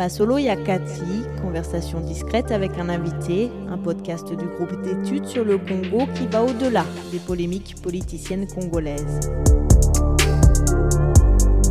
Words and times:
Masolo 0.00 0.38
Yakati, 0.38 1.26
conversation 1.42 2.00
discrète 2.00 2.52
avec 2.52 2.78
un 2.78 2.88
invité, 2.88 3.50
un 3.68 3.76
podcast 3.76 4.26
du 4.26 4.46
groupe 4.46 4.80
d'études 4.80 5.26
sur 5.26 5.44
le 5.44 5.58
Congo 5.58 6.06
qui 6.14 6.26
va 6.26 6.42
au-delà 6.42 6.86
des 7.12 7.18
polémiques 7.18 7.74
politiciennes 7.82 8.46
congolaises. 8.46 9.20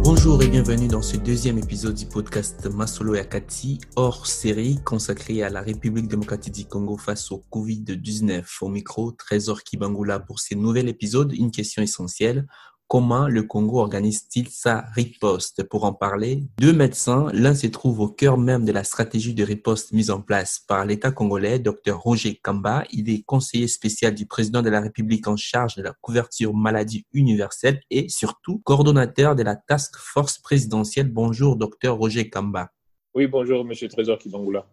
Bonjour 0.03 0.43
et 0.43 0.47
bienvenue 0.47 0.87
dans 0.87 1.01
ce 1.01 1.17
deuxième 1.17 1.57
épisode 1.57 1.95
du 1.95 2.05
podcast 2.05 2.67
Masolo 2.71 3.15
Yakati, 3.15 3.79
hors 3.95 4.27
série 4.27 4.77
consacrée 4.83 5.41
à 5.41 5.49
la 5.49 5.61
République 5.61 6.07
démocratique 6.07 6.53
du 6.53 6.65
Congo 6.65 6.97
face 6.97 7.31
au 7.31 7.43
Covid-19. 7.51 8.45
Au 8.61 8.69
micro, 8.69 9.11
Trésor 9.11 9.63
Kibangula 9.63 10.19
pour 10.19 10.39
ce 10.39 10.53
nouvel 10.53 10.87
épisode, 10.87 11.33
une 11.33 11.49
question 11.49 11.81
essentielle. 11.81 12.45
Comment 12.89 13.27
le 13.27 13.43
Congo 13.43 13.81
organise-t-il 13.81 14.49
sa 14.49 14.87
riposte? 14.95 15.61
Pour 15.61 15.83
en 15.83 15.93
parler, 15.93 16.47
deux 16.57 16.73
médecins, 16.73 17.27
l'un 17.33 17.53
se 17.53 17.67
trouve 17.67 17.99
au 17.99 18.07
cœur 18.07 18.39
même 18.39 18.65
de 18.65 18.71
la 18.71 18.83
stratégie 18.83 19.35
de 19.35 19.43
riposte 19.43 19.91
mise 19.91 20.09
en 20.09 20.21
place 20.21 20.59
par 20.67 20.87
l'État 20.87 21.11
congolais, 21.11 21.59
Dr 21.59 21.93
Roger 21.93 22.39
Kamba. 22.41 22.85
Il 22.91 23.11
est 23.11 23.21
conseiller 23.21 23.67
spécial 23.67 24.15
du 24.15 24.25
président 24.25 24.63
de 24.63 24.71
la 24.71 24.81
République 24.81 25.27
en 25.27 25.37
charge 25.37 25.75
de 25.75 25.83
la 25.83 25.93
couverture 26.01 26.55
maladie 26.55 27.05
universelle 27.13 27.79
et 27.91 28.09
surtout 28.09 28.57
coordonnateur 28.65 29.35
de 29.35 29.43
la 29.43 29.55
task 29.55 29.95
force 29.95 30.39
présidentielle. 30.39 31.11
Bonjour, 31.11 31.57
Dr 31.57 31.91
Roger 31.91 32.27
Kamba. 32.27 32.71
Oui, 33.13 33.27
bonjour, 33.27 33.63
Monsieur 33.65 33.87
Trésor 33.87 34.17
Kibangula. 34.17 34.65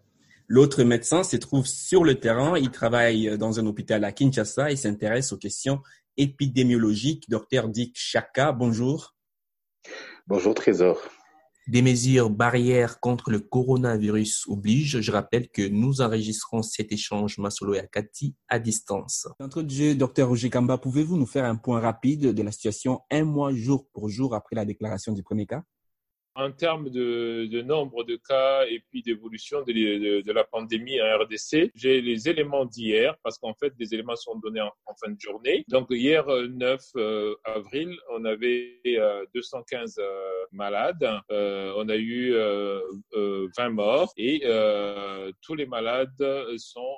L'autre 0.48 0.84
médecin 0.84 1.22
se 1.22 1.36
trouve 1.36 1.66
sur 1.66 2.02
le 2.02 2.14
terrain. 2.14 2.56
Il 2.56 2.70
travaille 2.70 3.36
dans 3.36 3.60
un 3.60 3.66
hôpital 3.66 4.04
à 4.04 4.12
Kinshasa 4.12 4.70
et 4.70 4.76
s'intéresse 4.76 5.34
aux 5.34 5.36
questions 5.36 5.80
épidémiologique, 6.16 7.28
docteur 7.28 7.68
Dick 7.68 7.92
Chaka. 7.96 8.52
Bonjour. 8.52 9.14
Bonjour 10.26 10.54
Trésor. 10.54 10.98
Des 11.68 11.82
mesures 11.82 12.30
barrières 12.30 13.00
contre 13.00 13.30
le 13.30 13.40
coronavirus 13.40 14.46
obligent. 14.46 15.00
Je 15.00 15.10
rappelle 15.10 15.48
que 15.48 15.66
nous 15.66 16.00
enregistrons 16.00 16.62
cet 16.62 16.92
échange 16.92 17.38
Masolo 17.38 17.74
et 17.74 17.80
Akati 17.80 18.36
à 18.48 18.60
distance. 18.60 19.26
Entre 19.40 19.62
Dieu, 19.62 19.96
docteur 19.96 20.28
Roger 20.28 20.48
Kamba, 20.48 20.78
pouvez-vous 20.78 21.16
nous 21.16 21.26
faire 21.26 21.44
un 21.44 21.56
point 21.56 21.80
rapide 21.80 22.32
de 22.32 22.42
la 22.42 22.52
situation 22.52 23.00
un 23.10 23.24
mois 23.24 23.52
jour 23.52 23.88
pour 23.92 24.08
jour 24.08 24.36
après 24.36 24.54
la 24.54 24.64
déclaration 24.64 25.12
du 25.12 25.24
premier 25.24 25.46
cas? 25.46 25.64
En 26.36 26.52
termes 26.52 26.90
de, 26.90 27.48
de, 27.50 27.62
nombre 27.62 28.04
de 28.04 28.16
cas 28.16 28.64
et 28.66 28.80
puis 28.90 29.02
d'évolution 29.02 29.62
de, 29.62 30.32
la 30.32 30.44
pandémie 30.44 31.00
en 31.00 31.18
RDC, 31.18 31.70
j'ai 31.74 32.00
les 32.00 32.28
éléments 32.28 32.66
d'hier 32.66 33.16
parce 33.22 33.38
qu'en 33.38 33.54
fait, 33.54 33.74
des 33.76 33.94
éléments 33.94 34.16
sont 34.16 34.36
donnés 34.36 34.60
en, 34.60 34.72
fin 35.02 35.10
de 35.10 35.20
journée. 35.20 35.64
Donc 35.68 35.88
hier, 35.90 36.26
9 36.26 36.80
euh, 36.96 37.00
euh, 37.00 37.34
avril, 37.44 37.96
on 38.10 38.24
avait 38.24 38.80
215 39.34 39.98
euh, 39.98 40.04
malades. 40.52 41.08
on 41.30 41.88
a 41.88 41.96
eu 41.96 42.32
20 43.12 43.70
morts 43.70 44.12
et 44.16 44.42
tous 45.42 45.54
les 45.54 45.66
malades 45.66 46.22
sont 46.58 46.96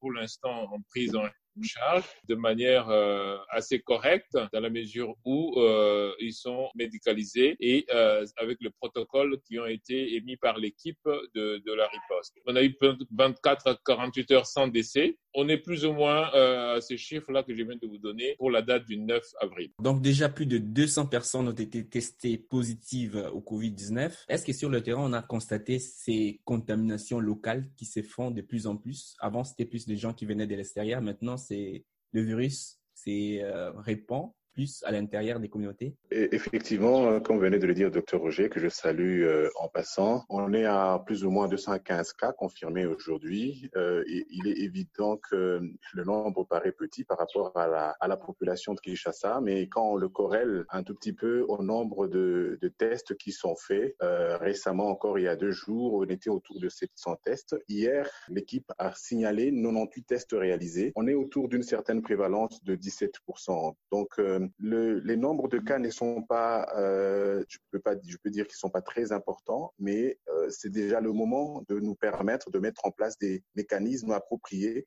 pour 0.00 0.12
l'instant 0.12 0.64
en 0.72 0.80
prise 0.90 1.14
en 1.14 1.26
charge 1.62 2.04
de 2.28 2.34
manière 2.34 2.88
euh, 2.88 3.36
assez 3.50 3.80
correcte 3.80 4.36
dans 4.52 4.60
la 4.60 4.70
mesure 4.70 5.14
où 5.24 5.54
euh, 5.56 6.12
ils 6.20 6.32
sont 6.32 6.68
médicalisés 6.74 7.56
et 7.60 7.84
euh, 7.92 8.24
avec 8.38 8.58
le 8.60 8.70
protocole 8.70 9.38
qui 9.46 9.58
ont 9.58 9.66
été 9.66 10.14
émis 10.14 10.36
par 10.36 10.58
l'équipe 10.58 10.98
de, 11.04 11.62
de 11.64 11.72
la 11.72 11.86
riposte. 11.86 12.34
On 12.46 12.56
a 12.56 12.62
eu 12.62 12.74
24 13.10 13.66
à 13.68 13.78
48 13.84 14.30
heures 14.32 14.46
sans 14.46 14.68
décès. 14.68 15.18
On 15.34 15.48
est 15.48 15.58
plus 15.58 15.84
ou 15.84 15.92
moins 15.92 16.30
à 16.32 16.80
ces 16.80 16.96
chiffres-là 16.96 17.42
que 17.42 17.54
je 17.54 17.62
viens 17.62 17.76
de 17.76 17.86
vous 17.86 17.98
donner 17.98 18.34
pour 18.38 18.50
la 18.50 18.62
date 18.62 18.84
du 18.84 18.98
9 18.98 19.22
avril. 19.40 19.70
Donc 19.78 20.02
déjà 20.02 20.28
plus 20.28 20.46
de 20.46 20.58
200 20.58 21.06
personnes 21.06 21.48
ont 21.48 21.52
été 21.52 21.86
testées 21.88 22.36
positives 22.38 23.30
au 23.32 23.40
Covid-19. 23.40 24.12
Est-ce 24.28 24.44
que 24.44 24.52
sur 24.52 24.68
le 24.68 24.82
terrain, 24.82 25.02
on 25.02 25.12
a 25.12 25.22
constaté 25.22 25.78
ces 25.78 26.40
contaminations 26.44 27.20
locales 27.20 27.68
qui 27.76 27.84
se 27.84 28.02
font 28.02 28.30
de 28.30 28.42
plus 28.42 28.66
en 28.66 28.76
plus? 28.76 29.16
Avant, 29.20 29.44
c'était 29.44 29.64
plus 29.64 29.86
des 29.86 29.96
gens 29.96 30.12
qui 30.12 30.26
venaient 30.26 30.46
de 30.46 30.54
l'extérieur. 30.54 31.00
Maintenant, 31.00 31.36
c'est 31.46 31.84
le 32.12 32.22
virus 32.22 32.78
s'est 32.94 33.40
euh, 33.42 33.72
répand 33.72 34.32
plus 34.52 34.82
à 34.84 34.92
l'intérieur 34.92 35.40
des 35.40 35.48
communautés 35.48 35.94
Effectivement, 36.10 37.06
euh, 37.06 37.20
comme 37.20 37.38
venait 37.38 37.58
de 37.58 37.66
le 37.66 37.74
dire 37.74 37.90
docteur 37.90 38.20
Roger, 38.20 38.48
que 38.48 38.60
je 38.60 38.68
salue 38.68 39.22
euh, 39.22 39.48
en 39.56 39.68
passant, 39.68 40.24
on 40.28 40.52
est 40.52 40.64
à 40.64 41.02
plus 41.04 41.24
ou 41.24 41.30
moins 41.30 41.48
215 41.48 42.12
cas 42.12 42.32
confirmés 42.32 42.86
aujourd'hui. 42.86 43.70
Euh, 43.76 44.04
il 44.06 44.46
est 44.46 44.58
évident 44.58 45.16
que 45.16 45.60
le 45.92 46.04
nombre 46.04 46.44
paraît 46.44 46.72
petit 46.72 47.04
par 47.04 47.18
rapport 47.18 47.56
à 47.56 47.66
la, 48.08 48.16
population 48.16 48.74
de 48.74 48.80
Kinshasa, 48.80 49.40
mais 49.40 49.68
quand 49.68 49.92
on 49.92 49.96
le 49.96 50.08
corrèle 50.08 50.64
un 50.70 50.82
tout 50.82 50.94
petit 50.94 51.12
peu 51.12 51.44
au 51.48 51.62
nombre 51.62 52.06
de, 52.06 52.58
tests 52.78 53.16
qui 53.16 53.32
sont 53.32 53.56
faits, 53.56 53.96
récemment 54.00 54.88
encore 54.88 55.18
il 55.18 55.24
y 55.24 55.28
a 55.28 55.34
deux 55.34 55.50
jours, 55.50 55.94
on 55.94 56.04
était 56.04 56.30
autour 56.30 56.60
de 56.60 56.68
700 56.68 57.16
tests. 57.24 57.56
Hier, 57.68 58.08
l'équipe 58.28 58.70
a 58.78 58.92
signalé 58.94 59.50
98 59.50 60.02
tests 60.04 60.32
réalisés. 60.32 60.92
On 60.94 61.08
est 61.08 61.14
autour 61.14 61.48
d'une 61.48 61.62
certaine 61.62 62.02
prévalence 62.02 62.62
de 62.64 62.76
17%. 62.76 63.74
Donc, 63.90 64.20
le, 64.58 64.98
les 65.00 65.16
nombres 65.16 65.48
de 65.48 65.58
cas 65.58 65.78
ne 65.78 65.90
sont 65.90 66.22
pas, 66.22 66.68
euh, 66.76 67.44
je 67.48 67.58
peux 67.70 67.80
pas, 67.80 67.94
je 68.04 68.16
peux 68.22 68.30
dire 68.30 68.46
qu'ils 68.46 68.56
sont 68.56 68.70
pas 68.70 68.82
très 68.82 69.12
importants, 69.12 69.72
mais 69.78 70.18
euh, 70.28 70.48
c'est 70.50 70.70
déjà 70.70 71.00
le 71.00 71.12
moment 71.12 71.64
de 71.68 71.78
nous 71.78 71.94
permettre 71.94 72.50
de 72.50 72.58
mettre 72.58 72.84
en 72.84 72.90
place 72.90 73.18
des 73.18 73.42
mécanismes 73.54 74.12
appropriés 74.12 74.86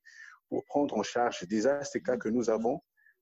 pour 0.49 0.63
prendre 0.65 0.97
en 0.97 1.03
charge 1.03 1.47
déjà 1.47 1.83
ces 1.83 2.01
cas 2.01 2.17
que 2.17 2.29
nous 2.29 2.49
avons 2.49 2.81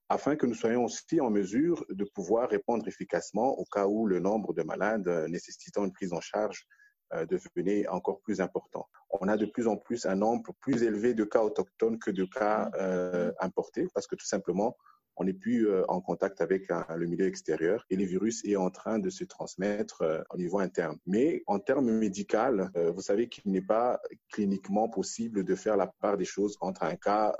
afin 0.09 0.35
que 0.35 0.45
nous 0.45 0.53
soyons 0.53 0.85
aussi 0.85 1.21
en 1.21 1.29
mesure 1.29 1.85
de 1.89 2.03
pouvoir 2.03 2.49
répondre 2.49 2.87
efficacement 2.87 3.57
au 3.57 3.65
cas 3.65 3.87
où 3.87 4.05
le 4.05 4.19
nombre 4.19 4.53
de 4.53 4.61
malades 4.61 5.07
nécessitant 5.29 5.85
une 5.85 5.93
prise 5.93 6.13
en 6.13 6.21
charge 6.21 6.67
euh, 7.13 7.25
devenait 7.27 7.87
encore 7.89 8.21
plus 8.21 8.41
important. 8.41 8.87
On 9.11 9.27
a 9.27 9.37
de 9.37 9.45
plus 9.45 9.67
en 9.67 9.77
plus 9.77 10.05
un 10.07 10.15
nombre 10.15 10.51
plus 10.61 10.81
élevé 10.81 11.13
de 11.13 11.23
cas 11.23 11.41
autochtones 11.41 11.99
que 11.99 12.09
de 12.09 12.25
cas 12.25 12.71
euh, 12.75 13.31
importés 13.39 13.87
parce 13.93 14.07
que 14.07 14.15
tout 14.15 14.25
simplement, 14.25 14.75
on 15.15 15.25
n'est 15.25 15.33
plus 15.33 15.67
euh, 15.67 15.83
en 15.87 16.01
contact 16.01 16.41
avec 16.41 16.67
le 16.69 17.05
milieu 17.05 17.27
extérieur 17.27 17.85
et 17.89 17.95
le 17.95 18.05
virus 18.05 18.43
est 18.45 18.55
en 18.55 18.69
train 18.69 18.99
de 18.99 19.09
se 19.09 19.23
transmettre 19.23 20.01
euh, 20.01 20.21
au 20.31 20.37
niveau 20.37 20.59
interne. 20.59 20.97
Mais 21.05 21.43
en 21.47 21.59
termes 21.59 21.91
médicaux, 21.91 22.23
euh, 22.33 22.91
vous 22.91 23.01
savez 23.01 23.27
qu'il 23.27 23.51
n'est 23.51 23.61
pas 23.61 23.99
cliniquement 24.31 24.89
possible 24.89 25.43
de 25.43 25.55
faire 25.55 25.77
la 25.77 25.87
part 25.87 26.17
des 26.17 26.25
choses 26.25 26.57
entre 26.61 26.83
un 26.83 26.95
cas 26.95 27.35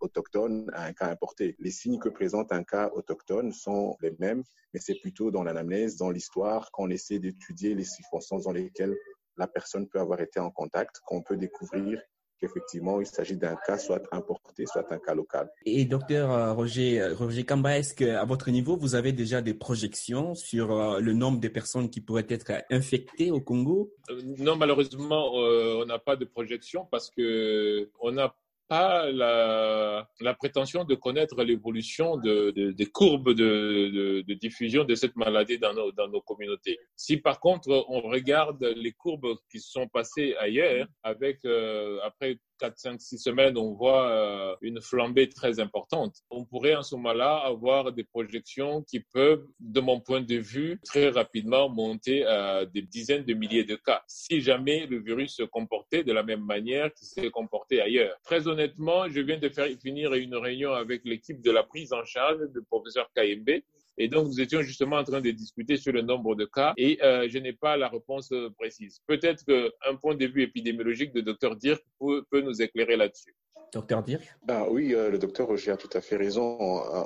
autochtone 0.00 0.70
et 0.74 0.78
un 0.78 0.92
cas 0.92 1.08
importé. 1.08 1.56
Les 1.58 1.70
signes 1.70 1.98
que 1.98 2.08
présente 2.08 2.52
un 2.52 2.62
cas 2.62 2.90
autochtone 2.94 3.52
sont 3.52 3.96
les 4.00 4.14
mêmes, 4.18 4.42
mais 4.72 4.80
c'est 4.80 5.00
plutôt 5.00 5.30
dans 5.30 5.42
l'anamnèse, 5.42 5.96
dans 5.96 6.10
l'histoire, 6.10 6.70
qu'on 6.70 6.90
essaie 6.90 7.18
d'étudier 7.18 7.74
les 7.74 7.84
circonstances 7.84 8.44
dans 8.44 8.52
lesquelles 8.52 8.96
la 9.36 9.46
personne 9.46 9.88
peut 9.88 9.98
avoir 10.00 10.20
été 10.20 10.40
en 10.40 10.50
contact, 10.50 11.00
qu'on 11.06 11.22
peut 11.22 11.36
découvrir 11.36 12.00
qu'effectivement, 12.38 13.00
il 13.00 13.06
s'agit 13.06 13.36
d'un 13.36 13.56
cas 13.66 13.78
soit 13.78 14.02
importé, 14.12 14.66
soit 14.66 14.90
un 14.92 14.98
cas 14.98 15.14
local. 15.14 15.50
Et 15.64 15.84
docteur 15.84 16.30
euh, 16.30 16.52
Roger, 16.52 17.00
euh, 17.00 17.14
Roger 17.14 17.44
Kamba, 17.44 17.78
est-ce 17.78 17.94
qu'à 17.94 18.24
votre 18.24 18.50
niveau, 18.50 18.76
vous 18.76 18.94
avez 18.94 19.12
déjà 19.12 19.42
des 19.42 19.54
projections 19.54 20.34
sur 20.34 20.72
euh, 20.72 21.00
le 21.00 21.12
nombre 21.12 21.40
de 21.40 21.48
personnes 21.48 21.90
qui 21.90 22.00
pourraient 22.00 22.26
être 22.28 22.52
infectées 22.70 23.30
au 23.30 23.40
Congo? 23.40 23.92
Non, 24.38 24.56
malheureusement, 24.56 25.34
on 25.34 25.84
n'a 25.84 25.98
pas 25.98 26.16
de 26.16 26.24
projection 26.24 26.86
parce 26.90 27.10
que 27.10 27.90
on 28.00 28.12
n'a 28.12 28.34
pas 28.68 29.10
la, 29.10 30.08
la, 30.20 30.34
prétention 30.34 30.84
de 30.84 30.94
connaître 30.94 31.42
l'évolution 31.42 32.16
de, 32.16 32.50
de, 32.50 32.70
des 32.72 32.86
courbes 32.86 33.32
de, 33.32 34.22
de, 34.26 34.34
diffusion 34.34 34.84
de 34.84 34.94
cette 34.94 35.16
maladie 35.16 35.58
dans 35.58 35.72
nos, 35.74 35.90
dans 35.92 36.08
nos 36.08 36.20
communautés. 36.20 36.78
Si 36.94 37.16
par 37.16 37.40
contre 37.40 37.68
on 37.88 38.00
regarde 38.00 38.62
les 38.62 38.92
courbes 38.92 39.34
qui 39.50 39.60
sont 39.60 39.88
passées 39.88 40.34
ailleurs, 40.38 40.86
avec 41.02 41.44
euh, 41.44 41.98
après 42.04 42.38
4, 42.58 42.78
5, 42.78 43.00
6 43.00 43.18
semaines, 43.18 43.56
on 43.56 43.72
voit 43.74 44.10
euh, 44.10 44.56
une 44.60 44.80
flambée 44.80 45.28
très 45.28 45.60
importante. 45.60 46.16
On 46.30 46.44
pourrait 46.44 46.74
en 46.74 46.82
ce 46.82 46.94
moment-là 46.96 47.36
avoir 47.36 47.92
des 47.92 48.04
projections 48.04 48.82
qui 48.82 49.00
peuvent, 49.00 49.46
de 49.60 49.80
mon 49.80 50.00
point 50.00 50.20
de 50.20 50.36
vue, 50.36 50.80
très 50.84 51.08
rapidement 51.08 51.68
monter 51.68 52.24
à 52.24 52.64
des 52.66 52.82
dizaines 52.82 53.24
de 53.24 53.34
milliers 53.34 53.64
de 53.64 53.76
cas, 53.76 54.02
si 54.06 54.40
jamais 54.40 54.86
le 54.86 54.98
virus 54.98 55.36
se 55.36 55.42
comportait 55.42 56.04
de 56.04 56.12
la 56.12 56.22
même 56.22 56.44
manière 56.44 56.92
qu'il 56.94 57.06
s'est 57.06 57.30
comporté 57.30 57.80
ailleurs. 57.80 58.16
Très 58.24 58.48
honnêtement, 58.48 59.08
je 59.08 59.20
viens 59.20 59.38
de 59.38 59.50
finir 59.80 60.14
une 60.14 60.36
réunion 60.36 60.72
avec 60.72 61.02
l'équipe 61.04 61.40
de 61.40 61.50
la 61.50 61.62
prise 61.62 61.92
en 61.92 62.04
charge 62.04 62.40
du 62.52 62.62
professeur 62.62 63.10
Kayembe 63.14 63.62
et 63.98 64.08
donc, 64.08 64.28
nous 64.28 64.40
étions 64.40 64.62
justement 64.62 64.96
en 64.96 65.04
train 65.04 65.20
de 65.20 65.30
discuter 65.30 65.76
sur 65.76 65.92
le 65.92 66.02
nombre 66.02 66.34
de 66.34 66.44
cas 66.44 66.72
et 66.76 66.98
euh, 67.02 67.28
je 67.28 67.38
n'ai 67.38 67.52
pas 67.52 67.76
la 67.76 67.88
réponse 67.88 68.30
euh, 68.32 68.48
précise. 68.56 69.00
Peut-être 69.06 69.44
qu'un 69.44 69.96
point 69.96 70.14
de 70.14 70.26
vue 70.26 70.42
épidémiologique 70.42 71.12
de 71.12 71.20
Dr 71.20 71.56
Dirk 71.56 71.82
peut, 71.98 72.24
peut 72.30 72.40
nous 72.40 72.62
éclairer 72.62 72.96
là-dessus. 72.96 73.34
Docteur 73.72 74.02
Dirk? 74.02 74.22
Ben 74.46 74.66
Oui, 74.70 74.94
euh, 74.94 75.10
le 75.10 75.18
docteur 75.18 75.46
Roger 75.46 75.72
a 75.72 75.76
tout 75.76 75.90
à 75.92 76.00
fait 76.00 76.16
raison. 76.16 76.56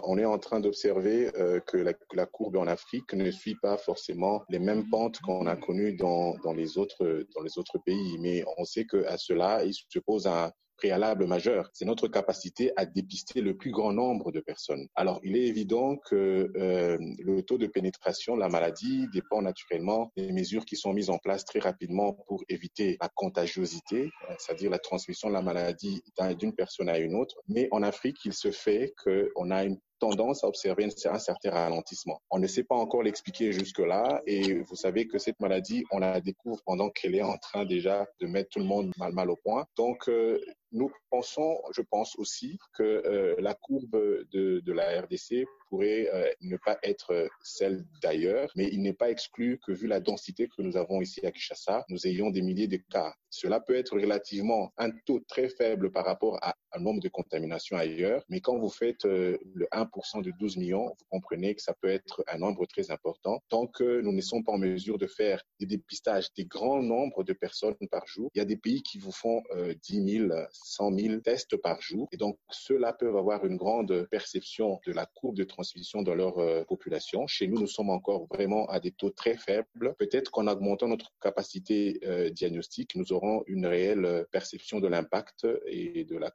On, 0.05 0.17
est 0.19 0.25
en 0.25 0.39
train 0.39 0.61
d'observer 0.61 1.31
euh, 1.37 1.59
que 1.61 1.77
la, 1.77 1.93
la, 2.15 2.27
courbe 2.27 2.57
en 2.57 2.67
Afrique 2.67 3.13
ne 3.15 3.31
suit 3.31 3.57
pas 3.61 3.77
forcément 3.77 4.43
les 4.49 4.61
mêmes 4.61 4.89
pentes 4.89 5.19
qu'on 5.21 5.47
a 5.47 5.57
connues 5.57 5.95
dans, 5.95 6.37
dans, 6.45 6.53
les 6.53 6.79
autres, 6.79 7.27
dans 7.35 7.43
les 7.43 7.59
autres 7.59 7.79
pays. 7.85 8.17
Mais 8.21 8.45
on 8.59 8.65
sait 8.65 8.87
qu'à 8.87 9.17
cela, 9.17 9.65
il 9.65 9.75
se 9.75 9.99
pose 9.99 10.27
un, 10.27 10.53
préalable 10.83 11.27
majeur. 11.29 11.71
C'est 11.73 11.85
notre 11.85 12.09
capacité 12.09 12.73
à 12.75 12.87
dépister 12.87 13.41
le 13.41 13.57
plus 13.57 13.71
grand 13.71 13.93
nombre 13.93 14.33
de 14.33 14.41
personnes. 14.41 14.89
Alors, 14.97 15.21
il 15.23 15.37
est 15.37 15.47
évident 15.47 15.97
que 15.97 16.51
euh, 16.57 16.99
le 17.21 17.43
taux 17.43 17.57
de 17.57 17.69
pénétration 17.69 18.35
de 18.35 18.41
la 18.41 18.49
maladie 18.49 19.07
dépend 19.13 19.43
naturellement 19.43 20.11
des 20.17 20.33
mesures 20.33 20.65
qui 20.65 20.75
sont 20.75 20.93
mises 20.93 21.09
en 21.09 21.19
place 21.19 21.45
très 21.45 21.61
rapidement 21.61 22.15
pour 22.27 22.43
éviter 22.49 22.97
la 23.01 23.09
contagiosité, 23.15 24.11
c'est-à-dire 24.39 24.71
la 24.71 24.81
transmission 24.81 25.29
de 25.29 25.35
la 25.35 25.43
maladie 25.43 26.03
d'une 26.37 26.53
personne 26.53 26.89
à 26.89 26.99
une 26.99 27.15
autre. 27.15 27.37
Mais 27.47 27.69
en 27.71 27.85
Afrique, 27.85 28.19
il 28.25 28.33
se 28.33 28.51
fait 28.51 28.93
qu'on 29.05 29.53
a 29.53 29.63
une 29.63 29.79
tendance 30.03 30.43
à 30.43 30.49
observer 30.49 30.85
un 30.85 31.19
certain 31.21 31.51
ralentissement. 31.51 32.21
On 32.29 32.41
ne 32.41 32.49
sait 32.49 32.65
pas 32.65 32.75
encore 32.75 33.05
l'expliquer 33.05 33.53
jusque-là 33.53 34.21
et 34.27 34.55
vous 34.55 34.75
savez 34.75 35.07
que 35.07 35.19
cette 35.19 35.39
maladie, 35.39 35.85
on 35.93 36.01
la 36.01 36.21
découvre 36.21 36.61
pendant 36.67 36.91
qu'elle 36.91 37.15
est 37.15 37.23
en 37.23 37.37
train 37.37 37.65
déjà 37.65 38.05
de 38.21 38.27
mettre 38.27 38.51
tout 38.51 38.59
le 38.59 38.65
monde 38.65 38.91
mal 38.99 39.13
mal 39.13 39.31
au 39.31 39.37
point. 39.37 39.65
Donc, 39.77 40.09
euh, 40.09 40.41
nous 40.73 40.91
pensons, 41.09 41.61
je 41.73 41.83
pense 41.83 42.17
aussi, 42.17 42.59
que 42.77 42.83
euh, 42.83 43.37
la 43.39 43.55
courbe 43.55 43.97
de, 44.33 44.73
la 44.73 45.03
RDC 45.03 45.45
pourrait 45.69 46.09
euh, 46.13 46.33
ne 46.41 46.57
pas 46.57 46.79
être 46.83 47.29
celle 47.45 47.85
d'ailleurs, 48.03 48.51
mais 48.57 48.69
il 48.73 48.83
n'est 48.83 48.95
pas 48.95 49.11
exclu 49.11 49.61
que 49.65 49.71
vu 49.71 49.87
la 49.87 50.01
densité 50.01 50.49
que 50.49 50.63
nous 50.63 50.77
avons 50.77 51.01
ici 51.01 51.25
à 51.25 51.31
Kinshasa, 51.31 51.85
nous 51.89 52.09
ayons 52.09 52.31
des 52.31 52.43
milliers 52.43 52.67
de 52.67 52.81
cas. 52.91 53.15
Cela 53.31 53.61
peut 53.61 53.77
être 53.77 53.97
relativement 53.97 54.73
un 54.79 54.91
taux 55.07 55.21
très 55.29 55.49
faible 55.49 55.93
par 55.93 56.05
rapport 56.05 56.39
à 56.43 56.55
un 56.75 56.81
nombre 56.81 57.01
de 57.01 57.09
contaminations 57.09 57.77
ailleurs, 57.77 58.25
mais 58.29 58.41
quand 58.41 58.59
vous 58.59 58.71
faites 58.71 59.05
euh, 59.05 59.39
le 59.55 59.67
1% 59.73 60.23
de 60.23 60.33
12 60.39 60.57
millions, 60.57 60.87
vous 60.87 61.07
comprenez 61.11 61.55
que 61.55 61.63
ça 61.63 61.75
peut 61.75 61.89
être 61.89 62.23
un 62.29 62.39
nombre 62.39 62.67
très 62.67 62.91
important. 62.91 63.43
Tant 63.49 63.67
que 63.67 64.01
nous 64.01 64.13
ne 64.13 64.21
sommes 64.21 64.45
pas 64.45 64.53
en 64.53 64.59
mesure 64.59 64.99
de 64.99 65.07
faire 65.07 65.43
des 65.61 65.67
dépistages 65.67 66.33
des 66.35 66.45
grands 66.45 66.83
nombres 66.83 67.25
de 67.25 67.33
personnes 67.33 67.77
par 67.91 68.07
jour, 68.07 68.31
il 68.35 68.39
y 68.39 68.43
a 68.43 68.45
des 68.45 68.57
pays 68.57 68.83
qui 68.83 68.99
vous 68.99 69.13
font 69.13 69.43
10 69.83 70.29
000, 70.29 70.33
100 70.51 70.99
000 70.99 71.21
tests 71.21 71.57
par 71.57 71.81
jour. 71.81 72.09
Et 72.13 72.17
donc, 72.17 72.39
ceux-là 72.51 72.93
peuvent 72.93 73.17
avoir 73.17 73.45
une 73.45 73.57
grande 73.57 74.07
perception 74.11 74.81
de 74.87 74.93
la 74.93 75.07
courbe 75.07 75.37
de 75.37 75.45
transmission 75.45 76.03
dans 76.03 76.15
leur 76.15 76.39
euh, 76.39 76.65
population. 76.65 77.27
Chez 77.27 77.47
nous, 77.49 77.59
nous 77.59 77.67
sommes 77.67 77.91
encore 77.91 78.27
vraiment 78.27 78.67
à 78.67 78.81
des 78.81 78.93
taux 78.93 79.11
très 79.11 79.37
faibles. 79.37 79.95
Peut-être 79.99 80.31
qu'en 80.31 80.47
augmentant 80.47 80.89
notre 80.89 81.13
capacité 81.21 82.01
euh, 82.05 82.31
diagnostique, 82.31 82.95
nous 82.95 83.13
aurons 83.13 83.43
une 83.47 83.67
réelle 83.67 84.27
perception 84.31 84.81
de 84.81 84.89
l'impact 84.89 85.47
et 85.67 86.05
de 86.05 86.17
la 86.17 86.31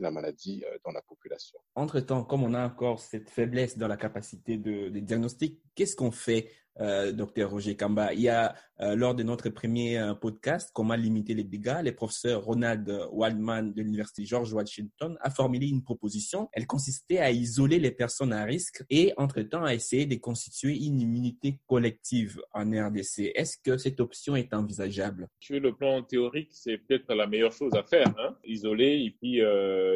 la 0.00 0.10
maladie 0.10 0.62
euh, 0.66 0.78
dans 0.84 0.92
la 0.92 1.02
population. 1.02 1.58
Entre-temps, 1.74 2.24
comme 2.24 2.42
on 2.42 2.54
a 2.54 2.66
encore 2.66 3.00
cette 3.00 3.30
faiblesse 3.30 3.78
dans 3.78 3.88
la 3.88 3.96
capacité 3.96 4.56
de, 4.56 4.88
de 4.88 5.00
diagnostic, 5.00 5.60
qu'est-ce 5.74 5.96
qu'on 5.96 6.10
fait 6.10 6.50
euh, 6.80 7.12
docteur 7.12 7.50
Roger 7.50 7.76
Kamba? 7.76 8.12
Il 8.12 8.20
y 8.20 8.28
a, 8.28 8.54
euh, 8.80 8.96
lors 8.96 9.14
de 9.14 9.22
notre 9.22 9.48
premier 9.50 9.98
euh, 9.98 10.14
podcast, 10.14 10.70
Comment 10.74 10.94
limiter 10.94 11.34
les 11.34 11.44
dégâts, 11.44 11.80
le 11.84 11.94
professeur 11.94 12.42
Ronald 12.42 12.88
Waldman 13.12 13.72
de 13.72 13.82
l'Université 13.82 14.24
George 14.24 14.52
Washington 14.52 15.16
a 15.20 15.30
formulé 15.30 15.68
une 15.68 15.82
proposition. 15.82 16.48
Elle 16.52 16.66
consistait 16.66 17.18
à 17.18 17.30
isoler 17.30 17.78
les 17.78 17.92
personnes 17.92 18.32
à 18.32 18.44
risque 18.44 18.84
et, 18.90 19.12
entre-temps, 19.16 19.64
à 19.64 19.74
essayer 19.74 20.06
de 20.06 20.16
constituer 20.16 20.76
une 20.76 21.00
immunité 21.00 21.58
collective 21.66 22.40
en 22.52 22.64
RDC. 22.70 23.32
Est-ce 23.34 23.56
que 23.62 23.76
cette 23.76 24.00
option 24.00 24.36
est 24.36 24.52
envisageable? 24.52 25.28
Sur 25.40 25.60
le 25.60 25.74
plan 25.74 26.02
théorique, 26.02 26.50
c'est 26.52 26.78
peut-être 26.78 27.12
la 27.14 27.26
meilleure 27.26 27.52
chose 27.52 27.74
à 27.74 27.82
faire. 27.82 28.08
Hein? 28.18 28.36
Isoler 28.44 29.04
et 29.04 29.16
puis 29.20 29.40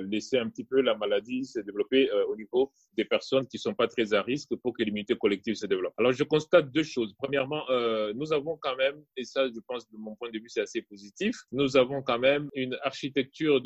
laisser 0.08 0.38
un 0.38 0.48
petit 0.48 0.64
peu 0.64 0.80
la 0.80 0.96
maladie 0.96 1.44
se 1.44 1.60
développer 1.60 2.08
au 2.28 2.36
niveau 2.36 2.72
des 2.96 3.04
personnes 3.04 3.46
qui 3.46 3.56
ne 3.56 3.60
sont 3.60 3.74
pas 3.74 3.88
très 3.88 4.12
à 4.12 4.22
risque 4.22 4.54
pour 4.56 4.72
que 4.76 4.82
l'immunité 4.82 5.16
collective 5.16 5.54
se 5.54 5.66
développe. 5.66 5.94
Alors, 5.98 6.12
je 6.12 6.24
constate 6.24 6.70
deux 6.72 6.82
choses. 6.82 7.14
Premièrement, 7.18 7.62
euh, 7.70 8.12
nous 8.14 8.32
avons 8.32 8.56
même, 8.76 9.02
et 9.16 9.24
ça, 9.24 9.46
je 9.48 9.60
pense, 9.66 9.88
de 9.90 9.96
mon 9.96 10.14
point 10.16 10.30
de 10.30 10.38
vue, 10.38 10.48
c'est 10.48 10.60
assez 10.60 10.82
positif, 10.82 11.36
nous 11.52 11.76
avons 11.76 12.02
quand 12.02 12.18
même 12.18 12.48
une 12.54 12.76
architecture 12.82 13.60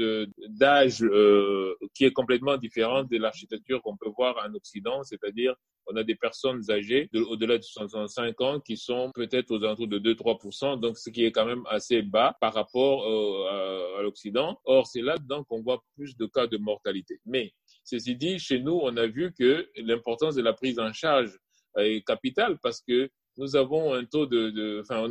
d'âge 0.48 1.02
euh, 1.02 1.74
qui 1.94 2.04
est 2.04 2.12
complètement 2.12 2.56
différente 2.56 3.10
de 3.10 3.18
l'architecture 3.18 3.82
qu'on 3.82 3.96
peut 3.96 4.10
voir 4.16 4.36
en 4.44 4.54
Occident, 4.54 5.02
c'est-à-dire 5.02 5.54
on 5.86 5.96
a 5.96 6.04
des 6.04 6.14
personnes 6.14 6.62
âgées 6.70 7.08
au-delà 7.12 7.58
de 7.58 7.62
65 7.62 8.40
ans 8.40 8.60
qui 8.60 8.76
sont 8.76 9.10
peut-être 9.14 9.50
aux 9.50 9.64
alentours 9.64 9.88
de 9.88 9.98
2-3%, 9.98 10.78
donc 10.78 10.96
ce 10.96 11.10
qui 11.10 11.24
est 11.24 11.32
quand 11.32 11.44
même 11.44 11.64
assez 11.68 12.02
bas 12.02 12.36
par 12.40 12.54
rapport 12.54 13.04
euh, 13.04 13.96
à, 13.96 13.98
à 13.98 14.02
l'Occident. 14.02 14.58
Or, 14.64 14.86
c'est 14.86 15.02
là-dedans 15.02 15.44
qu'on 15.44 15.62
voit 15.62 15.82
plus 15.96 16.16
de 16.16 16.26
cas 16.26 16.46
de 16.46 16.56
mortalité. 16.56 17.18
Mais 17.26 17.52
ceci 17.84 18.16
dit, 18.16 18.38
chez 18.38 18.60
nous, 18.60 18.78
on 18.82 18.96
a 18.96 19.06
vu 19.06 19.32
que 19.36 19.68
l'importance 19.76 20.34
de 20.34 20.42
la 20.42 20.52
prise 20.52 20.78
en 20.78 20.92
charge 20.92 21.36
est 21.78 22.06
capitale 22.06 22.58
parce 22.62 22.82
que 22.82 23.10
nous 23.36 23.56
avons 23.56 23.94
un 23.94 24.04
taux 24.04 24.26
de, 24.26 24.80
enfin, 24.82 25.00
on 25.00 25.08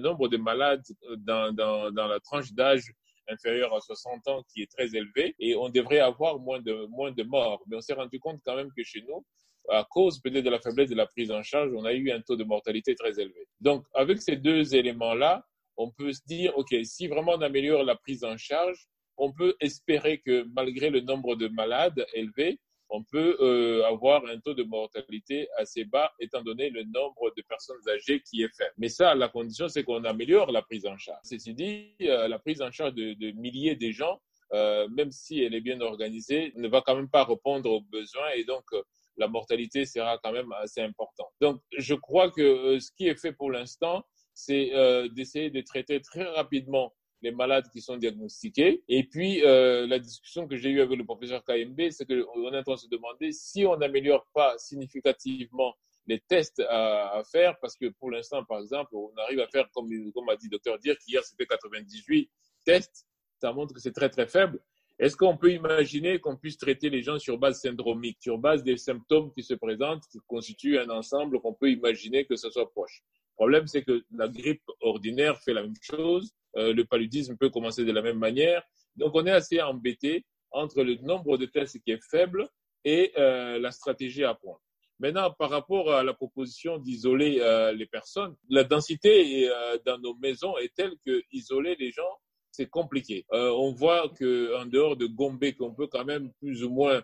nombre 0.00 0.28
de 0.28 0.36
malades 0.36 0.82
dans, 1.18 1.52
dans, 1.52 1.90
dans 1.90 2.06
la 2.06 2.20
tranche 2.20 2.52
d'âge 2.52 2.92
inférieur 3.28 3.74
à 3.74 3.80
60 3.80 4.26
ans 4.28 4.42
qui 4.52 4.62
est 4.62 4.70
très 4.70 4.96
élevé 4.96 5.34
et 5.38 5.54
on 5.54 5.68
devrait 5.68 6.00
avoir 6.00 6.38
moins 6.38 6.60
de, 6.60 6.86
moins 6.86 7.12
de 7.12 7.22
morts. 7.22 7.62
Mais 7.66 7.76
on 7.76 7.80
s'est 7.80 7.94
rendu 7.94 8.18
compte 8.18 8.40
quand 8.44 8.56
même 8.56 8.70
que 8.76 8.82
chez 8.82 9.02
nous, 9.02 9.24
à 9.70 9.86
cause 9.88 10.20
peut-être 10.20 10.44
de 10.44 10.50
la 10.50 10.60
faiblesse 10.60 10.88
de 10.88 10.94
la 10.94 11.06
prise 11.06 11.30
en 11.30 11.42
charge, 11.42 11.70
on 11.74 11.84
a 11.84 11.92
eu 11.92 12.10
un 12.10 12.20
taux 12.20 12.36
de 12.36 12.44
mortalité 12.44 12.94
très 12.94 13.20
élevé. 13.20 13.46
Donc, 13.60 13.84
avec 13.94 14.22
ces 14.22 14.36
deux 14.36 14.74
éléments-là, 14.74 15.44
on 15.76 15.90
peut 15.90 16.12
se 16.12 16.22
dire, 16.26 16.56
OK, 16.56 16.74
si 16.84 17.06
vraiment 17.06 17.32
on 17.32 17.42
améliore 17.42 17.84
la 17.84 17.94
prise 17.94 18.24
en 18.24 18.36
charge, 18.36 18.88
on 19.16 19.32
peut 19.32 19.54
espérer 19.60 20.20
que 20.20 20.46
malgré 20.54 20.90
le 20.90 21.00
nombre 21.00 21.36
de 21.36 21.48
malades 21.48 22.06
élevé, 22.14 22.58
on 22.90 23.02
peut 23.02 23.36
euh, 23.40 23.84
avoir 23.86 24.24
un 24.26 24.38
taux 24.40 24.54
de 24.54 24.62
mortalité 24.62 25.48
assez 25.56 25.84
bas 25.84 26.12
étant 26.20 26.42
donné 26.42 26.70
le 26.70 26.84
nombre 26.84 27.32
de 27.36 27.42
personnes 27.42 27.80
âgées 27.88 28.20
qui 28.20 28.42
est 28.42 28.54
faible. 28.56 28.72
Mais 28.78 28.88
ça, 28.88 29.14
la 29.14 29.28
condition, 29.28 29.68
c'est 29.68 29.84
qu'on 29.84 30.04
améliore 30.04 30.50
la 30.52 30.62
prise 30.62 30.86
en 30.86 30.96
charge. 30.96 31.20
Ceci 31.24 31.54
dit, 31.54 31.94
euh, 32.02 32.28
la 32.28 32.38
prise 32.38 32.62
en 32.62 32.70
charge 32.70 32.94
de, 32.94 33.14
de 33.14 33.30
milliers 33.32 33.76
de 33.76 33.90
gens, 33.90 34.20
euh, 34.54 34.88
même 34.88 35.10
si 35.10 35.42
elle 35.42 35.54
est 35.54 35.60
bien 35.60 35.80
organisée, 35.80 36.52
ne 36.56 36.68
va 36.68 36.80
quand 36.80 36.96
même 36.96 37.10
pas 37.10 37.24
répondre 37.24 37.70
aux 37.70 37.82
besoins 37.82 38.30
et 38.34 38.44
donc 38.44 38.64
euh, 38.72 38.82
la 39.18 39.28
mortalité 39.28 39.84
sera 39.84 40.18
quand 40.22 40.32
même 40.32 40.52
assez 40.52 40.80
importante. 40.80 41.28
Donc, 41.40 41.60
je 41.76 41.94
crois 41.94 42.30
que 42.30 42.40
euh, 42.40 42.80
ce 42.80 42.90
qui 42.96 43.08
est 43.08 43.20
fait 43.20 43.32
pour 43.32 43.50
l'instant, 43.50 44.04
c'est 44.32 44.70
d'essayer 45.16 45.50
de 45.50 45.60
traiter 45.62 46.00
très 46.00 46.22
rapidement 46.22 46.94
les 47.22 47.32
malades 47.32 47.68
qui 47.72 47.80
sont 47.80 47.96
diagnostiqués. 47.96 48.82
Et 48.88 49.04
puis, 49.04 49.44
euh, 49.44 49.86
la 49.86 49.98
discussion 49.98 50.46
que 50.46 50.56
j'ai 50.56 50.70
eue 50.70 50.80
avec 50.80 50.96
le 50.96 51.04
professeur 51.04 51.44
KMB, 51.44 51.90
c'est 51.90 52.06
qu'on 52.06 52.52
est 52.52 52.58
en 52.58 52.62
train 52.62 52.74
de 52.74 52.78
se 52.78 52.88
demander 52.88 53.32
si 53.32 53.64
on 53.66 53.76
n'améliore 53.76 54.26
pas 54.32 54.56
significativement 54.58 55.74
les 56.06 56.20
tests 56.20 56.60
à, 56.68 57.22
faire, 57.30 57.58
parce 57.60 57.76
que 57.76 57.86
pour 58.00 58.10
l'instant, 58.10 58.42
par 58.44 58.60
exemple, 58.60 58.94
on 58.94 59.12
arrive 59.18 59.40
à 59.40 59.48
faire, 59.48 59.68
comme, 59.74 59.88
comme 60.12 60.28
a 60.30 60.36
dit 60.36 60.46
le 60.46 60.52
docteur 60.52 60.78
Dire, 60.78 60.96
qu'hier 60.98 61.22
c'était 61.22 61.44
98 61.44 62.30
tests, 62.64 63.06
ça 63.40 63.52
montre 63.52 63.74
que 63.74 63.80
c'est 63.80 63.92
très 63.92 64.08
très 64.08 64.26
faible. 64.26 64.58
Est-ce 64.98 65.16
qu'on 65.16 65.36
peut 65.36 65.52
imaginer 65.52 66.18
qu'on 66.18 66.36
puisse 66.36 66.56
traiter 66.56 66.90
les 66.90 67.02
gens 67.02 67.18
sur 67.18 67.38
base 67.38 67.60
syndromique, 67.60 68.18
sur 68.20 68.38
base 68.38 68.64
des 68.64 68.76
symptômes 68.76 69.32
qui 69.32 69.44
se 69.44 69.54
présentent, 69.54 70.02
qui 70.10 70.18
constituent 70.26 70.78
un 70.78 70.90
ensemble 70.90 71.40
qu'on 71.40 71.54
peut 71.54 71.70
imaginer 71.70 72.24
que 72.24 72.34
ce 72.34 72.50
soit 72.50 72.68
proche? 72.70 73.04
Le 73.06 73.34
problème, 73.36 73.66
c'est 73.68 73.84
que 73.84 74.02
la 74.10 74.26
grippe 74.26 74.64
ordinaire 74.80 75.38
fait 75.40 75.52
la 75.52 75.62
même 75.62 75.74
chose, 75.80 76.34
euh, 76.56 76.72
le 76.72 76.84
paludisme 76.84 77.36
peut 77.36 77.50
commencer 77.50 77.84
de 77.84 77.92
la 77.92 78.02
même 78.02 78.18
manière. 78.18 78.62
Donc, 78.96 79.12
on 79.14 79.26
est 79.26 79.30
assez 79.30 79.60
embêté 79.60 80.24
entre 80.50 80.82
le 80.82 80.96
nombre 80.96 81.36
de 81.36 81.46
tests 81.46 81.80
qui 81.82 81.92
est 81.92 82.02
faible 82.10 82.48
et 82.84 83.12
euh, 83.18 83.58
la 83.58 83.70
stratégie 83.70 84.24
à 84.24 84.34
prendre. 84.34 84.60
Maintenant, 84.98 85.32
par 85.38 85.50
rapport 85.50 85.92
à 85.92 86.02
la 86.02 86.14
proposition 86.14 86.78
d'isoler 86.78 87.38
euh, 87.40 87.72
les 87.72 87.86
personnes, 87.86 88.34
la 88.48 88.64
densité 88.64 89.48
dans 89.86 89.98
nos 89.98 90.16
maisons 90.16 90.56
est 90.58 90.74
telle 90.74 90.94
que 91.06 91.22
isoler 91.30 91.76
les 91.78 91.92
gens, 91.92 92.18
c'est 92.50 92.68
compliqué. 92.68 93.24
On 93.30 93.72
voit 93.72 94.08
que 94.08 94.56
en 94.56 94.66
dehors 94.66 94.96
de 94.96 95.06
Gombe, 95.06 95.52
qu'on 95.56 95.72
peut 95.72 95.86
quand 95.86 96.04
même 96.04 96.32
plus 96.40 96.64
ou 96.64 96.70
moins 96.70 97.00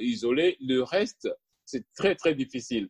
isoler, 0.00 0.56
le 0.60 0.82
reste, 0.82 1.28
c'est 1.64 1.84
très 1.94 2.16
très 2.16 2.34
difficile. 2.34 2.88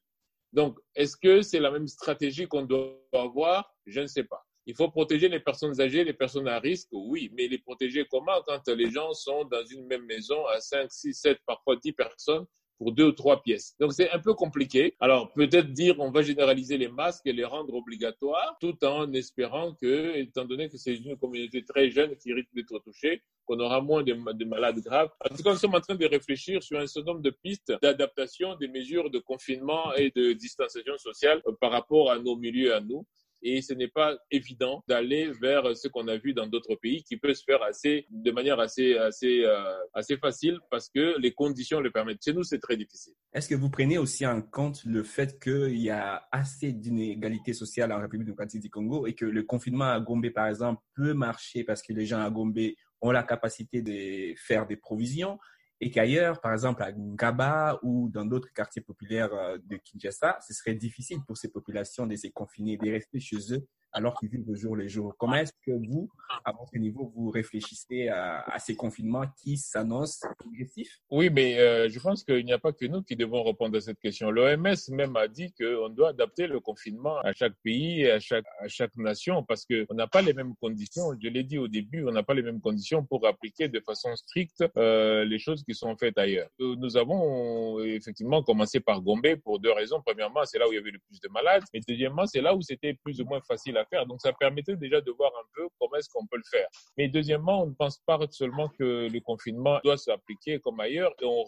Donc, 0.52 0.78
est-ce 0.95 1.17
que 1.17 1.43
c'est 1.43 1.61
la 1.61 1.71
même 1.71 1.88
stratégie 1.88 2.47
qu'on 2.47 2.62
doit 2.62 2.99
avoir? 3.12 3.75
Je 3.87 4.00
ne 4.00 4.07
sais 4.07 4.25
pas. 4.25 4.48
Il 4.69 4.75
faut 4.75 4.91
protéger 4.91 5.31
les 5.31 5.41
personnes 5.41 5.81
âgées, 5.81 6.05
les 6.05 6.13
personnes 6.13 6.47
à 6.47 6.59
risque, 6.59 6.89
oui, 6.93 7.31
mais 7.35 7.49
les 7.49 7.57
protéger 7.57 8.05
comment 8.05 8.43
quand 8.47 8.69
les 8.69 8.91
gens 8.91 9.15
sont 9.15 9.47
dans 9.47 9.65
une 9.65 9.87
même 9.87 10.05
maison 10.05 10.45
à 10.45 10.61
5, 10.61 10.93
6, 10.93 11.15
7, 11.15 11.39
parfois 11.47 11.77
10 11.77 11.93
personnes 11.93 12.45
pour 12.77 12.93
deux 12.93 13.07
ou 13.07 13.13
trois 13.13 13.43
pièces? 13.43 13.75
Donc 13.81 13.95
c'est 13.95 14.11
un 14.11 14.19
peu 14.19 14.35
compliqué. 14.35 14.95
Alors 15.01 15.33
peut-être 15.33 15.73
dire 15.73 15.99
on 15.99 16.11
va 16.11 16.21
généraliser 16.21 16.77
les 16.77 16.89
masques 16.89 17.27
et 17.27 17.33
les 17.33 17.47
rendre 17.47 17.73
obligatoires 17.73 18.59
tout 18.61 18.77
en 18.85 19.11
espérant 19.15 19.73
que, 19.73 20.15
étant 20.19 20.45
donné 20.45 20.69
que 20.69 20.77
c'est 20.77 20.97
une 20.97 21.17
communauté 21.17 21.65
très 21.65 21.91
jeune 21.91 22.15
qui 22.17 22.35
risque 22.35 22.53
d'être 22.53 22.79
touchée, 22.81 23.23
qu'on 23.47 23.59
aura 23.61 23.81
moins 23.81 24.03
de, 24.03 24.13
de, 24.13 24.45
malades 24.45 24.81
graves. 24.81 25.09
En 25.25 25.35
tout 25.35 25.43
cas, 25.43 25.53
nous 25.53 25.57
sommes 25.57 25.77
en 25.77 25.81
train 25.81 25.95
de 25.95 26.05
réfléchir 26.05 26.63
sur 26.63 26.79
un 26.79 26.87
certain 26.87 27.13
nombre 27.13 27.23
de 27.23 27.31
pistes 27.31 27.73
d'adaptation 27.81 28.55
des 28.57 28.69
mesures 28.69 29.09
de 29.09 29.19
confinement 29.19 29.95
et 29.95 30.11
de 30.15 30.35
distanciation 30.35 30.99
sociale 30.99 31.41
par 31.59 31.71
rapport 31.71 32.11
à 32.11 32.19
nos 32.19 32.37
milieux 32.37 32.75
à 32.75 32.83
nous 32.83 33.07
et 33.42 33.62
ce 33.62 33.73
n'est 33.73 33.88
pas 33.88 34.16
évident 34.30 34.83
d'aller 34.88 35.30
vers 35.40 35.76
ce 35.76 35.88
qu'on 35.88 36.09
a 36.09 36.16
vu 36.16 36.35
dans 36.35 36.47
d'autres 36.47 36.75
pays 36.76 37.02
qui 37.02 37.16
peut 37.16 37.35
se 37.35 37.45
faire 37.45 37.62
assez 37.62 38.07
de 38.11 38.30
manière 38.30 38.59
assez 38.61 38.97
assez 38.97 39.45
euh, 39.45 39.75
assez 39.95 40.16
facile 40.16 40.59
parce 40.71 40.88
que 40.88 41.18
les 41.18 41.33
conditions 41.33 41.80
le 41.80 41.90
permettent. 41.90 42.25
Chez 42.25 42.33
nous, 42.33 42.42
c'est 42.42 42.59
très 42.59 42.76
difficile. 42.76 43.14
Est-ce 43.33 43.49
que 43.49 43.54
vous 43.54 43.71
prenez 43.71 43.99
aussi 43.99 44.26
en 44.26 44.42
compte 44.42 44.85
le 44.85 45.02
fait 45.02 45.38
qu'il 45.40 45.78
y 45.78 45.90
a 45.90 46.26
assez 46.33 46.73
d'inégalités 46.73 47.52
sociales 47.52 47.92
en 47.92 48.00
République 48.00 48.26
démocratique 48.26 48.62
du 48.62 48.71
Congo 48.71 49.07
et 49.07 49.14
que 49.14 49.25
le 49.25 49.42
confinement 49.42 49.90
à 49.90 50.00
Gombe, 50.00 50.28
par 50.30 50.49
exemple, 50.49 50.83
peut 50.95 51.14
marcher 51.14 51.64
parce 51.64 51.83
que 51.83 51.92
les 51.92 52.07
gens 52.07 52.21
à 52.21 52.30
Gombe 52.30 52.59
ont 53.00 53.11
la 53.11 53.23
capacité 53.23 53.83
de 53.83 54.35
faire 54.37 54.66
des 54.66 54.76
provisions? 54.76 55.38
Et 55.81 55.91
qu'ailleurs, 55.91 56.41
par 56.41 56.53
exemple 56.53 56.83
à 56.83 56.93
Ngaba 56.93 57.79
ou 57.83 58.09
dans 58.09 58.25
d'autres 58.25 58.53
quartiers 58.53 58.83
populaires 58.83 59.33
euh, 59.33 59.59
de 59.65 59.77
Kinshasa, 59.77 60.39
ce 60.47 60.53
serait 60.53 60.75
difficile 60.75 61.19
pour 61.27 61.37
ces 61.37 61.51
populations 61.51 62.07
de 62.07 62.17
se 62.17 62.29
confiner, 62.29 62.77
de 62.77 62.91
rester 62.91 63.21
chez 63.21 63.55
eux 63.55 63.67
alors 63.92 64.18
qu'ils 64.18 64.28
vivent 64.28 64.45
le 64.47 64.54
jour 64.54 64.76
les 64.76 64.88
jours. 64.88 65.14
Comment 65.18 65.37
est-ce 65.37 65.52
que 65.64 65.73
vous, 65.73 66.11
à 66.45 66.52
votre 66.52 66.76
niveau, 66.76 67.12
vous 67.14 67.30
réfléchissez 67.30 68.09
à, 68.09 68.59
ces 68.59 68.76
confinements 68.76 69.25
qui 69.42 69.57
s'annoncent 69.57 70.26
progressifs? 70.38 71.00
Oui, 71.11 71.30
mais 71.30 71.59
euh, 71.59 71.88
je 71.88 71.99
pense 71.99 72.25
qu'il 72.25 72.45
n'y 72.45 72.52
a 72.52 72.59
pas 72.59 72.73
que 72.73 72.87
nous 72.87 73.02
qui 73.02 73.16
devons 73.16 73.42
répondre 73.42 73.76
à 73.76 73.80
cette 73.80 73.99
question. 73.99 74.30
L'OMS 74.30 74.76
même 74.90 75.16
a 75.16 75.28
dit 75.28 75.52
qu'on 75.52 75.88
doit 75.88 76.11
adapter 76.11 76.47
le 76.47 76.61
confinement 76.61 77.18
à 77.18 77.33
chaque 77.33 77.54
pays 77.62 78.02
et 78.02 78.11
à 78.12 78.21
chaque, 78.21 78.47
à 78.61 78.68
chaque 78.68 78.97
nation 78.97 79.42
parce 79.42 79.64
qu'on 79.64 79.95
n'a 79.95 80.07
pas 80.07 80.23
les 80.23 80.35
mêmes 80.35 80.54
conditions. 80.61 81.12
Je 81.23 81.28
l'ai 81.28 81.45
dit 81.45 81.59
au 81.59 81.68
début, 81.68 82.04
on 82.07 82.12
n'a 82.12 82.23
pas 82.23 82.35
les 82.35 82.42
mêmes 82.42 82.61
conditions 82.61 83.04
pour 83.04 83.26
appliquer 83.26 83.68
de 83.68 83.80
façon 83.80 84.14
stricte 84.16 84.64
euh, 84.76 85.25
les 85.25 85.38
choses 85.38 85.64
qui 85.64 85.75
sont 85.75 85.97
faites 85.97 86.18
ailleurs. 86.18 86.49
Euh, 86.61 86.76
nous 86.76 86.97
avons 86.97 87.80
effectivement 87.83 88.42
commencé 88.42 88.80
par 88.80 89.00
Gombe 89.00 89.37
pour 89.42 89.59
deux 89.59 89.73
raisons. 89.73 90.02
Premièrement, 90.04 90.45
c'est 90.45 90.59
là 90.59 90.68
où 90.68 90.73
il 90.73 90.76
y 90.76 90.78
avait 90.78 90.90
le 90.90 90.99
plus 90.99 91.21
de 91.21 91.28
malades. 91.28 91.62
Et 91.73 91.80
deuxièmement, 91.87 92.26
c'est 92.26 92.40
là 92.40 92.54
où 92.54 92.62
c'était 92.62 92.95
plus 92.95 93.21
ou 93.21 93.25
moins 93.25 93.40
facile 93.40 93.78
à. 93.79 94.05
Donc, 94.05 94.21
ça 94.21 94.33
permettait 94.33 94.77
déjà 94.77 95.01
de 95.01 95.11
voir 95.13 95.33
un 95.39 95.47
peu 95.55 95.69
comment 95.79 95.97
est-ce 95.97 96.09
qu'on 96.09 96.27
peut 96.27 96.37
le 96.37 96.49
faire. 96.51 96.69
Mais 96.97 97.09
deuxièmement, 97.09 97.63
on 97.63 97.67
ne 97.67 97.75
pense 97.75 97.99
pas 98.07 98.19
seulement 98.31 98.69
que 98.69 99.09
le 99.09 99.21
confinement 99.21 99.81
doit 99.85 99.97
s'appliquer 99.97 100.59
comme 100.61 100.81
ailleurs 100.81 101.13
et 101.21 101.25
on, 101.25 101.45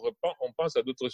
pense 0.57 0.75
à 0.75 0.81
d'autres, 0.81 1.07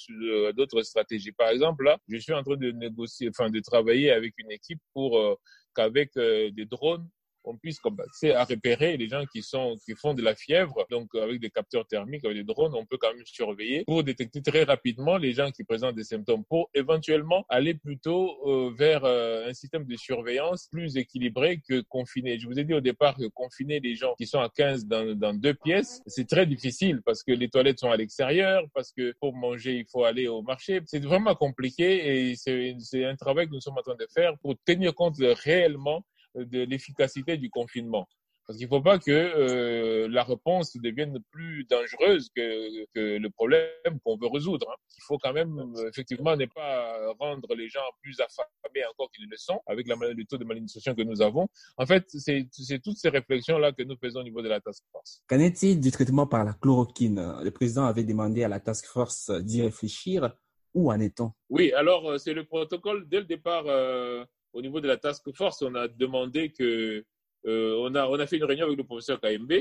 d'autres 0.54 0.82
stratégies. 0.82 1.32
Par 1.32 1.50
exemple, 1.50 1.86
là, 1.86 1.98
je 2.08 2.18
suis 2.18 2.34
en 2.34 2.44
train 2.44 2.58
de 2.58 2.72
négocier, 2.72 3.30
enfin, 3.30 3.50
de 3.50 3.60
travailler 3.60 4.12
avec 4.12 4.34
une 4.38 4.52
équipe 4.52 4.80
pour 4.94 5.18
euh, 5.18 5.36
qu'avec 5.76 6.16
euh, 6.18 6.52
des 6.52 6.66
drones, 6.66 7.08
on 7.48 7.58
puisse 7.58 7.80
commencer 7.80 8.32
à 8.32 8.44
repérer 8.44 8.98
les 8.98 9.08
gens 9.08 9.25
qui 9.25 9.42
sont 9.42 9.77
qui 9.86 9.96
font 9.96 10.13
de 10.13 10.22
la 10.22 10.36
fièvre. 10.36 10.86
Donc 10.89 11.13
avec 11.16 11.39
des 11.39 11.50
capteurs 11.50 11.88
thermiques, 11.88 12.25
avec 12.25 12.38
des 12.38 12.44
drones, 12.44 12.74
on 12.75 12.86
peut 12.86 12.98
quand 12.98 13.13
même 13.13 13.25
surveiller 13.25 13.84
pour 13.86 14.04
détecter 14.04 14.42
très 14.42 14.63
rapidement 14.63 15.18
les 15.18 15.34
gens 15.34 15.51
qui 15.51 15.63
présentent 15.63 15.96
des 15.96 16.04
symptômes 16.04 16.44
pour 16.46 16.70
éventuellement 16.74 17.46
aller 17.50 17.74
plutôt 17.74 18.38
euh, 18.46 18.74
vers 18.77 19.06
euh, 19.06 19.48
un 19.48 19.54
système 19.54 19.86
de 19.86 19.96
surveillance 19.96 20.68
plus 20.72 20.98
équilibré 20.98 21.62
que 21.68 21.82
confiner. 21.82 22.39
Je 22.39 22.48
vous 22.48 22.60
ai 22.60 22.63
dit 22.63 22.74
au 22.74 22.82
départ 22.82 23.16
que 23.16 23.27
confiner 23.27 23.80
les 23.80 23.96
gens 23.96 24.13
qui 24.18 24.27
sont 24.27 24.39
à 24.39 24.50
15 24.50 24.86
dans, 24.86 25.16
dans 25.16 25.34
deux 25.34 25.54
pièces, 25.54 26.01
c'est 26.06 26.27
très 26.27 26.46
difficile 26.46 27.01
parce 27.06 27.24
que 27.24 27.32
les 27.32 27.50
toilettes 27.50 27.80
sont 27.80 27.92
à 27.92 27.98
l'extérieur, 27.98 28.63
parce 28.74 28.92
que 28.92 29.13
pour 29.20 29.36
manger, 29.36 29.77
il 29.77 29.86
faut 29.89 30.04
aller 30.04 30.27
au 30.27 30.42
marché. 30.42 30.82
C'est 30.86 31.04
vraiment 31.04 31.36
compliqué 31.36 32.30
et 32.30 32.36
c'est 32.36 33.06
un 33.06 33.16
travail 33.16 33.48
que 33.48 33.54
nous 33.54 33.62
sommes 33.62 33.77
en 33.77 33.82
train 33.82 33.96
de 33.96 34.08
faire 34.13 34.38
pour 34.39 34.56
tenir 34.66 34.94
compte 34.94 35.16
réellement 35.20 36.04
de 36.36 36.63
l'efficacité 36.63 37.38
du 37.38 37.50
confinement. 37.50 38.07
Parce 38.46 38.57
qu'il 38.57 38.67
ne 38.67 38.69
faut 38.69 38.81
pas 38.81 38.98
que 38.98 39.12
euh, 39.12 40.07
la 40.07 40.24
réponse 40.24 40.77
devienne 40.77 41.19
plus 41.31 41.65
dangereuse 41.65 42.29
que, 42.34 42.86
que 42.96 43.17
le 43.17 43.29
problème 43.29 44.00
qu'on 44.05 44.15
veut 44.15 44.29
résoudre. 44.31 44.69
Hein. 44.72 44.75
Il 44.98 45.03
faut 45.05 45.17
quand 45.17 45.34
même, 45.34 45.74
effectivement, 45.89 46.38
ne 46.38 46.46
pas 46.46 46.98
rendre 47.19 47.53
les 47.55 47.67
gens 47.67 47.81
plus 48.01 48.17
affamés 48.22 48.86
encore 48.89 49.12
qu'ils 49.12 49.25
ne 49.25 49.31
le 49.31 49.36
sont, 49.36 49.60
avec 49.65 49.86
la, 49.86 49.96
le 49.96 50.24
taux 50.24 50.38
de 50.38 50.46
malnutrition 50.46 50.96
que 50.96 51.01
nous 51.01 51.22
avons. 51.22 51.50
En 51.75 51.86
fait, 51.86 52.05
c'est 52.07 52.48
toutes 52.81 52.96
ces 52.96 53.10
réflexions-là 53.10 53.74
que 53.74 53.84
nous 53.84 53.98
faisons 54.01 54.22
au 54.22 54.24
niveau 54.24 54.41
de 54.41 54.48
la 54.48 54.62
task 54.62 54.81
force. 54.93 55.22
Qu'en 55.27 55.39
est-il 55.39 55.81
du 55.81 55.91
traitement 55.91 56.25
par 56.25 56.46
la 56.46 56.53
chloroquine? 56.53 57.41
Le 57.43 57.51
président 57.51 57.84
avait 57.84 58.05
demandé 58.05 58.46
à 58.46 58.48
la 58.48 58.62
task 58.62 58.86
force 58.86 59.29
d'y 59.29 59.62
réfléchir. 59.62 60.34
Où 60.74 60.91
en 60.91 61.00
est-on? 61.00 61.31
Oui, 61.50 61.72
alors 61.74 62.12
euh, 62.12 62.17
c'est 62.17 62.34
le 62.34 62.46
protocole 62.46 63.10
dès 63.10 63.19
le 63.19 63.25
départ. 63.25 63.65
Euh, 63.67 64.24
au 64.54 64.62
niveau 64.62 64.80
de 64.80 64.88
la 64.88 64.98
task 64.98 65.24
force, 65.34 65.62
on 65.62 65.75
a 65.75 65.88
demandé 65.88 66.51
que, 66.51 67.06
euh, 67.46 67.75
on, 67.80 67.94
a, 67.96 68.08
on 68.08 68.20
a 68.20 68.27
fait 68.27 68.38
une 68.38 68.44
réunion 68.44 68.66
avec 68.66 68.77
le 68.77 68.84
professeur 68.84 69.20
KMB. 69.20 69.54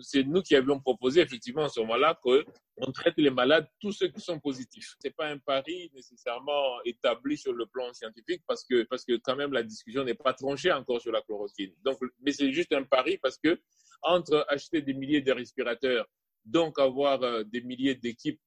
C'est 0.00 0.24
nous 0.24 0.42
qui 0.42 0.54
avions 0.54 0.78
proposé 0.78 1.20
effectivement 1.20 1.64
à 1.64 1.68
ce 1.68 1.80
moment-là 1.80 2.18
qu'on 2.20 2.92
traite 2.92 3.14
les 3.16 3.30
malades, 3.30 3.66
tous 3.80 3.92
ceux 3.92 4.08
qui 4.08 4.20
sont 4.20 4.38
positifs. 4.38 4.94
C'est 5.00 5.14
pas 5.14 5.28
un 5.28 5.38
pari 5.38 5.90
nécessairement 5.94 6.82
établi 6.84 7.38
sur 7.38 7.52
le 7.52 7.66
plan 7.66 7.92
scientifique 7.94 8.42
parce 8.46 8.64
que, 8.64 8.82
parce 8.82 9.04
que 9.04 9.16
quand 9.16 9.36
même 9.36 9.52
la 9.52 9.62
discussion 9.62 10.04
n'est 10.04 10.14
pas 10.14 10.34
tranchée 10.34 10.72
encore 10.72 11.00
sur 11.00 11.12
la 11.12 11.22
chloroquine. 11.22 11.72
Donc, 11.82 11.98
mais 12.20 12.32
c'est 12.32 12.52
juste 12.52 12.72
un 12.74 12.82
pari 12.82 13.16
parce 13.18 13.38
que 13.38 13.58
entre 14.02 14.44
acheter 14.48 14.82
des 14.82 14.92
milliers 14.92 15.22
de 15.22 15.32
respirateurs, 15.32 16.06
donc 16.44 16.78
avoir 16.78 17.22
euh, 17.22 17.42
des 17.44 17.62
milliers 17.62 17.94
d'équipes 17.94 18.40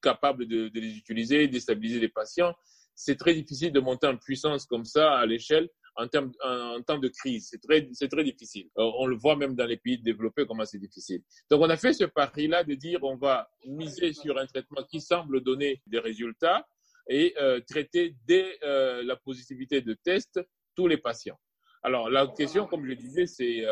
capables 0.00 0.46
de, 0.46 0.68
de, 0.68 0.80
les 0.80 0.96
utiliser, 0.96 1.46
déstabiliser 1.48 2.00
les 2.00 2.08
patients, 2.08 2.54
c'est 3.02 3.16
très 3.16 3.32
difficile 3.32 3.72
de 3.72 3.80
monter 3.80 4.06
en 4.06 4.16
puissance 4.18 4.66
comme 4.66 4.84
ça 4.84 5.14
à 5.14 5.24
l'échelle 5.24 5.70
en, 5.96 6.06
temps 6.06 6.98
de 6.98 7.08
crise. 7.08 7.48
C'est 7.50 7.60
très, 7.60 7.88
c'est 7.92 8.08
très 8.08 8.24
difficile. 8.24 8.68
Euh, 8.78 8.90
on 8.98 9.06
le 9.06 9.16
voit 9.16 9.36
même 9.36 9.54
dans 9.54 9.64
les 9.64 9.78
pays 9.78 9.98
développés 9.98 10.46
comment 10.46 10.66
c'est 10.66 10.78
difficile. 10.78 11.22
Donc 11.50 11.62
on 11.62 11.70
a 11.70 11.76
fait 11.78 11.94
ce 11.94 12.04
pari-là 12.04 12.62
de 12.62 12.74
dire 12.74 13.02
on 13.02 13.16
va 13.16 13.50
miser 13.66 14.12
sur 14.12 14.38
un 14.38 14.46
traitement 14.46 14.84
qui 14.84 15.00
semble 15.00 15.42
donner 15.42 15.80
des 15.86 15.98
résultats 15.98 16.66
et 17.08 17.34
euh, 17.40 17.60
traiter 17.66 18.16
dès 18.26 18.58
euh, 18.62 19.02
la 19.02 19.16
positivité 19.16 19.80
de 19.80 19.94
test 19.94 20.38
tous 20.76 20.86
les 20.86 20.98
patients. 20.98 21.38
Alors 21.82 22.10
la 22.10 22.26
question, 22.26 22.66
comme 22.66 22.86
je 22.86 22.92
disais, 22.92 23.26
c'est 23.26 23.64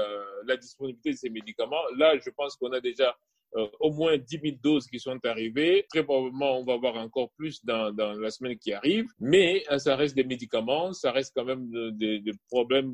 la 0.47 0.57
disponibilité 0.57 1.11
de 1.11 1.17
ces 1.17 1.29
médicaments. 1.29 1.85
Là, 1.99 2.19
je 2.19 2.31
pense 2.31 2.57
qu'on 2.57 2.73
a 2.73 2.81
déjà 2.81 3.15
euh, 3.57 3.67
au 3.81 3.91
moins 3.93 4.19
10 4.19 4.41
000 4.43 4.57
doses 4.63 4.87
qui 4.87 5.01
sont 5.01 5.19
arrivées. 5.25 5.87
Très 5.89 6.05
probablement, 6.05 6.59
on 6.59 6.65
va 6.65 6.75
avoir 6.75 6.97
encore 6.97 7.31
plus 7.37 7.65
dans, 7.65 7.95
la 7.97 8.31
semaine 8.31 8.59
qui 8.59 8.73
arrive. 8.73 9.07
Mais 9.19 9.65
euh, 9.71 9.79
ça 9.79 9.97
reste 9.97 10.15
des 10.15 10.25
médicaments, 10.25 10.93
ça 10.93 11.13
reste 11.13 11.33
quand 11.35 11.45
même 11.45 11.71
euh, 11.75 11.91
des, 11.93 12.21
des 12.21 12.33
problèmes 12.51 12.93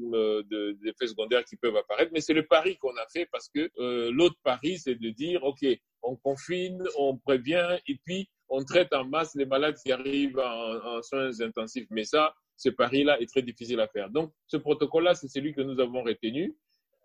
d'effets 0.82 1.08
secondaires 1.08 1.44
qui 1.44 1.56
peuvent 1.56 1.76
apparaître. 1.76 2.12
Mais 2.12 2.20
c'est 2.20 2.34
le 2.34 2.46
pari 2.46 2.76
qu'on 2.76 2.96
a 2.96 3.06
fait 3.12 3.26
parce 3.32 3.48
que 3.48 3.68
l'autre 4.10 4.36
pari, 4.44 4.78
c'est 4.78 4.94
de 4.94 5.10
dire, 5.10 5.42
OK, 5.42 5.64
on 6.02 6.16
confine, 6.16 6.82
on 6.98 7.16
prévient 7.16 7.78
et 7.88 7.96
puis 8.04 8.28
on 8.48 8.62
traite 8.62 8.92
en 8.92 9.04
masse 9.04 9.34
les 9.34 9.46
malades 9.46 9.76
qui 9.82 9.90
arrivent 9.90 10.38
en, 10.38 10.98
en 10.98 11.02
soins 11.02 11.40
intensifs. 11.40 11.86
Mais 11.90 12.04
ça, 12.04 12.32
ce 12.56 12.68
pari-là 12.68 13.20
est 13.20 13.26
très 13.26 13.42
difficile 13.42 13.80
à 13.80 13.88
faire. 13.88 14.10
Donc, 14.10 14.32
ce 14.46 14.56
protocole-là, 14.56 15.14
c'est 15.14 15.28
celui 15.28 15.54
que 15.54 15.62
nous 15.62 15.80
avons 15.80 16.02
retenu. 16.02 16.54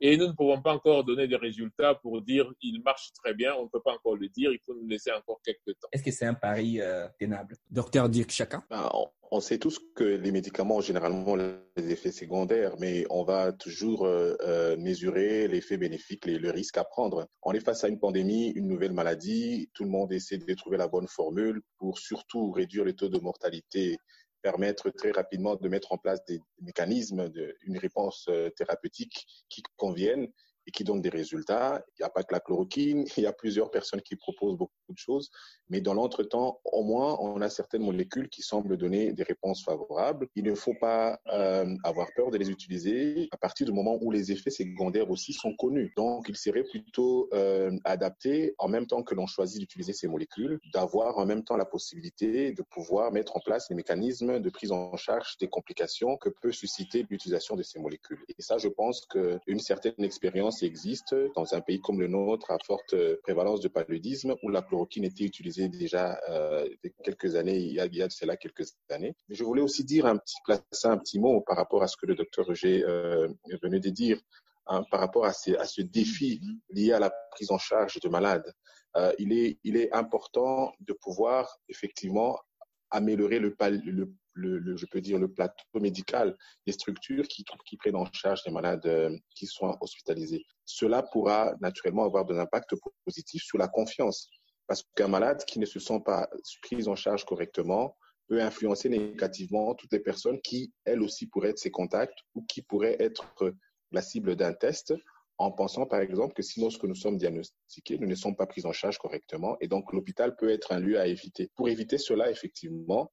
Et 0.01 0.15
nous 0.15 0.27
ne 0.27 0.31
pouvons 0.31 0.61
pas 0.61 0.73
encore 0.73 1.03
donner 1.03 1.27
des 1.27 1.35
résultats 1.35 1.93
pour 1.95 2.21
dire 2.21 2.49
il 2.61 2.81
marche 2.83 3.11
très 3.21 3.33
bien. 3.33 3.53
On 3.55 3.63
ne 3.63 3.69
peut 3.69 3.81
pas 3.83 3.91
encore 3.91 4.15
le 4.15 4.29
dire. 4.29 4.51
Il 4.51 4.59
faut 4.65 4.73
nous 4.73 4.87
laisser 4.87 5.11
encore 5.11 5.41
quelques 5.43 5.77
temps. 5.79 5.89
Est-ce 5.91 6.03
que 6.03 6.11
c'est 6.11 6.25
un 6.25 6.33
pari 6.33 6.79
euh, 6.79 7.07
tenable? 7.19 7.55
Docteur 7.69 8.07
Dirk 8.07 8.31
Chaka? 8.31 8.63
Ben, 8.69 8.89
on, 9.31 9.41
sait 9.41 9.57
tous 9.57 9.79
que 9.95 10.05
les 10.05 10.31
médicaments 10.31 10.77
ont 10.77 10.81
généralement 10.81 11.35
les 11.35 11.91
effets 11.91 12.11
secondaires, 12.11 12.75
mais 12.79 13.05
on 13.09 13.23
va 13.23 13.51
toujours 13.51 14.05
euh, 14.05 14.35
euh, 14.41 14.77
mesurer 14.77 15.47
l'effet 15.49 15.77
bénéfique, 15.77 16.27
et 16.27 16.39
le 16.39 16.49
risque 16.49 16.77
à 16.77 16.85
prendre. 16.85 17.27
On 17.43 17.51
est 17.51 17.59
face 17.59 17.83
à 17.83 17.89
une 17.89 17.99
pandémie, 17.99 18.47
une 18.55 18.67
nouvelle 18.67 18.93
maladie. 18.93 19.69
Tout 19.73 19.83
le 19.83 19.89
monde 19.89 20.13
essaie 20.13 20.37
de 20.37 20.53
trouver 20.53 20.77
la 20.77 20.87
bonne 20.87 21.07
formule 21.07 21.61
pour 21.77 21.99
surtout 21.99 22.51
réduire 22.51 22.85
les 22.85 22.95
taux 22.95 23.09
de 23.09 23.19
mortalité 23.19 23.97
permettre 24.41 24.89
très 24.89 25.12
rapidement 25.12 25.55
de 25.55 25.69
mettre 25.69 25.91
en 25.91 25.98
place 25.98 26.24
des 26.25 26.41
mécanismes, 26.62 27.29
de, 27.29 27.55
une 27.63 27.77
réponse 27.77 28.27
euh, 28.29 28.50
thérapeutique 28.51 29.27
qui 29.50 29.63
conviennent 29.77 30.29
et 30.69 30.71
qui 30.71 30.83
donnent 30.83 31.01
des 31.01 31.09
résultats. 31.09 31.83
Il 31.97 32.01
n'y 32.01 32.05
a 32.05 32.09
pas 32.09 32.23
que 32.23 32.33
la 32.33 32.39
chloroquine, 32.39 33.05
il 33.17 33.23
y 33.23 33.25
a 33.25 33.33
plusieurs 33.33 33.71
personnes 33.71 34.01
qui 34.01 34.15
proposent 34.15 34.55
beaucoup 34.55 34.71
de 34.89 34.97
choses, 34.97 35.29
mais 35.69 35.81
dans 35.81 35.95
l'entretemps, 35.95 36.59
au 36.63 36.83
moins, 36.83 37.17
on 37.19 37.41
a 37.41 37.49
certaines 37.49 37.83
molécules 37.83 38.29
qui 38.29 38.41
semblent 38.41 38.77
donner 38.77 39.13
des 39.13 39.23
réponses 39.23 39.63
favorables. 39.63 40.27
Il 40.35 40.45
ne 40.45 40.53
faut 40.53 40.75
pas 40.79 41.19
euh, 41.33 41.75
avoir 41.83 42.07
peur 42.15 42.29
de 42.29 42.38
les 42.38 42.49
utiliser 42.49 43.27
à 43.31 43.38
partir 43.38 43.65
du 43.65 43.73
moment 43.73 43.97
où 44.01 44.11
les 44.11 44.31
effets 44.31 44.51
secondaires 44.51 45.09
aussi 45.09 45.33
sont 45.33 45.55
connus. 45.55 45.91
Donc, 45.97 46.27
il 46.29 46.38
serait 46.38 46.63
plutôt 46.63 47.29
euh, 47.33 47.71
adapté, 47.83 48.53
en 48.59 48.67
même 48.67 48.85
temps 48.85 49.01
que 49.01 49.15
l'on 49.15 49.25
choisit 49.25 49.59
d'utiliser 49.59 49.93
ces 49.93 50.07
molécules, 50.07 50.59
d'avoir 50.73 51.17
en 51.17 51.25
même 51.25 51.43
temps 51.43 51.57
la 51.57 51.65
possibilité 51.65 52.53
de 52.53 52.61
pouvoir 52.61 53.11
mettre 53.11 53.35
en 53.35 53.39
place 53.39 53.67
les 53.69 53.75
mécanismes 53.75 54.39
de 54.39 54.49
prise 54.49 54.71
en 54.71 54.95
charge 54.97 55.38
des 55.39 55.47
complications 55.47 56.17
que 56.17 56.29
peut 56.29 56.51
susciter 56.51 57.05
l'utilisation 57.09 57.55
de 57.55 57.63
ces 57.63 57.79
molécules. 57.79 58.23
Et 58.38 58.41
ça, 58.41 58.57
je 58.57 58.67
pense 58.67 59.05
qu'une 59.07 59.59
certaine 59.59 60.03
expérience 60.03 60.58
existe 60.65 61.15
dans 61.35 61.53
un 61.53 61.61
pays 61.61 61.79
comme 61.79 61.99
le 61.99 62.07
nôtre 62.07 62.51
à 62.51 62.57
forte 62.65 62.95
prévalence 63.23 63.61
de 63.61 63.67
paludisme 63.67 64.35
où 64.43 64.49
la 64.49 64.61
chloroquine 64.61 65.05
était 65.05 65.23
utilisée 65.23 65.69
déjà 65.69 66.19
euh, 66.29 66.67
quelques 67.03 67.35
années, 67.35 67.57
il 67.57 67.73
y 67.73 67.79
a, 67.79 67.85
il 67.85 67.95
y 67.95 68.01
a 68.01 68.07
de 68.07 68.11
cela 68.11 68.37
quelques 68.37 68.75
années. 68.89 69.15
Mais 69.27 69.35
je 69.35 69.43
voulais 69.43 69.61
aussi 69.61 69.83
dire 69.83 70.05
un 70.05 70.17
petit, 70.17 70.35
placer 70.43 70.87
un 70.87 70.97
petit 70.97 71.19
mot 71.19 71.41
par 71.41 71.57
rapport 71.57 71.83
à 71.83 71.87
ce 71.87 71.97
que 71.97 72.05
le 72.05 72.15
docteur 72.15 72.45
Roger 72.45 72.83
euh, 72.83 73.27
venait 73.61 73.79
de 73.79 73.89
dire, 73.89 74.19
hein, 74.67 74.83
par 74.91 74.99
rapport 74.99 75.25
à, 75.25 75.33
ces, 75.33 75.55
à, 75.55 75.65
ce 75.65 75.81
défi 75.81 76.41
lié 76.69 76.93
à 76.93 76.99
la 76.99 77.11
prise 77.31 77.51
en 77.51 77.57
charge 77.57 77.99
de 77.99 78.09
malades. 78.09 78.53
Euh, 78.97 79.13
il, 79.19 79.33
est, 79.33 79.59
il 79.63 79.77
est 79.77 79.93
important 79.93 80.73
de 80.79 80.93
pouvoir 80.93 81.59
effectivement 81.67 82.39
améliorer 82.91 83.39
le, 83.39 83.55
le, 83.85 84.11
le, 84.39 84.75
je 84.75 84.86
peux 84.86 85.01
dire, 85.01 85.19
le 85.19 85.31
plateau 85.31 85.79
médical 85.79 86.36
des 86.65 86.74
structures 86.74 87.27
qui, 87.27 87.43
prennent 87.77 87.96
en 87.96 88.05
charge 88.13 88.41
les 88.46 88.51
malades 88.51 88.86
euh, 88.86 89.15
qui 89.36 89.46
sont 89.46 89.77
hospitalisés. 89.81 90.46
Cela 90.65 91.03
pourra 91.03 91.53
naturellement 91.62 92.05
avoir 92.05 92.29
un 92.31 92.39
impact 92.39 92.75
positif 93.05 93.43
sur 93.43 93.58
la 93.58 93.67
confiance. 93.67 94.29
Parce 94.67 94.84
qu'un 94.96 95.08
malade 95.08 95.43
qui 95.46 95.60
ne 95.60 95.65
se 95.65 95.79
sent 95.79 96.01
pas 96.05 96.29
pris 96.62 96.88
en 96.88 96.96
charge 96.96 97.25
correctement 97.25 97.96
peut 98.27 98.41
influencer 98.41 98.89
négativement 98.89 99.74
toutes 99.74 99.91
les 99.91 100.00
personnes 100.00 100.39
qui, 100.41 100.72
elles 100.86 101.01
aussi, 101.01 101.27
pourraient 101.27 101.50
être 101.50 101.60
ses 101.60 101.72
contacts 101.72 102.19
ou 102.36 102.46
qui 102.46 102.62
pourraient 102.62 102.98
être 103.00 103.53
la 103.91 104.01
cible 104.01 104.36
d'un 104.36 104.53
test 104.53 104.93
en 105.39 105.51
pensant 105.51 105.86
par 105.86 106.01
exemple 106.01 106.34
que 106.34 106.43
si 106.43 106.60
lorsque 106.60 106.84
nous 106.84 106.96
sommes 106.96 107.17
diagnostiqués, 107.17 107.98
nous 107.98 108.08
ne 108.08 108.15
sommes 108.15 108.36
pas 108.36 108.46
pris 108.46 108.65
en 108.65 108.74
charge 108.74 108.98
correctement 108.98 109.58
et 109.62 109.67
donc 109.67 109.91
l'hôpital 109.93 110.36
peut 110.36 110.50
être 110.50 110.74
un 110.74 110.79
lieu 110.79 111.00
à 111.00 111.08
éviter. 111.08 111.50
Pour 111.55 111.69
éviter 111.69 111.98
cela, 111.98 112.29
effectivement, 112.29 113.10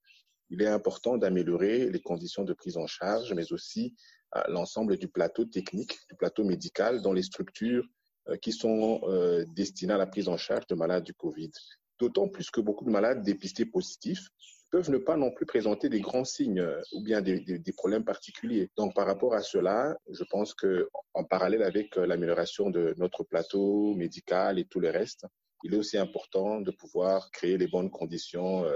il 0.51 0.63
est 0.63 0.69
important 0.69 1.17
d'améliorer 1.17 1.91
les 1.91 2.01
conditions 2.01 2.45
de 2.45 2.53
prise 2.53 2.77
en 2.77 2.87
charge, 2.87 3.33
mais 3.35 3.53
aussi 3.53 3.95
euh, 4.37 4.43
l'ensemble 4.49 4.97
du 4.97 5.09
plateau 5.09 5.45
technique, 5.45 5.99
du 6.09 6.17
plateau 6.17 6.45
médical 6.45 7.03
dans 7.03 7.13
les 7.13 7.23
structures 7.23 7.85
euh, 8.29 8.37
qui 8.37 8.53
sont 8.53 9.01
euh, 9.05 9.45
destinées 9.55 9.95
à 9.95 9.99
la 9.99 10.07
prise 10.07 10.29
en 10.29 10.37
charge 10.37 10.67
de 10.67 10.75
malades 10.75 11.05
du 11.05 11.15
Covid. 11.15 11.51
D'autant 11.99 12.29
plus 12.29 12.51
que 12.51 12.61
beaucoup 12.61 12.85
de 12.85 12.91
malades 12.91 13.23
dépistés 13.23 13.67
positifs 13.67 14.29
peuvent 14.71 14.91
ne 14.91 14.99
pas 14.99 15.17
non 15.17 15.31
plus 15.31 15.47
présenter 15.47 15.89
des 15.89 16.01
grands 16.01 16.25
signes 16.25 16.67
ou 16.93 17.03
bien 17.03 17.21
des, 17.23 17.41
des, 17.41 17.73
problèmes 17.73 18.05
particuliers. 18.05 18.69
Donc, 18.77 18.95
par 18.95 19.07
rapport 19.07 19.33
à 19.33 19.41
cela, 19.41 19.97
je 20.11 20.25
pense 20.25 20.55
que 20.55 20.89
en 21.15 21.23
parallèle 21.23 21.63
avec 21.63 21.95
l'amélioration 21.95 22.69
de 22.71 22.93
notre 22.99 23.23
plateau 23.23 23.95
médical 23.95 24.59
et 24.59 24.65
tout 24.65 24.81
le 24.81 24.91
reste, 24.91 25.25
il 25.63 25.73
est 25.73 25.79
aussi 25.79 25.97
important 25.97 26.61
de 26.61 26.73
pouvoir 26.73 27.31
créer 27.31 27.57
les 27.57 27.69
bonnes 27.69 27.91
conditions 27.91 28.67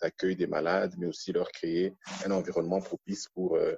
d'accueil 0.00 0.36
des 0.36 0.46
malades, 0.46 0.94
mais 0.98 1.06
aussi 1.06 1.32
leur 1.32 1.50
créer 1.50 1.94
un 2.24 2.30
environnement 2.30 2.80
propice 2.80 3.28
pour, 3.34 3.56
euh, 3.56 3.74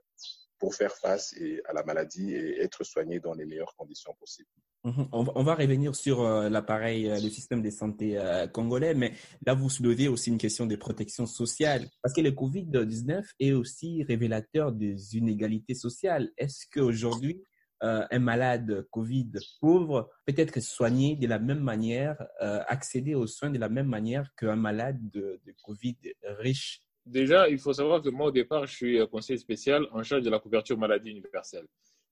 pour 0.59 0.75
faire 0.75 0.95
face 0.97 1.35
à 1.65 1.73
la 1.73 1.83
maladie 1.85 2.33
et 2.35 2.61
être 2.61 2.85
soigné 2.85 3.21
dans 3.21 3.35
les 3.35 3.47
meilleures 3.47 3.75
conditions 3.77 4.15
possibles. 4.19 4.49
Mhm. 4.85 5.09
On 5.13 5.43
va 5.43 5.55
revenir 5.55 5.95
sur 5.95 6.23
euh, 6.23 6.49
l'appareil, 6.49 7.07
euh, 7.09 7.21
le 7.21 7.29
système 7.29 7.61
de 7.61 7.69
santé 7.71 8.19
congolais, 8.53 8.95
mais 8.95 9.13
là, 9.45 9.55
vous 9.55 9.69
soulevez 9.69 10.09
aussi 10.09 10.31
une 10.31 10.39
question 10.39 10.67
de 10.67 10.77
protection 10.77 11.27
sociale, 11.27 11.89
parce 12.03 12.15
que 12.15 12.23
le 12.23 12.31
COVID-19 12.31 13.25
est 13.41 13.53
aussi 13.53 14.03
révélateur 14.05 14.73
des 14.73 15.17
inégalités 15.17 15.75
sociales. 15.75 16.31
Est-ce 16.39 16.67
qu'aujourd'hui, 16.73 17.43
euh, 17.83 18.05
un 18.11 18.19
malade 18.19 18.87
Covid 18.91 19.31
pauvre 19.61 20.11
peut 20.27 20.35
être 20.37 20.61
soigné 20.61 21.17
de 21.17 21.27
la 21.27 21.39
même 21.39 21.61
manière, 21.61 22.17
euh, 22.43 22.61
accéder 22.67 23.15
aux 23.15 23.27
soins 23.27 23.51
de 23.51 23.59
la 23.59 23.69
même 23.69 23.89
manière 23.89 24.29
qu'un 24.37 24.57
malade 24.57 24.99
de, 25.11 25.41
Covid 25.65 25.97
riche 26.39 26.83
Déjà, 27.07 27.49
il 27.49 27.59
faut 27.59 27.73
savoir 27.73 28.03
que 28.03 28.11
moi, 28.11 28.27
au 28.27 28.31
départ, 28.31 28.67
je 28.67 28.75
suis 28.75 29.09
conseiller 29.09 29.39
spécial 29.39 29.87
en 29.93 30.03
charge 30.03 30.23
de 30.23 30.31
la 30.31 30.39
couverture 30.39 30.79
maladie 30.79 31.11
universelle. 31.11 31.67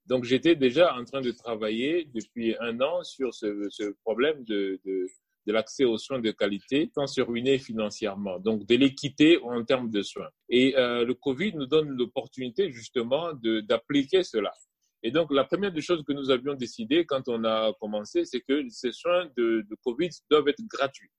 Donc, 0.07 0.25
j'étais 0.25 0.57
déjà 0.57 0.95
en 0.95 1.05
train 1.05 1.21
de 1.21 1.31
travailler 1.31 2.09
depuis 2.13 2.57
un 2.59 2.81
an 2.81 3.05
sur 3.05 3.35
ce, 3.35 3.93
problème 4.03 4.43
de, 4.45 4.81
de 5.49 5.53
l'accès 5.53 5.85
aux 5.85 5.97
soins 5.97 6.21
de 6.21 6.31
qualité 6.31 6.91
sans 6.95 7.07
se 7.07 7.23
ruiner 7.23 7.59
financièrement. 7.59 8.39
Donc, 8.39 8.67
de 8.67 8.77
l'équité 8.77 9.39
en 9.43 9.65
termes 9.65 9.91
de 9.91 10.03
soins. 10.03 10.29
Et 10.51 10.77
euh, 10.77 11.05
le 11.07 11.15
Covid 11.15 11.55
nous 11.55 11.67
donne 11.67 11.89
l'opportunité 11.89 12.71
justement 12.71 13.33
d'appliquer 13.67 14.23
cela. 14.23 14.53
Et 15.03 15.11
donc, 15.11 15.33
la 15.33 15.45
première 15.45 15.73
des 15.73 15.81
choses 15.81 16.03
que 16.05 16.13
nous 16.13 16.31
avions 16.31 16.55
décidé 16.55 17.07
quand 17.07 17.29
on 17.29 17.45
a 17.45 17.73
commencé, 17.81 18.25
c'est 18.25 18.41
que 18.41 18.69
ces 18.69 18.93
soins 18.93 19.31
de, 19.37 19.65
Covid 19.85 20.11
doivent 20.31 20.49
être 20.49 20.63
gratuits. 20.67 21.11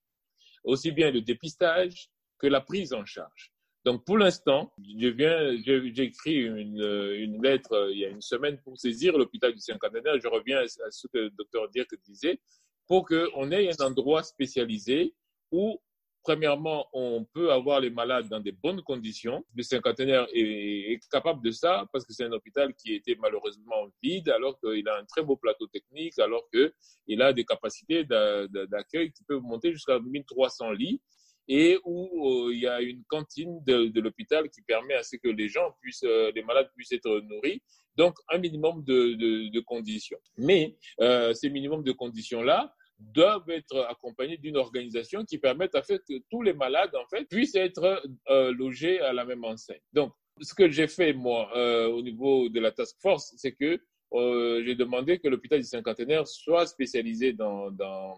Aussi 0.64 0.92
bien 0.92 1.12
le 1.12 1.22
dépistage 1.22 2.10
que 2.38 2.48
la 2.48 2.62
prise 2.62 2.94
en 2.94 3.06
charge. 3.06 3.52
Donc, 3.86 4.06
pour 4.06 4.18
l'instant, 4.18 4.74
je 5.00 5.08
viens, 5.08 5.56
j'ai 5.64 6.04
écrit 6.04 6.36
une, 6.36 6.82
une, 7.16 7.42
lettre 7.42 7.72
euh, 7.72 7.92
il 7.94 8.00
y 8.00 8.06
a 8.06 8.10
une 8.10 8.22
semaine 8.22 8.60
pour 8.62 8.78
saisir 8.78 9.18
l'hôpital 9.18 9.54
du 9.54 9.62
cinquantenaire. 9.62 10.20
Je 10.22 10.28
reviens 10.28 10.60
à 10.60 10.92
ce 10.92 11.08
que 11.08 11.18
le 11.18 11.30
docteur 11.30 11.70
Dirk 11.70 11.90
disait, 12.04 12.42
pour 12.88 13.06
qu'on 13.06 13.52
ait 13.52 13.70
un 13.70 13.86
endroit 13.86 14.24
spécialisé 14.24 15.14
où 15.52 15.82
Premièrement, 16.30 16.86
on 16.94 17.26
peut 17.34 17.52
avoir 17.52 17.80
les 17.80 17.90
malades 17.90 18.30
dans 18.30 18.40
des 18.40 18.52
bonnes 18.52 18.84
conditions. 18.84 19.44
Le 19.56 19.64
cinquantenaire 19.64 20.28
est, 20.32 21.00
capable 21.10 21.44
de 21.44 21.50
ça 21.50 21.88
parce 21.92 22.06
que 22.06 22.14
c'est 22.14 22.24
un 22.24 22.32
hôpital 22.32 22.72
qui 22.76 22.94
était 22.94 23.18
malheureusement 23.20 23.88
vide 24.04 24.30
alors 24.30 24.60
qu'il 24.60 24.88
a 24.88 24.98
un 24.98 25.06
très 25.06 25.24
beau 25.24 25.38
plateau 25.38 25.66
technique, 25.66 26.20
alors 26.20 26.48
qu'il 26.52 27.24
a 27.24 27.34
des 27.34 27.46
capacités 27.46 28.04
d'accueil 28.04 29.12
qui 29.12 29.24
peuvent 29.24 29.42
monter 29.42 29.74
jusqu'à 29.74 29.98
1300 29.98 30.74
lits 30.74 31.02
et 31.48 31.80
où 31.84 32.28
euh, 32.28 32.54
il 32.54 32.60
y 32.60 32.68
a 32.68 32.80
une 32.80 33.04
cantine 33.06 33.64
de, 33.66 34.00
l'hôpital 34.00 34.52
qui 34.52 34.62
permet 34.62 34.94
à 34.94 35.02
ce 35.02 35.16
que 35.16 35.30
les 35.30 35.50
gens 35.50 35.76
puissent, 35.82 36.04
euh, 36.04 36.32
les 36.36 36.44
malades 36.44 36.70
puissent 36.76 36.92
être 36.92 37.22
nourris. 37.22 37.64
Donc, 37.96 38.16
un 38.32 38.38
minimum 38.38 38.84
de, 38.84 39.60
conditions. 39.62 40.20
Mais 40.38 40.78
euh, 41.02 41.34
ces 41.34 41.50
minimums 41.50 41.84
de 41.84 41.92
conditions-là, 41.92 42.72
doivent 43.00 43.50
être 43.50 43.86
accompagnés 43.90 44.38
d'une 44.38 44.58
organisation 44.58 45.24
qui 45.24 45.38
permette 45.38 45.76
en 45.76 45.82
fait 45.82 46.02
que 46.08 46.16
tous 46.30 46.42
les 46.42 46.54
malades 46.54 46.94
en 46.96 47.08
fait 47.08 47.26
puissent 47.26 47.56
être 47.56 48.04
euh, 48.30 48.52
logés 48.54 49.00
à 49.00 49.14
la 49.14 49.26
même 49.26 49.44
enseigne. 49.44 49.80
Donc, 49.94 50.12
ce 50.42 50.54
que 50.54 50.70
j'ai 50.70 50.88
fait 50.88 51.14
moi 51.14 51.50
euh, 51.56 51.88
au 51.88 52.02
niveau 52.02 52.50
de 52.50 52.60
la 52.60 52.72
task 52.72 52.98
force, 53.02 53.34
c'est 53.38 53.54
que 53.54 53.80
euh, 54.14 54.64
j'ai 54.66 54.76
demandé 54.76 55.20
que 55.20 55.28
l'hôpital 55.28 55.60
du 55.60 55.66
cinquantenaire 55.66 56.28
soit 56.28 56.66
spécialisé 56.66 57.34
dans, 57.34 57.72
dans 57.72 58.18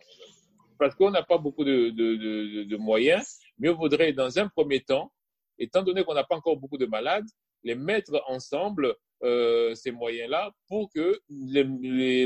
parce 0.80 0.96
qu'on 0.96 1.12
n'a 1.12 1.22
pas 1.24 1.38
beaucoup 1.38 1.64
de, 1.64 1.90
de, 1.90 2.16
de, 2.16 2.64
de 2.64 2.78
moyens. 2.78 3.40
Mieux 3.60 3.72
vaudrait 3.72 4.14
dans 4.14 4.40
un 4.40 4.48
premier 4.48 4.82
temps, 4.82 5.12
étant 5.60 5.84
donné 5.84 6.04
qu'on 6.04 6.16
n'a 6.16 6.24
pas 6.24 6.36
encore 6.36 6.58
beaucoup 6.58 6.78
de 6.78 6.88
malades, 6.88 7.28
les 7.64 7.76
mettre 7.76 8.24
ensemble 8.28 8.96
euh, 9.24 9.76
ces 9.76 9.92
moyens-là 9.92 10.52
pour 10.68 10.90
que 10.92 11.20
les, 11.30 11.64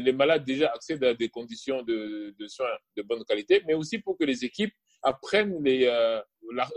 les, 0.02 0.14
malades 0.14 0.46
déjà 0.46 0.72
accèdent 0.72 1.04
à 1.04 1.14
des 1.14 1.30
conditions 1.30 1.84
de, 1.84 2.34
de, 2.38 2.48
soins 2.48 2.68
de 2.96 3.02
bonne 3.02 3.24
qualité, 3.26 3.62
mais 3.68 3.74
aussi 3.74 4.00
pour 4.00 4.18
que 4.18 4.24
les 4.24 4.46
équipes 4.46 4.74
apprennent 5.04 5.62
les, 5.64 5.86
euh, 5.86 6.22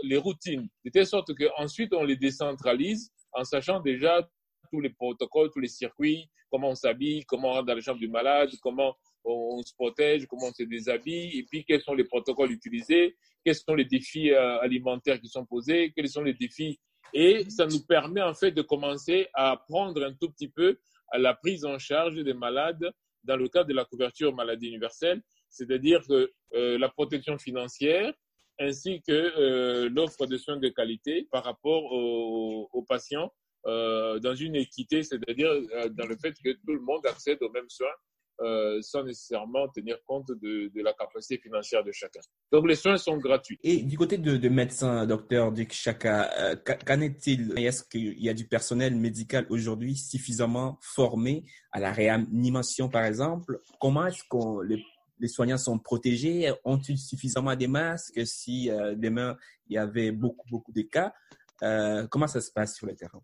les 0.03 0.17
routines, 0.17 0.67
de 0.83 0.89
telle 0.89 1.07
sorte 1.07 1.31
qu'ensuite 1.35 1.93
on 1.93 2.03
les 2.03 2.17
décentralise 2.17 3.11
en 3.31 3.43
sachant 3.43 3.79
déjà 3.79 4.27
tous 4.71 4.81
les 4.81 4.89
protocoles, 4.89 5.49
tous 5.51 5.59
les 5.59 5.67
circuits, 5.67 6.29
comment 6.49 6.69
on 6.69 6.75
s'habille, 6.75 7.23
comment 7.25 7.49
on 7.49 7.53
rentre 7.53 7.65
dans 7.65 7.75
la 7.75 7.81
chambre 7.81 7.99
du 7.99 8.07
malade, 8.07 8.49
comment 8.61 8.95
on, 9.23 9.61
se 9.61 9.73
protège, 9.73 10.25
comment 10.27 10.47
on 10.47 10.53
se 10.53 10.63
déshabille, 10.63 11.39
et 11.39 11.43
puis 11.43 11.63
quels 11.65 11.81
sont 11.81 11.93
les 11.93 12.03
protocoles 12.03 12.51
utilisés, 12.51 13.15
quels 13.43 13.55
sont 13.55 13.75
les 13.75 13.85
défis 13.85 14.31
euh, 14.31 14.59
alimentaires 14.59 15.19
qui 15.19 15.27
sont 15.27 15.45
posés, 15.45 15.91
quels 15.95 16.09
sont 16.09 16.23
les 16.23 16.33
défis 16.33 16.79
et 17.13 17.49
ça 17.49 17.65
nous 17.65 17.81
permet 17.85 18.21
en 18.21 18.33
fait 18.33 18.51
de 18.51 18.61
commencer 18.61 19.27
à 19.33 19.51
apprendre 19.51 20.03
un 20.03 20.13
tout 20.13 20.29
petit 20.31 20.49
peu 20.49 20.77
à 21.11 21.17
la 21.17 21.33
prise 21.33 21.65
en 21.65 21.79
charge 21.79 22.15
des 22.15 22.33
malades 22.33 22.91
dans 23.23 23.35
le 23.35 23.47
cadre 23.49 23.67
de 23.67 23.73
la 23.73 23.85
couverture 23.85 24.33
maladie 24.33 24.67
universelle, 24.67 25.21
c'est-à-dire 25.49 26.01
que 26.07 26.31
euh, 26.53 26.77
la 26.77 26.89
protection 26.89 27.37
financière 27.37 28.13
ainsi 28.59 29.01
que 29.01 29.11
euh, 29.11 29.89
l'offre 29.89 30.25
de 30.25 30.37
soins 30.37 30.57
de 30.57 30.67
qualité 30.69 31.27
par 31.31 31.43
rapport 31.43 31.83
aux, 31.91 32.69
aux 32.71 32.83
patients 32.83 33.31
euh, 33.65 34.19
dans 34.19 34.35
une 34.35 34.55
équité, 34.55 35.03
c'est-à-dire 35.03 35.49
euh, 35.49 35.89
dans 35.89 36.05
le 36.05 36.15
fait 36.17 36.33
que 36.43 36.51
tout 36.51 36.73
le 36.73 36.81
monde 36.81 37.05
accède 37.05 37.41
aux 37.41 37.49
mêmes 37.49 37.69
soins 37.69 37.87
euh, 38.41 38.81
sans 38.81 39.03
nécessairement 39.03 39.67
tenir 39.67 39.97
compte 40.05 40.27
de, 40.27 40.71
de, 40.73 40.81
la 40.81 40.93
capacité 40.93 41.37
financière 41.37 41.83
de 41.83 41.91
chacun. 41.91 42.21
Donc 42.51 42.67
les 42.67 42.75
soins 42.75 42.97
sont 42.97 43.17
gratuits. 43.17 43.59
Et 43.63 43.83
du 43.83 43.97
côté 43.97 44.17
de, 44.17 44.37
de 44.37 44.49
médecin, 44.49 45.05
docteur 45.05 45.51
Dick 45.51 45.73
Chaka, 45.73 46.31
euh, 46.39 46.55
qu'en 46.55 47.01
est-il? 47.01 47.57
Est-ce 47.59 47.83
qu'il 47.83 48.19
y 48.19 48.29
a 48.29 48.33
du 48.33 48.47
personnel 48.47 48.95
médical 48.95 49.45
aujourd'hui 49.49 49.95
suffisamment 49.95 50.77
formé 50.81 51.43
à 51.71 51.79
la 51.79 51.91
réanimation, 51.91 52.89
par 52.89 53.05
exemple? 53.05 53.59
Comment 53.79 54.07
est-ce 54.07 54.23
que 54.23 54.63
les, 54.65 54.83
les, 55.19 55.27
soignants 55.27 55.57
sont 55.57 55.77
protégés? 55.77 56.51
Ont-ils 56.63 56.97
suffisamment 56.97 57.55
de 57.55 57.67
masques? 57.67 58.25
Si 58.25 58.69
euh, 58.69 58.95
demain 58.95 59.37
il 59.67 59.75
y 59.75 59.77
avait 59.77 60.11
beaucoup, 60.11 60.47
beaucoup 60.49 60.71
de 60.71 60.81
cas, 60.81 61.13
euh, 61.63 62.07
comment 62.07 62.27
ça 62.27 62.41
se 62.41 62.51
passe 62.51 62.75
sur 62.75 62.87
le 62.87 62.95
terrain? 62.95 63.21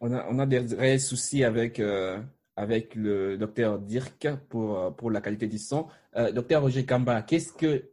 On 0.00 0.38
a, 0.38 0.46
des 0.46 0.58
réels 0.74 1.00
soucis 1.00 1.44
avec, 1.44 1.78
euh, 1.78 2.18
avec 2.56 2.94
le 2.94 3.36
docteur 3.36 3.78
Dirk 3.78 4.28
pour, 4.48 4.78
euh, 4.78 4.90
pour 4.90 5.10
la 5.10 5.20
qualité 5.20 5.46
du 5.46 5.58
son. 5.58 5.88
Euh, 6.16 6.32
docteur 6.32 6.62
Roger 6.62 6.84
Kamba, 6.86 7.22
qu'est-ce 7.22 7.52
que 7.52 7.90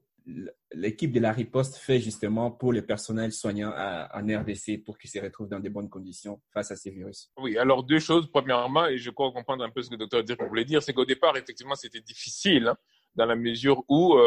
l'équipe 0.74 1.12
de 1.12 1.22
la 1.22 1.32
riposte 1.32 1.78
fait 1.78 2.00
justement 2.00 2.52
pour 2.52 2.74
le 2.74 2.86
personnel 2.86 3.32
soignant 3.32 3.72
en 3.72 4.20
RDC 4.20 4.84
pour 4.86 4.98
qu'ils 4.98 5.10
se 5.10 5.20
retrouvent 5.20 5.48
dans 5.48 5.62
de 5.62 5.70
bonnes 5.70 5.89
conditions 5.89 6.41
face 6.54 6.72
à 6.72 6.76
ces 6.76 6.91
virus? 6.91 7.32
Oui, 7.38 7.58
alors 7.58 7.84
deux 7.84 8.00
choses. 8.00 8.30
Premièrement, 8.30 8.88
et 8.88 8.98
je 8.98 9.10
crois 9.10 9.32
comprendre 9.32 9.63
un 9.63 9.70
peu 9.70 9.82
ce 9.82 9.89
que 9.89 9.93
le 9.93 10.00
docteur 10.00 10.24
Dirk 10.24 10.41
voulait 10.43 10.65
dire, 10.65 10.84
c'est 10.84 10.93
qu'au 10.93 11.06
départ, 11.06 11.38
effectivement, 11.38 11.76
c'était 11.76 12.02
difficile 12.02 12.67
hein, 12.67 12.78
dans 13.15 13.26
la 13.26 13.38
mesure 13.38 13.86
où 13.88 14.17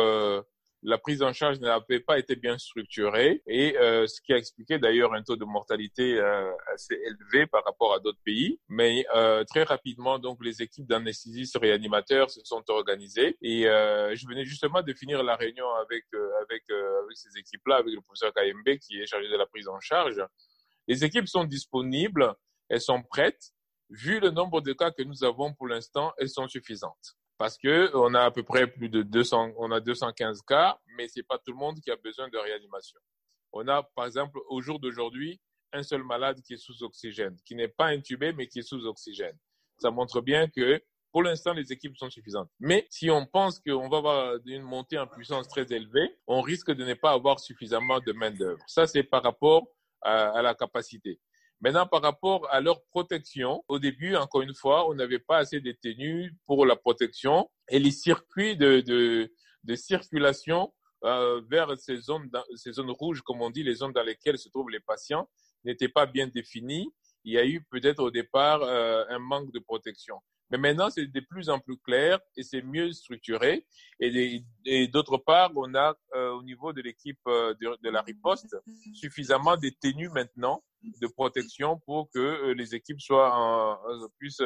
la 0.83 0.99
prise 0.99 1.23
en 1.23 1.33
charge 1.33 1.61
n'avait 1.61 2.01
pas 2.01 2.19
été 2.19 2.37
bien 2.37 2.57
structurée 2.57 3.43
et 3.47 3.77
euh, 3.77 4.07
ce 4.07 4.21
qui 4.23 4.33
a 4.33 4.37
expliqué 4.37 4.79
d'ailleurs 4.79 5.13
un 5.13 5.23
taux 5.23 5.37
de 5.37 5.45
mortalité 5.45 6.19
euh, 6.19 6.51
assez 6.73 6.95
élevé 6.95 7.47
par 7.47 7.65
rapport 7.65 7.93
à 7.93 8.01
d'autres 8.01 8.21
pays. 8.25 8.59
Mais 8.69 9.05
euh, 9.15 9.45
très 9.45 9.63
rapidement, 9.65 10.19
donc 10.19 10.43
les 10.43 10.63
équipes 10.63 10.87
d'anesthésistes 10.87 11.59
réanimateurs 11.59 12.31
se 12.31 12.41
sont 12.45 12.65
organisées 12.69 13.37
et 13.43 13.67
euh, 13.69 14.15
je 14.15 14.27
venais 14.27 14.45
justement 14.45 14.83
de 14.83 14.93
finir 14.95 15.23
la 15.23 15.37
réunion 15.37 15.69
avec 15.83 16.05
euh, 16.15 16.31
avec, 16.43 16.63
euh, 16.71 17.03
avec 17.05 17.17
ces 17.17 17.39
équipes-là, 17.39 17.77
avec 17.77 17.95
le 17.95 18.01
professeur 18.01 18.33
KMB 18.33 18.79
qui 18.79 19.01
est 19.01 19.07
chargé 19.07 19.29
de 19.29 19.37
la 19.37 19.47
prise 19.47 19.69
en 19.69 19.81
charge. 19.81 20.23
Les 20.89 21.05
équipes 21.05 21.29
sont 21.29 21.45
disponibles, 21.45 22.35
elles 22.69 22.81
sont 22.81 23.03
prêtes. 23.03 23.53
Vu 23.91 24.21
le 24.21 24.31
nombre 24.31 24.61
de 24.61 24.73
cas 24.73 24.93
que 24.93 25.03
nous 25.03 25.25
avons 25.25 25.53
pour 25.53 25.67
l'instant, 25.67 26.13
elles 26.19 26.31
sont 26.31 26.49
suffisantes 26.49 27.17
parce 27.41 27.57
que 27.57 27.91
on 27.95 28.13
a 28.13 28.25
à 28.25 28.31
peu 28.31 28.43
près 28.43 28.67
plus 28.67 28.91
de 28.91 29.01
200, 29.01 29.55
on 29.57 29.71
a 29.73 29.81
215 29.81 30.43
cas, 30.43 30.79
mais 30.95 31.09
c'est 31.09 31.23
pas 31.23 31.39
tout 31.39 31.53
le 31.53 31.57
monde 31.57 31.81
qui 31.81 31.91
a 31.91 31.97
besoin 31.97 32.29
de 32.29 32.37
réanimation. 32.37 33.01
On 33.55 33.67
a, 33.67 33.83
par 33.83 34.05
exemple, 34.05 34.39
au 34.51 34.61
jour 34.61 34.79
d'aujourd'hui, 34.79 35.41
un 35.73 35.83
seul 35.83 36.05
malade 36.05 36.43
qui 36.43 36.53
est 36.53 36.59
sous 36.59 36.83
oxygène, 36.83 37.35
qui 37.47 37.55
n'est 37.55 37.69
pas 37.69 37.87
intubé, 37.87 38.35
mais 38.35 38.47
qui 38.47 38.59
est 38.59 38.69
sous 38.69 38.85
oxygène. 38.85 39.39
ça 39.79 39.91
montre 39.91 40.21
bien 40.21 40.49
que 40.49 40.83
pour 41.13 41.23
l'instant, 41.23 41.55
les 41.55 41.73
équipes 41.73 41.97
sont 41.97 42.11
suffisantes. 42.11 42.51
Mais 42.61 42.87
si 42.91 43.11
on 43.11 43.25
pense 43.25 43.59
qu'on 43.59 43.89
va 43.89 43.97
avoir 43.97 44.37
une 44.45 44.63
montée 44.63 44.99
en 44.99 45.07
puissance 45.07 45.49
très 45.49 45.65
élevée, 45.73 46.15
on 46.27 46.43
risque 46.43 46.71
de 46.71 46.85
ne 46.85 46.93
pas 46.93 47.13
avoir 47.13 47.41
suffisamment 47.41 48.01
de 48.01 48.13
main-d'œuvre. 48.13 48.63
Ça, 48.67 48.87
c'est 48.87 49.03
par 49.03 49.23
rapport 49.23 49.67
à, 50.03 50.43
la 50.43 50.55
capacité. 50.55 51.19
Maintenant, 51.61 51.87
par 51.87 52.01
rapport 52.01 52.49
à 52.51 52.61
leur 52.61 52.83
protection, 52.85 53.63
au 53.69 53.79
début, 53.79 54.17
encore 54.17 54.41
une 54.41 54.55
fois, 54.55 54.89
on 54.89 54.95
n'avait 54.95 55.19
pas 55.19 55.39
assez 55.39 55.61
de 55.61 55.73
tenues 55.73 56.35
pour 56.47 56.65
la 56.65 56.75
protection 56.75 57.51
et 57.69 57.79
les 57.79 57.91
circuits 57.91 58.57
de, 58.57 58.81
de, 58.81 59.31
de 59.65 59.75
circulation 59.75 60.73
euh, 61.05 61.43
vers 61.51 61.79
ces 61.79 61.99
zones, 61.99 62.31
ces 62.57 62.73
zones 62.73 62.91
rouges, 62.91 63.21
comme 63.21 63.43
on 63.43 63.51
dit, 63.51 63.63
les 63.63 63.75
zones 63.75 63.93
dans 63.93 64.03
lesquelles 64.03 64.39
se 64.39 64.49
trouvent 64.49 64.71
les 64.71 64.81
patients, 64.81 65.29
n'étaient 65.65 65.89
pas 65.89 66.07
bien 66.07 66.27
définis. 66.27 66.91
Il 67.25 67.35
y 67.35 67.39
a 67.39 67.45
eu 67.45 67.63
peut-être 67.71 68.01
au 68.03 68.11
départ 68.11 68.63
euh, 68.63 69.05
un 69.11 69.19
manque 69.19 69.53
de 69.53 69.59
protection. 69.59 70.17
Mais 70.51 70.59
maintenant, 70.59 70.91
c'est 70.91 71.07
de 71.07 71.21
plus 71.21 71.49
en 71.49 71.61
plus 71.61 71.79
clair 71.79 72.19
et 72.37 72.43
c'est 72.43 72.63
mieux 72.63 72.93
structuré. 72.93 73.67
Et, 74.01 74.43
d'autre 74.89 75.17
part, 75.19 75.53
on 75.55 75.75
a 75.75 75.95
euh, 76.15 76.31
au 76.33 76.43
niveau 76.43 76.73
de 76.73 76.83
l'équipe 76.83 77.19
euh, 77.29 77.55
de, 77.61 77.91
la 77.91 78.03
riposte 78.03 78.57
suffisamment 78.95 79.57
de 79.57 79.71
tenues 79.81 80.09
maintenant 80.09 80.63
de 80.83 81.07
protection 81.07 81.79
pour 81.85 82.11
que 82.11 82.19
euh, 82.19 82.55
les 82.55 82.75
équipes 82.75 82.99
puissent 84.19 84.43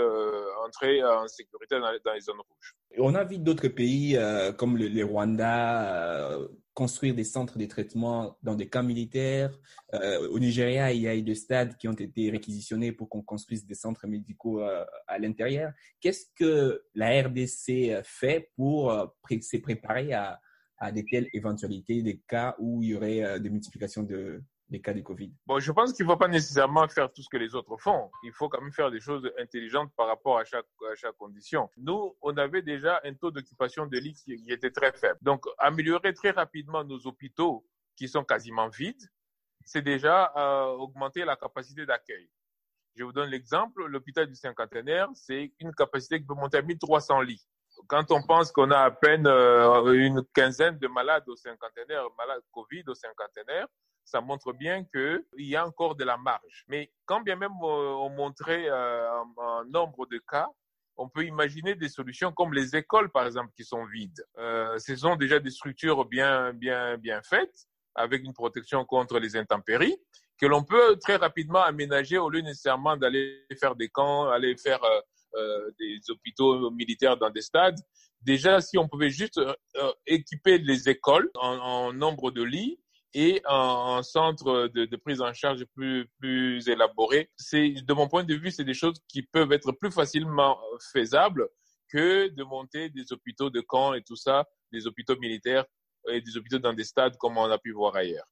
entrer 0.67 1.03
en 1.05 1.27
sécurité 1.29 1.79
dans, 1.79 1.91
les 1.91 2.21
zones 2.21 2.37
rouges. 2.37 2.75
On 2.99 3.15
a 3.15 3.25
vu 3.25 3.39
d'autres 3.39 3.69
pays 3.69 4.19
comme 4.59 4.77
le, 4.77 4.89
le 4.89 5.05
Rwanda 5.05 6.39
construire 6.75 7.15
des 7.15 7.25
centres 7.25 7.57
de 7.57 7.67
traitement 7.67 8.37
dans 8.43 8.57
des 8.57 8.69
camps 8.69 8.83
militaires. 8.83 9.57
Euh, 9.95 10.29
au 10.29 10.39
Nigeria, 10.41 10.93
il 10.93 11.03
y 11.03 11.09
a 11.09 11.15
eu 11.15 11.23
des 11.23 11.37
stades 11.37 11.77
qui 11.77 11.87
ont 11.87 11.93
été 11.93 12.31
réquisitionnés 12.31 12.93
pour 12.93 13.09
qu'on 13.09 13.23
construise 13.23 13.65
des 13.65 13.77
centres 13.77 14.07
médicaux 14.09 14.61
euh, 14.61 14.85
à 15.07 15.19
l'intérieur. 15.19 15.73
Qu'est-ce 16.01 16.27
que 16.35 16.83
la 16.95 17.23
RDC 17.23 18.03
fait 18.03 18.51
pour 18.57 18.91
euh, 18.91 19.07
se 19.41 19.57
préparer 19.59 20.13
à, 20.13 20.41
à 20.79 20.91
des 20.91 21.05
telles 21.05 21.29
éventualités, 21.33 22.03
des 22.03 22.21
cas 22.27 22.57
où 22.59 22.83
il 22.83 22.91
y 22.91 22.95
aurait 22.97 23.39
des 23.39 23.51
multiplications 23.51 24.03
de, 24.03 24.43
des 24.69 24.81
cas 24.81 24.93
de 24.93 25.01
Covid 25.01 25.33
Bon, 25.47 25.59
je 25.59 25.73
pense 25.73 25.93
qu'il 25.93 26.07
ne 26.07 26.11
faut 26.11 26.17
pas 26.17 26.29
nécessairement 26.29 26.89
faire 26.89 27.13
tout 27.13 27.23
ce 27.23 27.29
que 27.29 27.37
les 27.37 27.55
autres 27.55 27.77
font. 27.77 28.11
Il 28.23 28.33
faut 28.33 28.49
quand 28.49 28.61
même 28.61 28.73
faire 28.73 28.91
des 28.91 29.01
choses 29.01 29.31
intelligentes 29.39 29.93
par 29.97 30.07
rapport 30.07 30.39
à 30.39 30.45
chaque, 30.45 30.67
à 30.91 30.95
chaque 30.95 31.17
condition. 31.17 31.71
Nous, 31.77 32.17
on 32.23 32.37
avait 32.37 32.63
déjà 32.63 33.01
un 33.05 33.15
taux 33.15 33.31
d'occupation 33.31 33.87
de 33.87 33.99
lits 33.99 34.15
qui, 34.25 34.43
était 34.49 34.71
très 34.71 34.93
faible. 34.93 35.19
Donc, 35.23 35.45
améliorer 35.59 36.15
très 36.15 36.31
rapidement 36.31 36.85
nos 36.85 37.07
hôpitaux 37.07 37.67
qui 37.97 38.09
sont 38.09 38.25
quasiment 38.25 38.69
vides, 38.69 39.11
c'est 39.65 39.83
déjà 39.83 40.33
euh, 40.37 40.73
augmenter 40.73 41.25
la 41.25 41.37
capacité 41.37 41.87
d'accueil. 41.87 42.29
Je 42.97 43.03
vous 43.05 43.13
donne 43.13 43.31
l'exemple, 43.31 43.87
l'hôpital 43.87 44.27
du 44.27 44.37
cinquantenaire, 44.37 45.09
c'est 45.15 45.53
une 45.59 45.75
capacité 45.75 46.21
qui 46.21 46.27
peut 46.27 46.35
monter 46.35 46.59
à 46.59 46.63
1300 46.63 47.21
lits. 47.23 47.45
Quand 47.89 48.13
on 48.13 48.23
pense 48.23 48.53
qu'on 48.53 48.71
a 48.71 48.79
à 48.79 48.91
peine 48.93 49.27
euh, 49.27 49.93
une 49.95 50.23
quinzaine 50.33 50.79
de 50.79 50.87
malades 50.87 51.29
au 51.29 51.35
cinquantenaire, 51.35 52.05
malades 52.17 52.43
Covid 52.53 52.85
au 52.87 52.95
cinquantenaire, 52.95 53.67
ça 54.05 54.21
montre 54.21 54.53
bien 54.53 54.85
qu'il 54.85 55.25
y 55.39 55.57
a 55.57 55.67
encore 55.67 55.97
de 55.97 56.05
la 56.05 56.17
marge. 56.17 56.65
Mais 56.69 56.91
quand 57.07 57.21
bien 57.23 57.37
même 57.37 57.53
euh, 57.63 57.95
on 57.95 58.11
montrait 58.11 58.69
euh, 58.69 59.11
un, 59.39 59.65
nombre 59.67 60.07
de 60.07 60.19
cas, 60.19 60.49
on 60.97 61.09
peut 61.09 61.25
imaginer 61.25 61.75
des 61.75 61.89
solutions 61.89 62.31
comme 62.33 62.55
les 62.55 62.77
écoles, 62.77 63.11
par 63.11 63.27
exemple, 63.27 63.51
qui 63.57 63.65
sont 63.65 63.85
vides. 63.87 64.25
Euh, 64.39 64.79
ce 64.79 64.95
sont 64.95 65.17
déjà 65.17 65.41
des 65.41 65.51
structures 65.51 66.05
bien, 66.05 66.53
bien, 66.53 66.97
bien 66.99 67.21
faites, 67.23 67.67
avec 67.97 68.23
une 68.23 68.33
protection 68.33 68.85
contre 68.85 69.19
les 69.19 69.37
intempéries, 69.37 69.97
que 70.39 70.47
l'on 70.47 70.63
peut 70.63 70.97
très 71.01 71.17
rapidement 71.17 71.63
aménager 71.63 72.19
au 72.19 72.29
lieu 72.29 72.43
nécessairement 72.43 72.97
d'aller 72.97 73.45
faire 73.59 73.75
des 73.75 73.89
camps, 73.89 74.29
aller 74.29 74.57
faire 74.57 74.81
euh, 75.35 75.71
des 75.81 75.99
hôpitaux 76.11 76.71
militaires 76.71 77.17
dans 77.17 77.31
des 77.31 77.43
stades. 77.43 77.79
Déjà, 78.21 78.61
si 78.61 78.79
on 78.79 78.89
pouvait 78.89 79.11
juste 79.11 79.41
équiper 80.07 80.59
les 80.59 80.89
écoles 80.89 81.29
en, 81.35 81.59
en 81.59 81.93
nombre 81.93 82.31
de 82.31 82.43
lits, 82.43 82.79
et 83.15 83.41
un, 83.47 84.03
centre 84.03 84.69
de, 84.69 84.85
de, 84.85 84.97
prise 84.97 85.21
en 85.21 85.33
charge 85.33 85.65
plus, 85.75 86.07
plus 86.19 86.69
élaboré. 86.69 87.31
C'est, 87.37 87.71
de 87.71 87.95
mon 87.95 88.09
point 88.09 88.25
de 88.25 88.35
vue, 88.35 88.51
c'est 88.51 88.65
des 88.65 88.75
choses 88.75 89.01
qui 89.09 89.23
peuvent 89.23 89.53
être 89.53 89.73
plus 89.73 89.93
facilement 89.93 90.59
faisables 90.93 91.49
que 91.89 92.29
de 92.29 92.43
monter 92.43 92.91
des 92.91 93.13
hôpitaux 93.13 93.51
de 93.51 93.61
camp 93.61 93.95
et 93.95 94.03
tout 94.03 94.17
ça, 94.17 94.47
des 94.73 94.87
hôpitaux 94.87 95.17
militaires 95.19 95.65
et 96.11 96.21
des 96.21 96.37
hôpitaux 96.37 96.59
dans 96.59 96.73
des 96.73 96.85
stades 96.85 97.17
comme 97.17 97.39
on 97.39 97.45
a 97.45 97.59
pu 97.59 97.73
voir 97.73 97.95
ailleurs. 97.95 98.27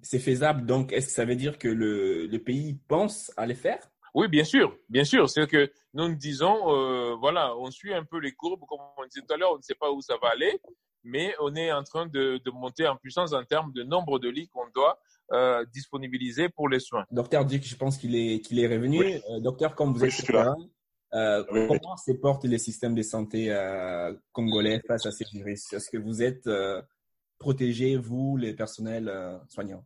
C'est 0.00 0.18
faisable, 0.18 0.64
donc 0.64 0.92
est-ce 0.92 1.08
que 1.08 1.12
ça 1.12 1.26
veut 1.26 1.36
dire 1.36 1.58
que 1.58 1.68
le, 1.68 2.26
le 2.26 2.38
pays 2.38 2.80
pense 2.88 3.30
à 3.36 3.44
les 3.44 3.54
faire? 3.54 3.86
Oui, 4.14 4.28
bien 4.28 4.44
sûr, 4.44 4.76
bien 4.88 5.04
sûr. 5.04 5.28
C'est 5.28 5.46
que 5.46 5.70
nous 5.92 6.08
nous 6.08 6.14
disons, 6.14 6.74
euh, 6.74 7.14
voilà, 7.16 7.56
on 7.56 7.70
suit 7.70 7.92
un 7.92 8.04
peu 8.04 8.18
les 8.18 8.32
courbes, 8.32 8.64
comme 8.66 8.80
on 8.96 9.04
disait 9.06 9.24
tout 9.26 9.34
à 9.34 9.36
l'heure, 9.36 9.52
on 9.52 9.58
ne 9.58 9.62
sait 9.62 9.74
pas 9.74 9.90
où 9.90 10.00
ça 10.00 10.16
va 10.20 10.28
aller, 10.30 10.60
mais 11.04 11.34
on 11.40 11.54
est 11.54 11.72
en 11.72 11.82
train 11.82 12.06
de, 12.06 12.38
de 12.44 12.50
monter 12.50 12.86
en 12.86 12.96
puissance 12.96 13.32
en 13.32 13.44
termes 13.44 13.72
de 13.72 13.82
nombre 13.82 14.18
de 14.18 14.28
lits 14.28 14.48
qu'on 14.48 14.68
doit 14.74 14.98
euh, 15.32 15.64
disponibiliser 15.72 16.48
pour 16.48 16.68
les 16.68 16.80
soins. 16.80 17.04
Docteur 17.10 17.44
Dick, 17.44 17.66
je 17.66 17.76
pense 17.76 17.96
qu'il 17.98 18.14
est, 18.16 18.40
qu'il 18.40 18.58
est 18.58 18.66
revenu. 18.66 19.02
Euh, 19.02 19.40
docteur, 19.40 19.74
comme 19.74 19.92
vous 19.94 20.04
êtes 20.04 20.28
là, 20.28 20.54
euh, 21.14 21.44
comment 21.44 21.96
se 21.96 22.12
porte 22.12 22.44
le 22.44 22.58
système 22.58 22.94
de 22.94 23.02
santé 23.02 23.50
euh, 23.50 24.12
congolais 24.32 24.80
face 24.86 25.06
à 25.06 25.10
ces 25.10 25.24
virus? 25.32 25.72
Est-ce 25.72 25.90
que 25.90 25.98
vous 25.98 26.22
êtes 26.22 26.46
euh, 26.46 26.82
protégés, 27.38 27.96
vous, 27.96 28.36
les 28.36 28.54
personnels 28.54 29.10
soignants? 29.48 29.84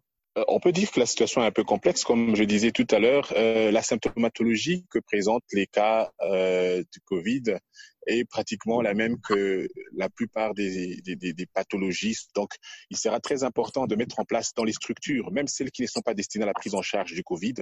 On 0.49 0.61
peut 0.61 0.73
dire 0.73 0.91
que 0.91 1.01
la 1.01 1.07
situation 1.07 1.43
est 1.43 1.47
un 1.47 1.51
peu 1.51 1.65
complexe, 1.65 2.05
comme 2.05 2.37
je 2.37 2.45
disais 2.45 2.71
tout 2.71 2.87
à 2.91 2.99
l'heure. 2.99 3.33
Euh, 3.35 3.71
la 3.71 3.81
symptomatologie 3.81 4.85
que 4.91 4.99
présentent 4.99 5.51
les 5.53 5.67
cas 5.67 6.13
euh, 6.21 6.85
du 6.93 7.01
Covid 7.01 7.57
est 8.07 8.25
pratiquement 8.25 8.81
la 8.81 8.95
même 8.95 9.21
que 9.21 9.69
la 9.95 10.09
plupart 10.09 10.55
des, 10.55 11.01
des, 11.03 11.17
des, 11.17 11.47
pathologies. 11.47 12.17
Donc, 12.35 12.53
il 12.91 12.97
sera 12.97 13.21
très 13.21 13.45
important 13.45 13.87
de 13.87 13.97
mettre 13.97 14.19
en 14.21 14.25
place 14.25 14.53
dans 14.55 14.65
les 14.65 14.73
structures, 14.73 15.31
même 15.33 15.49
celles 15.49 15.71
qui 15.71 15.83
ne 15.83 15.87
sont 15.87 16.03
pas 16.03 16.15
destinées 16.15 16.45
à 16.45 16.47
la 16.47 16.55
prise 16.55 16.75
en 16.75 16.83
charge 16.83 17.13
du 17.13 17.23
Covid, 17.23 17.55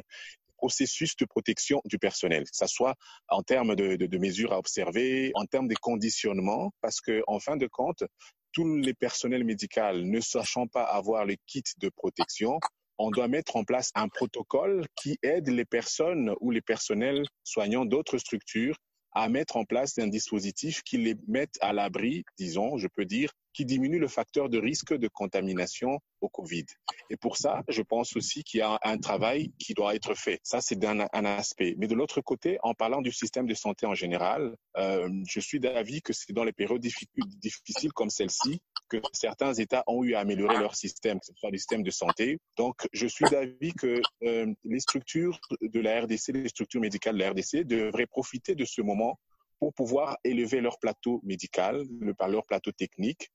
processus 0.57 1.16
de 1.16 1.24
protection 1.24 1.80
du 1.85 1.98
personnel, 1.98 2.44
que 2.44 2.57
ce 2.57 2.66
soit 2.66 2.94
en 3.28 3.42
termes 3.42 3.74
de, 3.74 3.96
de, 3.96 4.07
de, 4.07 4.18
mesures 4.18 4.52
à 4.52 4.59
observer, 4.59 5.30
en 5.35 5.44
termes 5.44 5.68
de 5.68 5.74
conditionnement, 5.80 6.72
parce 6.80 7.00
que 7.00 7.22
en 7.26 7.38
fin 7.40 7.57
de 7.57 7.66
compte, 7.66 8.04
tous 8.52 8.76
les 8.76 8.94
personnels 8.94 9.44
médicaux 9.44 9.92
ne 9.92 10.20
sachant 10.20 10.66
pas 10.66 10.85
avoir 10.85 11.26
le 11.26 11.37
kit 11.46 11.64
de 11.78 11.90
protection, 11.90 12.61
on 12.98 13.11
doit 13.11 13.28
mettre 13.28 13.57
en 13.57 13.64
place 13.64 13.90
un 13.94 14.09
protocole 14.09 14.87
qui 14.94 15.18
aide 15.22 15.48
les 15.48 15.64
personnes 15.64 16.33
ou 16.40 16.50
les 16.50 16.62
personnels 16.62 17.24
soignants 17.42 17.85
d'autres 17.85 18.18
structures 18.18 18.76
à 19.14 19.29
mettre 19.29 19.57
en 19.57 19.64
place 19.64 19.98
un 19.98 20.09
dispositif 20.09 20.83
qui 20.83 20.98
les 20.98 21.16
mette 21.29 21.57
à 21.61 21.72
l'abri, 21.72 22.24
disons, 22.37 22.77
je 22.77 22.88
peux 22.88 23.05
dire, 23.05 23.31
qui 23.55 23.64
diminue 23.64 23.99
le 23.99 24.09
facteur 24.09 24.49
de 24.49 24.59
risque 24.59 24.95
de 24.95 25.09
contamination 25.09 26.01
au 26.21 26.29
Covid. 26.29 26.67
Et 27.09 27.17
pour 27.17 27.37
ça, 27.37 27.62
je 27.69 27.83
pense 27.83 28.17
aussi 28.17 28.43
qu'il 28.43 28.59
y 28.59 28.62
a 28.62 28.79
un 28.83 28.99
travail 28.99 29.53
qui 29.59 29.75
doit 29.75 29.95
être 29.95 30.14
fait. 30.14 30.40
Ça, 30.43 30.61
c'est 30.61 30.77
d'un 30.77 31.07
un 31.12 31.25
aspect. 31.25 31.75
Mais 31.79 31.87
de 31.87 31.95
l'autre 31.95 32.21
côté, 32.21 32.59
en 32.62 32.75
parlant 32.75 33.01
du 33.01 33.12
système 33.12 33.47
de 33.47 33.55
santé 33.55 33.87
en 33.87 33.95
général, 33.95 34.57
euh, 34.77 35.09
je 35.29 35.40
suis 35.40 35.61
d'avis 35.61 36.03
que 36.03 36.12
c'est 36.12 36.33
dans 36.33 36.45
les 36.45 36.53
périodes 36.53 36.83
difficiles 36.83 37.93
comme 37.93 38.11
celle-ci 38.11 38.61
que 38.88 38.99
certains 39.12 39.55
États 39.55 39.85
ont 39.87 40.05
eu 40.05 40.14
à 40.14 40.21
améliorer 40.21 40.59
leur 40.59 40.75
système, 40.75 41.21
que 41.21 41.27
ce 41.27 41.33
soit 41.37 41.51
le 41.51 41.59
système 41.59 41.83
de 41.83 41.90
santé. 41.90 42.38
Donc, 42.57 42.87
je 42.93 43.07
suis 43.07 43.25
d'avis 43.31 43.73
que 43.73 44.01
euh, 44.25 44.53
les 44.64 44.81
structures 44.81 45.40
de 45.61 45.81
la 45.81 46.03
RDC, 46.03 46.33
les 46.33 46.49
structures 46.49 46.81
médicales 46.81 47.14
de 47.14 47.21
la 47.21 47.31
RDC 47.31 47.64
devraient 47.64 48.07
profiter 48.07 48.55
de 48.55 48.64
ce 48.64 48.83
moment 48.83 49.19
pour 49.59 49.73
pouvoir 49.75 50.17
élever 50.25 50.61
leur 50.61 50.79
plateau 50.79 51.21
médical, 51.25 51.85
le, 52.01 52.14
leur 52.29 52.45
plateau 52.45 52.73
technique. 52.73 53.31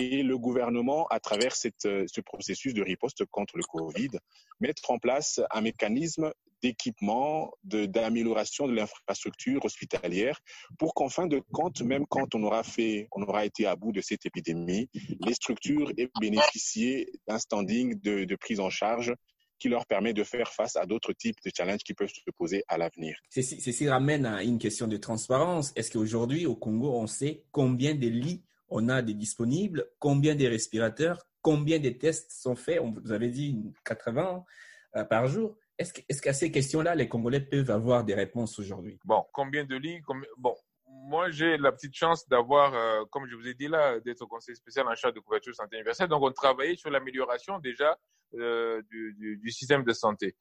Et 0.00 0.22
le 0.22 0.38
gouvernement, 0.38 1.06
à 1.08 1.20
travers 1.20 1.52
euh, 1.84 2.04
ce 2.06 2.20
processus 2.22 2.72
de 2.72 2.82
riposte 2.82 3.26
contre 3.26 3.58
le 3.58 3.62
Covid, 3.62 4.08
mettre 4.58 4.90
en 4.90 4.98
place 4.98 5.40
un 5.50 5.60
mécanisme 5.60 6.32
d'équipement, 6.62 7.52
d'amélioration 7.64 8.66
de, 8.66 8.72
l'infrastructure 8.72 9.62
hospitalière 9.64 10.40
pour 10.78 10.94
qu'en 10.94 11.10
fin 11.10 11.26
de 11.26 11.42
compte, 11.52 11.82
même 11.82 12.06
quand 12.06 12.34
on 12.34 12.42
aura 12.42 13.44
été 13.44 13.66
à 13.66 13.76
bout 13.76 13.92
de 13.92 14.00
cette 14.00 14.24
épidémie, 14.24 14.88
les 15.20 15.34
structures 15.34 15.90
aient 15.98 16.10
bénéficié 16.20 17.10
d'un 17.26 17.38
standing 17.38 18.00
de 18.00 18.36
prise 18.36 18.60
en 18.60 18.70
charge 18.70 19.12
qui 19.62 19.68
leur 19.68 19.86
permet 19.86 20.12
de 20.12 20.24
faire 20.24 20.48
face 20.48 20.74
à 20.74 20.86
d'autres 20.86 21.12
types 21.12 21.36
de 21.44 21.50
challenges 21.56 21.84
qui 21.84 21.94
peuvent 21.94 22.08
se 22.12 22.30
poser 22.36 22.64
à 22.66 22.78
l'avenir. 22.78 23.16
Ceci 23.30 23.88
ramène 23.88 24.26
à 24.26 24.42
une 24.42 24.58
question 24.58 24.88
de 24.88 24.96
transparence. 24.96 25.72
Est-ce 25.76 25.92
qu'aujourd'hui, 25.92 26.46
au 26.46 26.56
Congo, 26.56 26.92
on 26.92 27.06
sait 27.06 27.44
combien 27.52 27.94
de 27.94 28.08
lits 28.08 28.42
on 28.70 28.88
a 28.88 29.02
de 29.02 29.12
disponibles, 29.12 29.86
combien 30.00 30.34
de 30.34 30.46
respirateurs, 30.46 31.28
combien 31.42 31.78
de 31.78 31.90
tests 31.90 32.32
sont 32.32 32.56
faits? 32.56 32.80
Vous 33.04 33.12
avez 33.12 33.28
dit 33.28 33.56
80 33.84 34.44
euh, 34.96 35.04
par 35.04 35.28
jour. 35.28 35.56
Est-ce 35.78 36.20
qu'à 36.20 36.32
ces 36.32 36.50
questions-là, 36.50 36.96
les 36.96 37.08
Congolais 37.08 37.40
peuvent 37.40 37.70
avoir 37.70 38.02
des 38.02 38.14
réponses 38.14 38.58
aujourd'hui? 38.58 38.98
Bon, 39.04 39.24
combien 39.32 39.64
de 39.64 39.76
lits 39.76 40.00
Bon, 40.38 40.56
moi, 41.04 41.30
j'ai 41.30 41.56
la 41.56 41.72
petite 41.72 41.94
chance 41.94 42.28
d'avoir, 42.28 42.74
euh, 42.74 43.04
comme 43.10 43.26
je 43.26 43.34
vous 43.34 43.46
ai 43.46 43.54
dit 43.54 43.68
là, 43.68 44.00
d'être 44.00 44.22
au 44.22 44.26
conseil 44.26 44.56
spécial 44.56 44.86
en 44.88 44.94
charge 44.94 45.14
de 45.14 45.20
couverture 45.20 45.54
santé 45.54 45.76
universelle. 45.76 46.08
Donc, 46.08 46.22
on 46.22 46.32
travaillait 46.32 46.76
sur 46.76 46.90
l'amélioration 46.90 47.58
déjà 47.58 47.96
du, 48.34 49.38
du, 49.42 49.50
système 49.50 49.84
de 49.84 49.92
santé. 49.92 50.34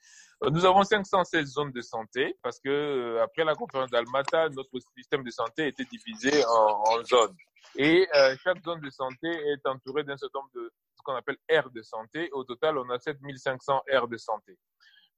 Nous 0.50 0.64
avons 0.64 0.82
516 0.82 1.46
zones 1.46 1.74
de 1.74 1.82
santé 1.82 2.38
parce 2.42 2.58
que 2.62 3.20
après 3.22 3.44
la 3.44 3.54
conférence 3.54 3.90
d'Almata, 3.90 4.48
notre 4.48 4.80
système 4.96 5.26
de 5.26 5.30
santé 5.30 5.68
était 5.68 5.84
divisé 5.84 6.46
en, 6.46 6.84
en 6.86 7.04
zones. 7.04 7.36
Et 7.76 8.08
chaque 8.42 8.64
zone 8.64 8.80
de 8.80 8.90
santé 8.90 9.28
est 9.28 9.68
entourée 9.68 10.06
d'un 10.06 10.16
certain 10.16 10.40
nombre 10.40 10.52
de 10.56 10.72
ce 10.96 11.02
qu'on 11.04 11.16
appelle 11.16 11.38
aires 11.50 11.70
de 11.70 11.82
santé. 11.82 12.30
Au 12.32 12.46
total, 12.46 12.78
on 12.78 12.90
a 12.90 12.98
7500 12.98 13.82
aires 13.88 14.08
de 14.08 14.16
santé. 14.16 14.58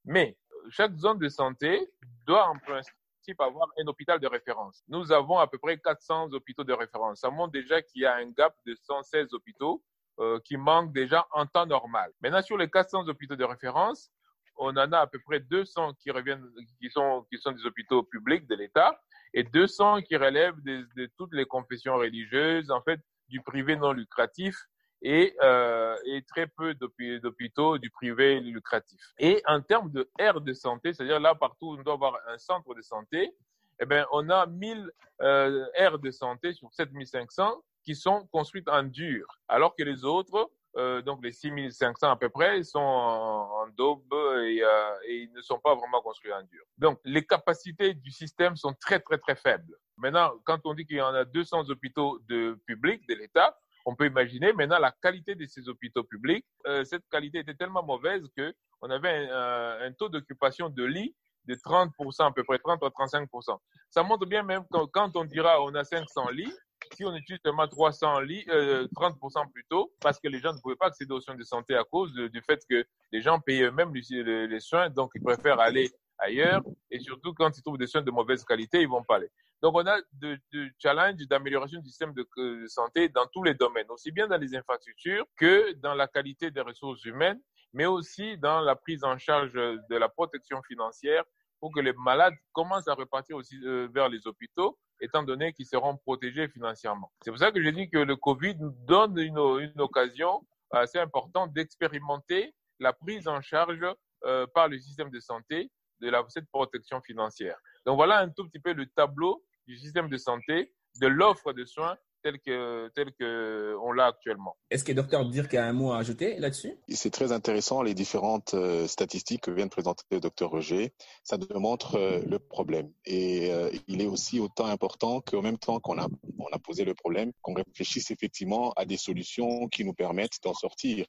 Mais 0.06 0.36
chaque 0.69 0.96
zone 0.96 1.19
de 1.19 1.30
santé 1.30 1.91
doit 2.26 2.48
en 2.48 2.58
principe 2.58 2.96
avoir 3.39 3.67
un 3.79 3.88
hôpital 3.88 4.19
de 4.19 4.27
référence. 4.27 4.83
Nous 4.88 5.12
avons 5.12 5.38
à 5.39 5.47
peu 5.47 5.57
près 5.57 5.77
400 5.77 6.31
hôpitaux 6.33 6.63
de 6.63 6.73
référence. 6.73 7.21
Ça 7.21 7.29
montre 7.29 7.51
déjà 7.51 7.81
qu'il 7.81 8.01
y 8.01 8.05
a 8.05 8.15
un 8.15 8.29
gap 8.31 8.55
de 8.65 8.75
116 8.75 9.33
hôpitaux 9.33 9.83
euh, 10.19 10.39
qui 10.45 10.57
manquent 10.57 10.93
déjà 10.93 11.27
en 11.31 11.45
temps 11.45 11.65
normal. 11.65 12.12
Maintenant, 12.21 12.41
sur 12.41 12.57
les 12.57 12.69
400 12.69 13.07
hôpitaux 13.07 13.36
de 13.36 13.43
référence, 13.43 14.12
on 14.57 14.69
en 14.69 14.91
a 14.91 14.99
à 14.99 15.07
peu 15.07 15.19
près 15.25 15.39
200 15.39 15.93
qui 15.95 16.12
reviennent, 16.12 16.45
qui 16.79 16.89
sont, 16.89 17.25
qui 17.31 17.39
sont 17.39 17.51
des 17.51 17.65
hôpitaux 17.65 18.03
publics 18.03 18.47
de 18.47 18.55
l'État 18.55 18.99
et 19.33 19.43
200 19.43 20.01
qui 20.03 20.15
relèvent 20.15 20.62
de, 20.62 20.88
de 20.95 21.09
toutes 21.17 21.33
les 21.33 21.45
confessions 21.45 21.95
religieuses, 21.95 22.69
en 22.69 22.81
fait, 22.81 22.99
du 23.29 23.41
privé 23.41 23.75
non 23.75 23.93
lucratif 23.93 24.55
et, 25.03 25.35
euh, 25.41 25.95
et 26.05 26.23
très 26.23 26.47
peu 26.47 26.73
d'hôpitaux 26.73 27.77
du 27.77 27.89
privé 27.89 28.39
lucratif. 28.39 28.99
Et 29.19 29.43
en 29.45 29.61
termes 29.61 29.91
de 29.91 30.09
aires 30.17 30.41
de 30.41 30.53
santé, 30.53 30.93
c'est-à-dire 30.93 31.19
là 31.19 31.35
partout 31.35 31.67
où 31.67 31.77
on 31.77 31.83
doit 31.83 31.93
avoir 31.93 32.17
un 32.27 32.37
centre 32.37 32.73
de 32.73 32.81
santé, 32.81 33.35
eh 33.79 33.85
bien, 33.85 34.05
on 34.11 34.29
a 34.29 34.45
1000 34.45 34.89
euh, 35.21 35.65
aires 35.75 35.99
de 35.99 36.09
santé 36.09 36.53
sur 36.53 36.73
7500 36.73 37.61
qui 37.83 37.95
sont 37.95 38.27
construites 38.31 38.69
en 38.69 38.83
dur, 38.83 39.27
alors 39.49 39.75
que 39.75 39.83
les 39.83 40.05
autres, 40.05 40.49
euh, 40.77 41.01
donc 41.01 41.19
les 41.21 41.33
6500 41.33 42.11
à 42.11 42.15
peu 42.15 42.29
près, 42.29 42.63
sont 42.63 42.79
en, 42.79 43.63
en 43.63 43.67
daube 43.77 44.13
et, 44.13 44.63
euh, 44.63 44.95
et, 45.07 45.23
ils 45.23 45.33
ne 45.33 45.41
sont 45.41 45.59
pas 45.59 45.75
vraiment 45.75 46.01
construits 46.01 46.31
en 46.31 46.43
dur. 46.43 46.63
Donc 46.77 46.99
les 47.03 47.25
capacités 47.25 47.93
du 47.93 48.09
système 48.09 48.55
sont 48.55 48.73
très 48.79 48.99
très 48.99 49.17
très 49.17 49.35
faibles. 49.35 49.75
Maintenant, 49.97 50.31
quand 50.45 50.59
on 50.65 50.73
dit 50.73 50.85
qu'il 50.85 50.97
y 50.97 51.01
en 51.01 51.13
a 51.13 51.25
200 51.25 51.69
hôpitaux 51.69 52.19
de 52.29 52.57
publics 52.65 53.07
de 53.07 53.15
l'État, 53.15 53.57
on 53.86 53.96
peut 53.96 54.06
imaginer 54.06 54.54
maintenant 54.54 54.80
la 54.80 54.91
qualité 54.91 55.36
de 55.36 55.46
ces 55.46 55.67
hôpitaux 55.67 56.04
publics. 56.04 56.46
Euh, 56.67 56.84
cette 56.84 57.04
qualité 57.10 57.39
était 57.39 57.56
tellement 57.56 57.84
mauvaise 57.84 58.28
que 58.36 58.54
on 58.82 58.89
avait 58.89 59.30
un, 59.32 59.91
taux 59.93 60.10
d'occupation 60.10 60.69
de 60.69 60.84
lits 60.84 61.15
de 61.46 61.56
30%, 61.56 62.28
à 62.28 62.32
peu 62.32 62.43
près 62.43 62.60
30 62.60 62.84
à 62.84 62.88
35%. 62.88 63.58
Ça 63.89 64.04
montre 64.04 64.26
bien 64.26 64.43
même 64.43 64.63
quand, 64.69 65.15
on 65.15 65.26
dira 65.26 65.62
on 65.62 65.74
a 65.76 65.84
500 65.84 66.30
lits, 66.30 66.54
si 66.93 67.06
on 67.06 67.13
utilise 67.15 67.39
seulement 67.43 67.67
300 67.67 68.22
lits, 68.22 68.46
euh, 68.50 68.88
30% 68.96 69.52
plus 69.52 69.65
tôt, 69.69 69.93
parce 70.02 70.19
que 70.19 70.28
les 70.28 70.39
gens 70.39 70.54
ne 70.54 70.60
pouvaient 70.60 70.76
pas 70.76 70.88
accéder 70.88 71.13
aux 71.13 71.22
soins 71.22 71.36
de 71.36 71.43
santé 71.43 71.76
à 71.76 71.84
cause 71.84 72.13
du 72.13 72.41
fait 72.41 72.62
que 72.69 72.86
les 73.12 73.22
gens 73.22 73.39
payaient 73.39 73.63
eux-mêmes 73.63 73.93
les, 73.93 74.60
soins, 74.60 74.89
donc 74.89 75.12
ils 75.15 75.22
préfèrent 75.22 75.60
aller 75.60 75.91
ailleurs. 76.17 76.62
Et 76.91 76.99
surtout, 76.99 77.34
quand 77.34 77.58
ils 77.58 77.62
trouvent 77.62 77.78
des 77.78 77.88
soins 77.88 78.02
de 78.02 78.12
mauvaise 78.12 78.43
qualité, 78.43 78.82
ils 78.82 78.88
vont 78.88 79.04
pas 79.04 79.15
aller. 79.15 79.30
Donc, 79.62 79.76
on 79.76 79.86
a 79.88 79.97
de 80.13 80.38
challenges 80.78 81.26
d'amélioration 81.28 81.80
du 81.80 81.88
système 81.88 82.13
de, 82.13 82.28
de, 82.38 82.67
santé 82.67 83.08
dans 83.10 83.26
tous 83.32 83.43
les 83.43 83.54
domaines, 83.54 83.89
aussi 83.89 84.12
bien 84.12 84.28
dans 84.28 84.38
les 84.38 84.56
infrastructures 84.56 85.26
que 85.38 85.73
dans 85.76 85.93
la 85.93 86.08
qualité 86.08 86.52
des 86.52 86.62
ressources 86.62 87.04
humaines, 87.06 87.39
mais 87.71 87.86
aussi 87.86 88.38
dans 88.38 88.62
la 88.62 88.76
prise 88.76 89.04
en 89.04 89.17
charge 89.17 89.54
de 89.54 89.95
la 89.95 90.10
protection 90.10 90.62
financière 90.63 91.23
pour 91.63 91.71
que 91.71 91.80
les 91.80 91.93
malades 91.93 92.34
commencent 92.52 92.89
à 92.89 92.93
repartir 92.93 93.38
aussi 93.38 93.58
euh, 93.63 93.88
vers 93.93 94.10
les 94.10 94.28
hôpitaux, 94.28 94.78
étant 94.99 95.23
donné 95.23 95.54
qu'ils 95.54 95.65
seront 95.65 95.95
protégés 95.95 96.49
financièrement. 96.49 97.10
C'est 97.23 97.32
pour 97.32 97.39
ça 97.39 97.54
que 97.54 97.63
j'ai 97.63 97.71
dit 97.71 97.89
que 97.89 97.99
le 97.99 98.17
Covid 98.17 98.58
nous 98.60 98.71
donne 98.86 99.17
une, 99.17 99.38
une 99.38 99.80
occasion 99.80 100.45
assez 100.71 100.99
importante 100.99 101.54
d'expérimenter 101.54 102.54
la 102.80 102.91
prise 102.91 103.30
en 103.30 103.41
charge 103.41 103.80
euh, 104.26 104.45
par 104.54 104.67
le 104.67 104.78
système 104.78 105.10
de 105.10 105.21
santé 105.21 105.71
de 106.03 106.09
la, 106.09 106.23
cette 106.27 106.49
protection 106.49 107.01
financière. 107.01 107.57
Donc 107.85 107.95
voilà 107.95 108.19
un 108.19 108.29
tout 108.29 108.45
petit 108.45 108.59
peu 108.59 108.73
le 108.73 108.85
tableau 108.87 109.43
du 109.67 109.77
système 109.77 110.09
de 110.09 110.17
santé, 110.17 110.73
de 110.99 111.07
l'offre 111.07 111.53
de 111.53 111.65
soins 111.65 111.97
tel 112.23 112.39
que 112.39 112.89
tel 112.95 113.11
que 113.19 113.75
on 113.81 113.91
l'a 113.91 114.07
actuellement. 114.07 114.55
Est-ce 114.71 114.83
que 114.83 114.93
docteur 114.93 115.25
Dirk 115.25 115.53
a 115.53 115.65
un 115.65 115.73
mot 115.73 115.91
à 115.91 115.97
ajouter 115.97 116.39
là-dessus? 116.39 116.73
C'est 116.87 117.11
très 117.11 117.31
intéressant 117.31 117.81
les 117.81 117.93
différentes 117.93 118.53
euh, 118.53 118.87
statistiques 118.87 119.41
que 119.41 119.51
vient 119.51 119.65
de 119.65 119.71
présenter 119.71 120.03
le 120.09 120.19
docteur 120.19 120.49
Roger. 120.49 120.93
Ça 121.23 121.37
démontre 121.37 121.95
euh, 121.95 122.21
le 122.25 122.39
problème 122.39 122.91
et 123.05 123.51
euh, 123.51 123.69
il 123.87 124.01
est 124.01 124.07
aussi 124.07 124.39
autant 124.39 124.65
important 124.65 125.21
qu'au 125.21 125.41
même 125.41 125.57
temps 125.57 125.79
qu'on 125.79 125.99
a 125.99 126.07
a 126.53 126.83
le 126.83 126.93
problème, 126.93 127.31
qu'on 127.41 127.53
réfléchisse 127.53 128.11
effectivement 128.11 128.71
à 128.73 128.85
des 128.85 128.97
solutions 128.97 129.67
qui 129.67 129.83
nous 129.83 129.93
permettent 129.93 130.41
d'en 130.43 130.53
sortir. 130.53 131.05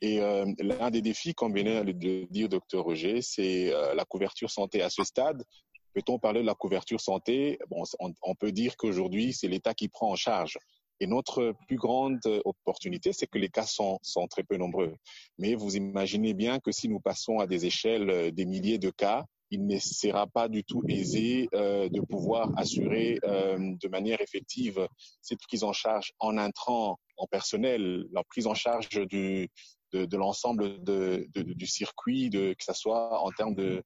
Et 0.00 0.20
l'un 0.58 0.90
des 0.90 1.02
défis, 1.02 1.34
comme 1.34 1.54
venait 1.54 1.84
de 1.84 2.26
dire 2.30 2.48
docteur 2.48 2.84
Roger, 2.84 3.22
c'est 3.22 3.72
la 3.94 4.04
couverture 4.04 4.50
santé 4.50 4.82
à 4.82 4.90
ce 4.90 5.04
stade. 5.04 5.44
Peut-on 5.94 6.18
parler 6.18 6.42
de 6.42 6.46
la 6.46 6.54
couverture 6.54 7.00
santé? 7.00 7.58
Bon, 7.70 7.82
on, 7.98 8.34
peut 8.34 8.52
dire 8.52 8.76
qu'aujourd'hui, 8.76 9.32
c'est 9.32 9.48
l'État 9.48 9.74
qui 9.74 9.88
prend 9.88 10.10
en 10.10 10.16
charge. 10.16 10.58
Et 11.00 11.06
notre 11.06 11.54
plus 11.66 11.76
grande 11.76 12.20
opportunité, 12.44 13.12
c'est 13.12 13.26
que 13.26 13.38
les 13.38 13.48
cas 13.48 13.66
sont, 13.66 13.98
très 14.30 14.42
peu 14.42 14.56
nombreux. 14.56 14.94
Mais 15.38 15.54
vous 15.54 15.76
imaginez 15.76 16.34
bien 16.34 16.58
que 16.58 16.72
si 16.72 16.88
nous 16.88 17.00
passons 17.00 17.38
à 17.38 17.46
des 17.46 17.66
échelles 17.66 18.10
euh, 18.10 18.30
des 18.30 18.44
milliers 18.44 18.78
de 18.78 18.90
cas, 18.90 19.24
il 19.50 19.66
ne 19.66 19.78
sera 19.78 20.26
pas 20.26 20.48
du 20.48 20.64
tout 20.64 20.82
aisé 20.88 21.48
euh, 21.54 21.88
de 21.88 22.00
pouvoir 22.00 22.50
assurer 22.56 23.18
euh, 23.24 23.58
de 23.58 23.88
manière 23.88 24.20
effective 24.20 24.86
cette 25.22 25.40
prise 25.40 25.64
en 25.64 25.72
charge 25.72 26.12
en 26.18 26.36
intrant 26.38 26.98
en 27.16 27.26
personnel, 27.26 28.06
la 28.12 28.22
prise 28.24 28.46
en 28.46 28.54
charge 28.54 28.88
du, 28.88 29.48
de, 29.92 30.04
de 30.04 30.16
l'ensemble 30.16 30.82
de, 30.82 31.28
de, 31.34 31.42
du 31.42 31.66
circuit, 31.66 32.30
de, 32.30 32.54
que 32.54 32.64
ce 32.64 32.72
soit 32.72 33.20
en 33.20 33.30
termes 33.30 33.54
de, 33.54 33.82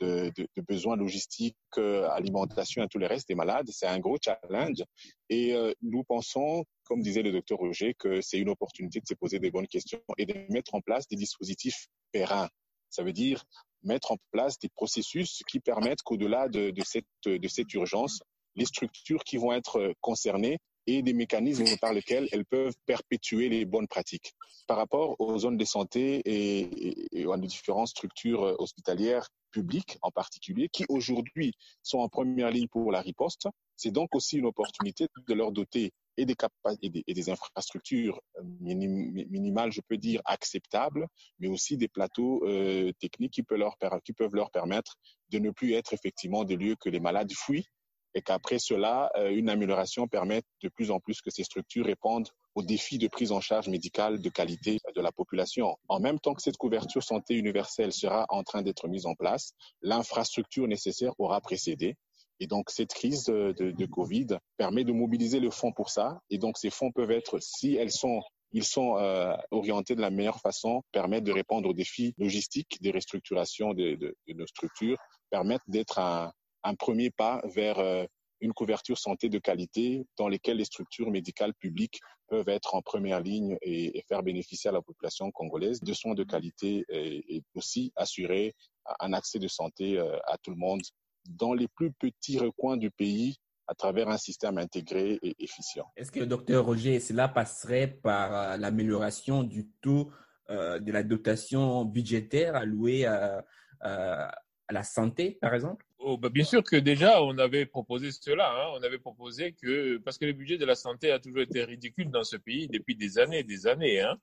de, 0.00 0.32
besoins 0.68 0.96
logistiques, 0.96 1.56
euh, 1.78 2.08
alimentation 2.10 2.82
et 2.82 2.88
tout 2.88 2.98
le 2.98 3.06
reste 3.06 3.28
des 3.28 3.34
malades. 3.34 3.68
C'est 3.70 3.86
un 3.86 3.98
gros 3.98 4.18
challenge. 4.22 4.82
Et 5.28 5.54
euh, 5.54 5.72
nous 5.82 6.04
pensons, 6.04 6.64
comme 6.84 7.02
disait 7.02 7.22
le 7.22 7.32
docteur 7.32 7.58
Roger, 7.58 7.94
que 7.94 8.20
c'est 8.20 8.38
une 8.38 8.48
opportunité 8.48 9.00
de 9.00 9.06
se 9.06 9.14
poser 9.14 9.38
des 9.38 9.50
bonnes 9.50 9.68
questions 9.68 10.00
et 10.18 10.26
de 10.26 10.34
mettre 10.52 10.74
en 10.74 10.80
place 10.80 11.06
des 11.08 11.16
dispositifs 11.16 11.86
pérennes. 12.12 12.48
Ça 12.94 13.02
veut 13.02 13.12
dire 13.12 13.44
mettre 13.82 14.12
en 14.12 14.16
place 14.30 14.56
des 14.60 14.68
processus 14.68 15.42
qui 15.48 15.58
permettent 15.58 16.02
qu'au-delà 16.02 16.48
de, 16.48 16.70
de, 16.70 16.82
cette, 16.84 17.04
de 17.26 17.48
cette 17.48 17.74
urgence, 17.74 18.22
les 18.54 18.66
structures 18.66 19.24
qui 19.24 19.36
vont 19.36 19.52
être 19.52 19.92
concernées 20.00 20.58
et 20.86 21.02
des 21.02 21.12
mécanismes 21.12 21.76
par 21.80 21.92
lesquels 21.92 22.28
elles 22.30 22.44
peuvent 22.44 22.76
perpétuer 22.86 23.48
les 23.48 23.64
bonnes 23.64 23.88
pratiques. 23.88 24.32
Par 24.68 24.76
rapport 24.76 25.16
aux 25.18 25.36
zones 25.38 25.56
de 25.56 25.64
santé 25.64 26.22
et, 26.24 27.18
et, 27.20 27.26
aux 27.26 27.36
différentes 27.36 27.88
structures 27.88 28.54
hospitalières 28.60 29.28
publiques 29.50 29.98
en 30.02 30.12
particulier, 30.12 30.68
qui 30.68 30.84
aujourd'hui 30.88 31.52
sont 31.82 31.98
en 31.98 32.08
première 32.08 32.50
ligne 32.50 32.68
pour 32.68 32.92
la 32.92 33.00
riposte, 33.00 33.48
c'est 33.76 33.90
donc 33.90 34.14
aussi 34.14 34.36
une 34.36 34.46
opportunité 34.46 35.08
de 35.26 35.34
leur 35.34 35.50
doter 35.50 35.90
et 36.16 36.26
des, 36.26 36.36
et 36.82 37.04
et 37.06 37.14
des 37.14 37.30
infrastructures 37.30 38.20
minimales, 38.60 39.72
je 39.72 39.80
peux 39.86 39.96
dire, 39.96 40.20
acceptables, 40.24 41.06
mais 41.38 41.48
aussi 41.48 41.76
des 41.76 41.88
plateaux 41.88 42.44
euh, 42.46 42.92
techniques 43.00 43.32
qui 43.32 43.42
peuvent, 43.42 43.58
leur, 43.58 43.76
qui 44.04 44.12
peuvent 44.12 44.34
leur 44.34 44.50
permettre 44.50 44.96
de 45.30 45.38
ne 45.38 45.50
plus 45.50 45.72
être 45.72 45.92
effectivement 45.92 46.44
des 46.44 46.56
lieux 46.56 46.76
que 46.78 46.88
les 46.88 47.00
malades 47.00 47.32
fuient 47.32 47.66
et 48.14 48.22
qu'après 48.22 48.58
cela, 48.58 49.10
euh, 49.16 49.30
une 49.30 49.50
amélioration 49.50 50.06
permette 50.06 50.46
de 50.62 50.68
plus 50.68 50.90
en 50.90 51.00
plus 51.00 51.20
que 51.20 51.30
ces 51.30 51.42
structures 51.42 51.86
répondent 51.86 52.28
aux 52.54 52.62
défis 52.62 52.98
de 52.98 53.08
prise 53.08 53.32
en 53.32 53.40
charge 53.40 53.68
médicale 53.68 54.20
de 54.20 54.28
qualité 54.28 54.78
de 54.94 55.00
la 55.00 55.10
population. 55.10 55.76
En 55.88 55.98
même 55.98 56.20
temps 56.20 56.34
que 56.34 56.42
cette 56.42 56.56
couverture 56.56 57.02
santé 57.02 57.34
universelle 57.34 57.92
sera 57.92 58.26
en 58.28 58.44
train 58.44 58.62
d'être 58.62 58.86
mise 58.86 59.06
en 59.06 59.14
place, 59.14 59.52
l'infrastructure 59.82 60.68
nécessaire 60.68 61.12
aura 61.18 61.40
précédé. 61.40 61.96
Et 62.40 62.46
donc, 62.46 62.70
cette 62.70 62.92
crise 62.92 63.24
de, 63.24 63.86
Covid 63.86 64.38
permet 64.56 64.84
de 64.84 64.92
mobiliser 64.92 65.40
le 65.40 65.50
fonds 65.50 65.72
pour 65.72 65.90
ça. 65.90 66.20
Et 66.30 66.38
donc, 66.38 66.58
ces 66.58 66.70
fonds 66.70 66.90
peuvent 66.92 67.10
être, 67.10 67.38
si 67.40 67.74
elles 67.74 67.92
sont 67.92 68.22
ils 68.56 68.64
sont 68.64 68.96
euh, 68.98 69.34
orientés 69.50 69.96
de 69.96 70.00
la 70.00 70.10
meilleure 70.10 70.38
façon, 70.38 70.82
permettent 70.92 71.24
de 71.24 71.32
répondre 71.32 71.68
aux 71.68 71.72
défis 71.72 72.14
logistiques 72.18 72.80
des 72.80 72.92
restructurations 72.92 73.74
de, 73.74 74.14
nos 74.28 74.46
structures, 74.46 74.96
permettent 75.28 75.66
d'être 75.66 75.98
un, 75.98 76.32
un 76.62 76.74
premier 76.76 77.10
pas 77.10 77.42
vers 77.52 77.80
euh, 77.80 78.04
une 78.40 78.52
couverture 78.52 78.98
santé 78.98 79.28
de 79.28 79.38
qualité 79.38 80.06
dans 80.18 80.28
lesquelles 80.28 80.58
les 80.58 80.64
structures 80.64 81.10
médicales 81.10 81.54
publiques 81.54 82.00
peuvent 82.28 82.48
être 82.48 82.74
en 82.74 82.82
première 82.82 83.20
ligne 83.20 83.56
et, 83.62 84.04
faire 84.08 84.22
bénéficier 84.22 84.68
à 84.68 84.72
la 84.72 84.82
population 84.82 85.30
congolaise 85.30 85.80
de 85.80 85.92
soins 85.92 86.14
de 86.14 86.24
qualité 86.24 86.84
et, 86.90 87.42
aussi 87.54 87.92
assurer 87.96 88.54
un 89.00 89.12
accès 89.12 89.38
de 89.38 89.48
santé 89.48 89.98
euh, 89.98 90.18
à 90.26 90.36
tout 90.38 90.50
le 90.50 90.56
monde 90.56 90.82
dans 91.28 91.54
les 91.54 91.68
plus 91.68 91.92
petits 91.92 92.38
recoins 92.38 92.76
du 92.76 92.90
pays 92.90 93.36
à 93.66 93.74
travers 93.74 94.08
un 94.08 94.18
système 94.18 94.58
intégré 94.58 95.18
et 95.22 95.34
efficient. 95.38 95.86
Est-ce 95.96 96.12
que, 96.12 96.20
docteur 96.20 96.64
Roger, 96.64 97.00
cela 97.00 97.28
passerait 97.28 97.88
par 97.88 98.34
euh, 98.34 98.56
l'amélioration 98.56 99.42
du 99.42 99.68
taux 99.80 100.10
de 100.50 100.92
la 100.92 101.02
dotation 101.02 101.86
budgétaire 101.86 102.54
allouée 102.54 103.06
à, 103.06 103.42
à 103.80 104.72
la 104.72 104.82
santé, 104.82 105.38
par 105.40 105.54
exemple? 105.54 105.86
Oh, 105.98 106.18
bah 106.18 106.28
bien 106.28 106.44
sûr 106.44 106.62
que 106.62 106.76
déjà, 106.76 107.22
on 107.22 107.38
avait 107.38 107.64
proposé 107.64 108.10
cela. 108.12 108.52
Hein. 108.52 108.74
On 108.78 108.82
avait 108.82 108.98
proposé 108.98 109.52
que, 109.52 109.96
parce 110.04 110.18
que 110.18 110.26
le 110.26 110.34
budget 110.34 110.58
de 110.58 110.66
la 110.66 110.74
santé 110.74 111.10
a 111.10 111.18
toujours 111.18 111.40
été 111.40 111.64
ridicule 111.64 112.10
dans 112.10 112.24
ce 112.24 112.36
pays 112.36 112.68
depuis 112.68 112.94
des 112.94 113.18
années 113.18 113.38
et 113.38 113.42
des 113.44 113.66
années. 113.66 114.02
Hein. 114.02 114.18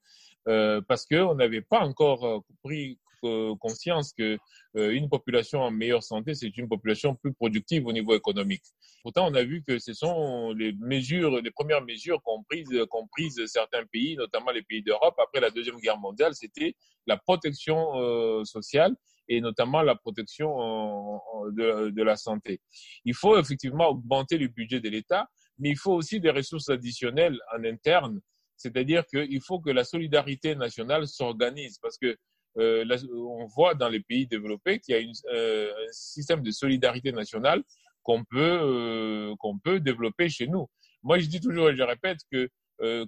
euh, 0.48 0.82
parce 0.88 1.06
qu'on 1.06 1.36
n'avait 1.36 1.62
pas 1.62 1.80
encore 1.80 2.26
euh, 2.26 2.40
pris 2.64 2.92
euh, 2.92 3.11
conscience 3.60 4.14
que 4.14 4.38
une 4.76 5.10
population 5.10 5.62
en 5.62 5.72
meilleure 5.72 6.04
santé, 6.04 6.34
c'est 6.34 6.56
une 6.58 6.68
population 6.68 7.16
plus 7.16 7.34
productive 7.34 7.86
au 7.86 7.92
niveau 7.92 8.16
économique. 8.16 8.64
Pourtant, 9.04 9.28
on 9.30 9.34
a 9.34 9.44
vu 9.44 9.64
que 9.68 9.80
ce 9.80 9.94
sont 9.94 10.54
les 10.54 10.74
mesures, 10.74 11.42
les 11.42 11.52
premières 11.52 11.84
mesures 11.84 12.22
qu'ont 12.24 12.44
prises, 12.44 12.68
qu'ont 12.90 13.08
prises 13.08 13.42
certains 13.48 13.86
pays, 13.86 14.16
notamment 14.16 14.52
les 14.52 14.64
pays 14.64 14.84
d'Europe 14.84 15.16
après 15.20 15.42
la 15.42 15.50
deuxième 15.50 15.78
guerre 15.78 15.98
mondiale, 15.98 16.34
c'était 16.36 16.76
la 17.08 17.18
protection 17.18 18.44
sociale 18.46 18.96
et 19.28 19.42
notamment 19.42 19.82
la 19.82 19.96
protection 19.96 21.20
de, 21.52 21.90
de, 21.90 22.04
la 22.04 22.16
santé. 22.16 22.60
Il 23.06 23.14
faut 23.14 23.38
effectivement 23.38 23.90
augmenter 23.90 24.38
le 24.38 24.48
budget 24.48 24.80
de 24.80 24.90
l'État, 24.90 25.28
mais 25.58 25.70
il 25.70 25.78
faut 25.78 25.94
aussi 25.94 26.20
des 26.20 26.32
ressources 26.32 26.70
additionnelles 26.70 27.40
en 27.56 27.64
interne 27.64 28.20
c'est-à-dire 28.62 29.06
qu'il 29.08 29.42
faut 29.42 29.60
que 29.60 29.72
la 29.72 29.84
solidarité 29.84 30.56
nationale 30.56 31.08
s'organise 31.08 31.80
parce 31.80 31.98
que 31.98 32.16
euh, 32.58 32.86
on 33.14 33.46
voit 33.46 33.76
dans 33.76 33.90
les 33.90 34.02
pays 34.02 34.28
développés 34.28 34.80
qu'il 34.80 34.96
y 34.96 34.98
a 34.98 35.34
euh, 35.34 35.72
un 35.72 35.92
système 35.92 36.42
de 36.42 36.52
solidarité 36.52 37.12
nationale 37.12 37.64
qu'on 38.04 38.24
peut, 38.24 38.60
euh, 38.62 39.36
qu'on 39.40 39.58
peut 39.60 39.80
développer 39.80 40.30
chez 40.30 40.48
nous. 40.48 40.68
Moi, 41.04 41.20
je 41.20 41.28
dis 41.28 41.40
toujours 41.40 41.70
et 41.70 41.76
je 41.76 41.84
répète 41.84 42.20
que 42.32 42.50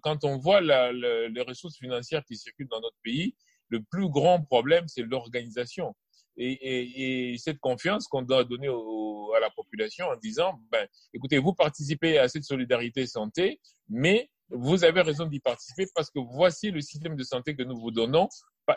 quand 0.04 0.24
on 0.24 0.38
voit 0.38 0.62
les 0.62 1.42
ressources 1.48 1.78
financières 1.78 2.24
qui 2.26 2.38
circulent 2.38 2.68
dans 2.68 2.80
notre 2.80 2.98
pays, 3.04 3.36
le 3.70 3.82
plus 3.82 4.08
grand 4.08 4.40
problème, 4.44 4.88
c'est 4.88 5.02
l'organisation. 5.02 5.96
Et, 6.38 7.36
cette 7.40 7.60
confiance 7.60 8.08
qu'on 8.08 8.22
doit 8.22 8.44
donner 8.44 8.68
à 8.68 9.40
la 9.40 9.50
population 9.50 10.06
en 10.06 10.16
disant, 10.16 10.60
ben, 10.72 10.88
écoutez, 11.12 11.40
vous 11.40 11.54
participez 11.54 12.20
à 12.20 12.28
cette 12.28 12.44
solidarité 12.44 13.08
santé, 13.08 13.60
mais 13.90 14.30
vous 14.50 14.84
avez 14.84 15.02
raison 15.02 15.26
d'y 15.26 15.40
participer 15.40 15.88
parce 15.96 16.12
que 16.12 16.20
voici 16.20 16.70
le 16.70 16.82
système 16.82 17.16
de 17.16 17.24
santé 17.24 17.56
que 17.56 17.64
nous 17.64 17.80
vous 17.80 17.90
donnons 17.90 18.30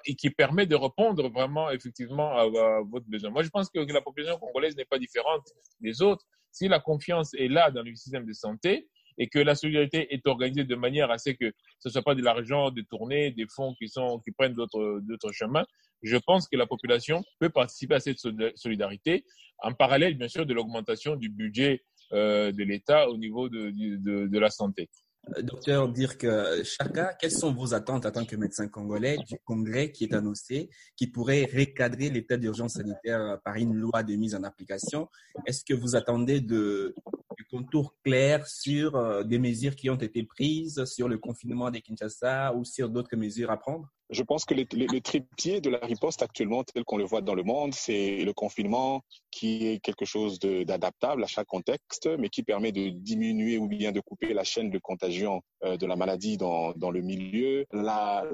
et 0.05 0.15
qui 0.15 0.31
permet 0.31 0.67
de 0.67 0.75
répondre 0.75 1.29
vraiment 1.29 1.71
effectivement 1.71 2.37
à, 2.37 2.47
votre 2.91 3.07
besoin. 3.07 3.31
Moi, 3.31 3.43
je 3.43 3.49
pense 3.49 3.71
que 3.71 3.79
la 3.79 4.01
population 4.01 4.39
congolaise 4.39 4.77
n'est 4.77 4.85
pas 4.85 4.99
différente 4.99 5.47
des 5.81 6.03
autres. 6.03 6.25
Si 6.51 6.69
la 6.69 6.81
confiance 6.81 7.35
est 7.35 7.49
là 7.49 7.71
dans 7.71 7.83
le 7.83 7.95
système 7.95 8.27
de 8.27 8.33
santé 8.33 8.89
et 9.19 9.29
que 9.29 9.39
la 9.39 9.55
solidarité 9.55 10.13
est 10.13 10.27
organisée 10.27 10.65
de 10.65 10.75
manière 10.75 11.11
à 11.11 11.19
ce 11.19 11.31
que 11.31 11.53
ce 11.79 11.89
ne 11.89 11.93
soit 11.93 12.03
pas 12.03 12.15
de 12.15 12.23
l'argent 12.23 12.71
détourné, 12.71 13.31
des 13.31 13.47
fonds 13.55 13.75
qui, 13.79 13.89
sont, 13.89 14.21
qui 14.21 14.33
prennent 14.33 14.55
d'autres 14.55 15.33
chemins, 15.33 15.67
je 16.03 16.17
pense 16.17 16.49
que 16.49 16.57
la 16.57 16.67
population 16.67 17.23
peut 17.39 17.49
participer 17.49 17.95
à 17.95 18.01
cette 18.01 18.19
solidarité 18.57 19.25
en 19.59 19.73
parallèle, 19.73 20.17
bien 20.17 20.29
sûr, 20.29 20.45
de 20.45 20.53
l'augmentation 20.53 21.17
du 21.17 21.31
budget 21.31 21.83
euh, 22.13 22.53
de 22.53 22.63
l'État 22.63 23.09
au 23.09 23.17
niveau 23.17 23.49
de, 23.49 23.71
de, 23.71 24.27
de 24.27 24.39
la 24.39 24.51
santé. 24.51 24.91
Euh, 25.35 25.43
docteur 25.43 25.89
Dirk 25.89 26.27
Chaka, 26.63 27.15
quelles 27.15 27.33
sont 27.33 27.53
vos 27.53 27.75
attentes 27.75 28.07
en 28.07 28.11
tant 28.11 28.25
que 28.25 28.37
médecin 28.37 28.69
congolais 28.69 29.17
du 29.27 29.39
congrès 29.45 29.91
qui 29.91 30.05
est 30.05 30.15
annoncé, 30.15 30.71
qui 30.97 31.07
pourrait 31.09 31.49
recadrer 31.53 32.11
l'état 32.11 32.37
d'urgence 32.37 32.75
sanitaire 32.75 33.41
par 33.45 33.57
une 33.57 33.75
loi 33.75 34.03
de 34.03 34.15
mise 34.15 34.35
en 34.35 34.45
application? 34.45 35.09
Est-ce 35.47 35.65
que 35.65 35.75
vous 35.75 35.97
attendez 35.97 36.41
de, 36.41 36.95
des 37.37 37.45
contours 37.51 37.97
clairs 38.05 38.47
sur 38.47 38.97
euh, 38.97 39.23
des 39.23 39.39
mesures 39.39 39.75
qui 39.75 39.91
ont 39.91 39.97
été 39.97 40.23
prises, 40.23 40.85
sur 40.85 41.09
le 41.09 41.19
confinement 41.19 41.71
des 41.71 41.81
Kinshasa 41.81 42.55
ou 42.55 42.65
sur 42.65 42.89
d'autres 42.89 43.17
mesures 43.17 43.51
à 43.51 43.59
prendre? 43.59 43.89
Je 44.11 44.23
pense 44.23 44.45
que 44.45 44.55
le, 44.55 44.65
le, 44.73 45.01
trépied 45.01 45.61
de 45.61 45.71
la 45.71 45.79
riposte 45.79 46.23
actuellement, 46.23 46.65
tel 46.65 46.85
qu'on 46.85 46.97
le 46.97 47.05
voit 47.05 47.23
dans 47.23 47.35
le 47.35 47.43
monde, 47.43 47.75
c'est 47.75 48.25
le 48.25 48.33
confinement 48.33 49.03
qui 49.31 49.67
est 49.67 49.81
quelque 49.81 50.05
chose 50.05 50.39
d'adaptable 50.39 51.25
à 51.25 51.27
chaque 51.27 51.47
contexte, 51.47 52.09
mais 52.19 52.29
qui 52.29 52.43
permet 52.43 52.73
de 52.73 52.89
diminuer 52.91 53.59
ou 53.59 53.67
bien 53.67 53.93
de 53.93 54.01
couper 54.01 54.33
la 54.33 54.45
chaîne 54.45 54.71
de 54.71 54.79
contagion 54.79 55.43
euh, 55.65 55.77
de 55.77 55.87
la 55.87 55.97
maladie 55.97 56.37
dans, 56.37 56.73
dans 56.73 56.91
le 56.91 57.01
milieu. 57.01 57.67
La, 57.73 58.25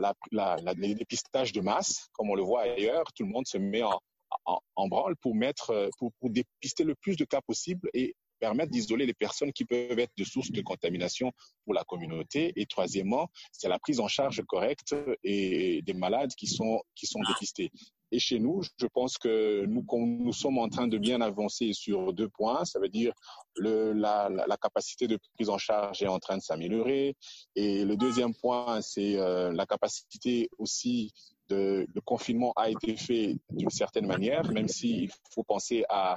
les 0.76 0.94
dépistages 0.94 1.52
de 1.52 1.60
masse, 1.60 2.08
comme 2.12 2.30
on 2.30 2.34
le 2.34 2.42
voit 2.42 2.62
ailleurs, 2.62 3.04
tout 3.14 3.24
le 3.24 3.30
monde 3.30 3.46
se 3.46 3.58
met 3.58 3.82
en, 3.82 3.98
en, 4.44 4.60
en 4.76 4.88
branle 4.88 5.16
pour 5.16 5.34
mettre, 5.34 5.90
pour, 5.98 6.12
pour 6.20 6.30
dépister 6.30 6.84
le 6.84 6.94
plus 6.94 7.16
de 7.16 7.24
cas 7.24 7.40
possible 7.40 7.88
et 7.94 8.14
permettre 8.42 8.72
d'isoler 8.72 9.06
les 9.06 9.14
personnes 9.14 9.52
qui 9.52 9.64
peuvent 9.64 10.00
être 10.00 10.16
de 10.18 10.24
source 10.24 10.50
de 10.50 10.62
contamination 10.62 11.30
pour 11.64 11.74
la 11.74 11.84
communauté. 11.84 12.52
Et 12.56 12.66
troisièmement, 12.66 13.28
c'est 13.52 13.68
la 13.68 13.78
prise 13.78 14.00
en 14.00 14.08
charge 14.08 14.42
correcte 14.48 14.96
et 15.22 15.80
des 15.82 15.94
malades 15.94 16.32
qui 16.36 16.48
sont, 16.48 16.80
qui 16.96 17.06
sont 17.06 17.20
dépistés. 17.28 17.70
Et 18.10 18.18
chez 18.18 18.40
nous, 18.40 18.60
je 18.62 18.86
pense 18.86 19.16
que 19.16 19.64
nous, 19.66 19.86
nous 19.92 20.32
sommes 20.32 20.58
en 20.58 20.68
train 20.68 20.88
de 20.88 20.98
bien 20.98 21.20
avancer 21.20 21.72
sur 21.72 22.12
deux 22.12 22.28
points. 22.28 22.64
Ça 22.64 22.80
veut 22.80 22.90
dire 22.90 23.12
le, 23.54 23.92
la, 23.92 24.28
la, 24.28 24.56
capacité 24.56 25.06
de 25.06 25.18
prise 25.34 25.48
en 25.48 25.56
charge 25.56 26.02
est 26.02 26.08
en 26.08 26.18
train 26.18 26.36
de 26.36 26.42
s'améliorer. 26.42 27.16
Et 27.54 27.84
le 27.84 27.96
deuxième 27.96 28.34
point, 28.34 28.82
c'est 28.82 29.16
euh, 29.16 29.52
la 29.52 29.66
capacité 29.66 30.50
aussi 30.58 31.12
le 31.50 32.00
confinement 32.04 32.52
a 32.56 32.70
été 32.70 32.96
fait 32.96 33.36
d'une 33.50 33.70
certaine 33.70 34.06
manière, 34.06 34.50
même 34.50 34.68
s'il 34.68 35.10
faut 35.34 35.44
penser 35.44 35.84
à 35.88 36.16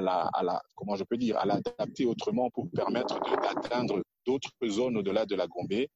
la, 0.00 0.62
comment 0.74 0.96
je 0.96 1.04
peux 1.04 1.16
dire, 1.16 1.38
à 1.38 1.46
l'adapter 1.46 2.06
autrement 2.06 2.50
pour 2.50 2.70
permettre 2.70 3.18
d'atteindre 3.40 4.02
d'autres 4.26 4.52
zones 4.68 4.96
au-delà 4.96 5.26
de 5.26 5.34
la 5.34 5.46
Gombe, 5.46 5.86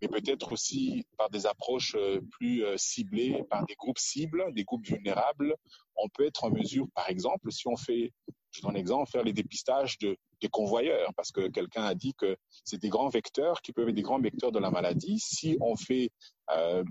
mais 0.00 0.08
peut-être 0.08 0.52
aussi 0.52 1.04
par 1.18 1.30
des 1.30 1.46
approches 1.46 1.94
euh, 1.96 2.20
plus 2.32 2.64
euh, 2.64 2.76
ciblées, 2.76 3.42
par 3.50 3.64
des 3.66 3.74
groupes 3.74 3.98
cibles, 3.98 4.52
des 4.54 4.64
groupes 4.64 4.86
vulnérables. 4.86 5.54
On 5.96 6.08
peut 6.08 6.26
être 6.26 6.44
en 6.44 6.50
mesure, 6.50 6.86
par 6.94 7.08
exemple, 7.08 7.50
si 7.52 7.68
on 7.68 7.76
fait 7.76 8.12
je 8.54 8.62
donne 8.62 8.76
un 8.76 8.78
exemple, 8.78 9.10
faire 9.10 9.24
les 9.24 9.32
dépistages 9.32 9.98
de, 9.98 10.16
des 10.40 10.48
convoyeurs, 10.48 11.12
parce 11.16 11.32
que 11.32 11.48
quelqu'un 11.48 11.84
a 11.84 11.94
dit 11.94 12.14
que 12.14 12.36
c'est 12.64 12.80
des 12.80 12.88
grands 12.88 13.08
vecteurs 13.08 13.60
qui 13.62 13.72
peuvent 13.72 13.88
être 13.88 13.94
des 13.94 14.02
grands 14.02 14.20
vecteurs 14.20 14.52
de 14.52 14.58
la 14.58 14.70
maladie. 14.70 15.18
Si 15.18 15.56
on 15.60 15.76
fait 15.76 16.10
euh, 16.50 16.84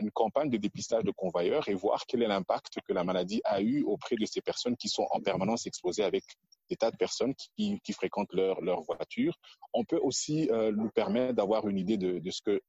une 0.00 0.10
campagne 0.10 0.50
de 0.50 0.56
dépistage 0.56 1.04
de 1.04 1.12
convoyeurs 1.12 1.68
et 1.68 1.74
voir 1.74 2.04
quel 2.06 2.22
est 2.22 2.28
l'impact 2.28 2.78
que 2.86 2.92
la 2.92 3.04
maladie 3.04 3.40
a 3.44 3.60
eu 3.60 3.82
auprès 3.84 4.16
de 4.16 4.26
ces 4.26 4.40
personnes 4.40 4.76
qui 4.76 4.88
sont 4.88 5.06
en 5.10 5.20
permanence 5.20 5.66
exposées 5.66 6.04
avec 6.04 6.24
des 6.68 6.76
tas 6.76 6.90
de 6.90 6.96
personnes 6.96 7.34
qui, 7.56 7.80
fréquentent 7.92 8.32
leur, 8.32 8.60
leur 8.60 8.82
voiture, 8.82 9.38
on 9.72 9.84
peut 9.84 10.00
aussi 10.02 10.50
euh, 10.50 10.72
nous 10.72 10.90
permettre 10.90 11.34
d'avoir 11.34 11.68
une 11.68 11.78
idée 11.78 11.96
de, 11.96 12.30
ce 12.30 12.42
que 12.42 12.60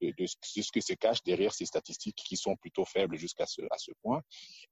de, 0.00 0.26
ce 0.26 0.72
que 0.72 0.80
se 0.80 0.94
cache 0.94 1.22
derrière 1.22 1.54
ces 1.54 1.66
statistiques 1.66 2.16
qui 2.16 2.36
sont 2.36 2.56
plutôt 2.56 2.84
faibles 2.84 3.16
jusqu'à 3.16 3.46
ce, 3.46 3.62
à 3.70 3.78
ce 3.78 3.92
point. 4.02 4.22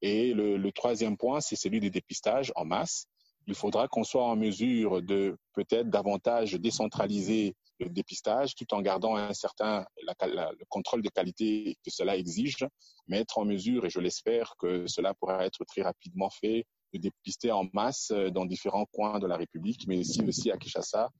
Et 0.00 0.34
le 0.34 0.70
troisième 0.72 1.16
point, 1.16 1.40
c'est 1.40 1.56
celui 1.56 1.78
des 1.80 1.90
dépistages 1.90 2.52
en 2.56 2.64
masse 2.64 3.06
il 3.46 3.54
faudra 3.54 3.88
qu'on 3.88 4.04
soit 4.04 4.24
en 4.24 4.36
mesure 4.36 5.02
de 5.02 5.36
peut-être 5.52 5.90
davantage 5.90 6.52
décentraliser 6.54 7.54
le 7.80 7.88
dépistage 7.88 8.54
tout 8.54 8.72
en 8.74 8.80
gardant 8.80 9.16
un 9.16 9.32
certain 9.32 9.84
le 10.06 10.64
contrôle 10.68 11.02
de 11.02 11.08
qualité 11.08 11.76
que 11.84 11.90
cela 11.90 12.16
exige, 12.16 12.66
mais 13.08 13.18
être 13.18 13.38
en 13.38 13.44
mesure, 13.44 13.84
et 13.84 13.90
je 13.90 14.00
l'espère, 14.00 14.54
que 14.58 14.86
cela 14.86 15.14
pourra 15.14 15.44
être 15.44 15.64
très 15.64 15.82
rapidement 15.82 16.30
fait, 16.30 16.64
de 16.92 16.98
dépister 16.98 17.50
en 17.50 17.66
masse 17.72 18.12
dans 18.32 18.44
différents 18.44 18.86
coins 18.92 19.18
de 19.18 19.26
la 19.26 19.36
République, 19.36 19.86
mais 19.88 19.98
aussi, 19.98 20.22
aussi 20.22 20.50
à 20.50 20.56
Kinshasa, 20.56 21.10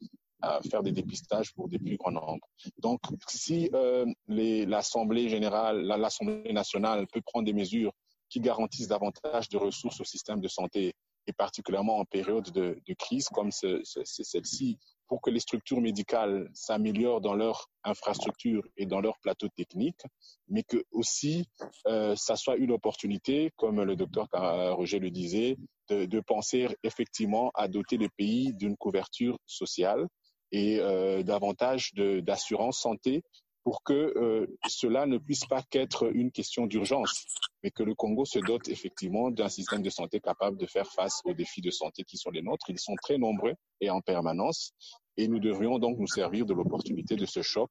à 0.42 0.60
faire 0.62 0.82
des 0.82 0.92
dépistages 0.92 1.54
pour 1.54 1.68
des 1.68 1.78
plus 1.78 1.96
grands 1.96 2.10
nombres. 2.10 2.46
Donc, 2.78 3.00
si 3.28 3.70
euh, 3.74 4.04
l'Assemblée 4.26 5.28
générale, 5.28 5.82
l'Assemblée 5.82 6.52
nationale 6.52 7.06
peut 7.06 7.22
prendre 7.22 7.46
des 7.46 7.52
mesures 7.52 7.92
qui 8.28 8.40
garantissent 8.40 8.88
davantage 8.88 9.48
de 9.48 9.56
ressources 9.56 10.00
au 10.00 10.04
système 10.04 10.40
de 10.40 10.48
santé 10.48 10.94
et 11.26 11.32
particulièrement 11.32 11.98
en 11.98 12.04
période 12.04 12.50
de, 12.50 12.80
crise 12.98 13.28
comme 13.28 13.50
celle-ci, 13.50 14.78
pour 15.08 15.20
que 15.20 15.30
les 15.30 15.40
structures 15.40 15.80
médicales 15.80 16.48
s'améliorent 16.54 17.20
dans 17.20 17.34
leur 17.34 17.68
infrastructure 17.84 18.62
et 18.76 18.86
dans 18.86 19.00
leur 19.00 19.18
plateau 19.18 19.48
technique, 19.48 20.00
mais 20.48 20.62
que 20.62 20.84
aussi 20.90 21.46
euh, 21.86 22.16
ça 22.16 22.36
soit 22.36 22.56
une 22.56 22.72
opportunité, 22.72 23.50
comme 23.56 23.82
le 23.82 23.96
docteur 23.96 24.28
Roger 24.76 24.98
le 24.98 25.10
disait, 25.10 25.56
de, 25.88 26.06
de 26.06 26.20
penser 26.20 26.68
effectivement 26.82 27.50
à 27.54 27.68
doter 27.68 27.96
le 27.98 28.08
pays 28.16 28.54
d'une 28.54 28.76
couverture 28.76 29.38
sociale 29.46 30.06
et 30.52 30.78
euh, 30.80 31.22
davantage 31.22 31.92
d'assurance 31.94 32.78
santé 32.78 33.22
pour 33.64 33.82
que 33.82 34.12
euh, 34.16 34.46
cela 34.68 35.06
ne 35.06 35.18
puisse 35.18 35.44
pas 35.44 35.62
qu'être 35.62 36.10
une 36.14 36.32
question 36.32 36.66
d'urgence, 36.66 37.24
mais 37.62 37.70
que 37.70 37.82
le 37.82 37.94
Congo 37.94 38.24
se 38.24 38.38
dote 38.40 38.68
effectivement 38.68 39.30
d'un 39.30 39.48
système 39.48 39.82
de 39.82 39.90
santé 39.90 40.20
capable 40.20 40.58
de 40.58 40.66
faire 40.66 40.90
face 40.90 41.20
aux 41.24 41.34
défis 41.34 41.60
de 41.60 41.70
santé 41.70 42.02
qui 42.04 42.16
sont 42.16 42.30
les 42.30 42.42
nôtres. 42.42 42.66
Ils 42.68 42.78
sont 42.78 42.96
très 43.00 43.18
nombreux 43.18 43.54
et 43.80 43.90
en 43.90 44.00
permanence, 44.00 44.72
et 45.16 45.28
nous 45.28 45.38
devrions 45.38 45.78
donc 45.78 45.98
nous 45.98 46.06
servir 46.06 46.46
de 46.46 46.54
l'opportunité 46.54 47.16
de 47.16 47.26
ce 47.26 47.42
choc 47.42 47.70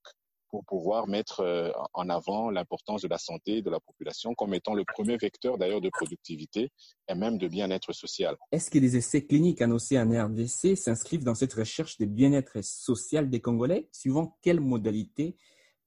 pour 0.52 0.66
pouvoir 0.66 1.08
mettre 1.08 1.40
euh, 1.40 1.72
en 1.94 2.10
avant 2.10 2.50
l'importance 2.50 3.02
de 3.02 3.08
la 3.08 3.18
santé 3.18 3.62
de 3.62 3.70
la 3.70 3.80
population 3.80 4.34
comme 4.36 4.54
étant 4.54 4.74
le 4.74 4.84
premier 4.84 5.18
vecteur 5.18 5.58
d'ailleurs 5.58 5.82
de 5.82 5.90
productivité 5.90 6.70
et 7.08 7.16
même 7.16 7.38
de 7.38 7.48
bien-être 7.48 7.94
social. 7.94 8.36
Est-ce 8.52 8.70
que 8.70 8.78
les 8.78 8.98
essais 8.98 9.26
cliniques 9.26 9.62
annoncés 9.62 9.98
en 9.98 10.10
RDC 10.10 10.76
s'inscrivent 10.76 11.24
dans 11.24 11.36
cette 11.36 11.54
recherche 11.54 11.98
de 11.98 12.06
bien-être 12.06 12.62
social 12.64 13.30
des 13.30 13.40
Congolais 13.40 13.88
Suivant 13.94 14.38
quelle 14.42 14.60
modalité 14.60 15.38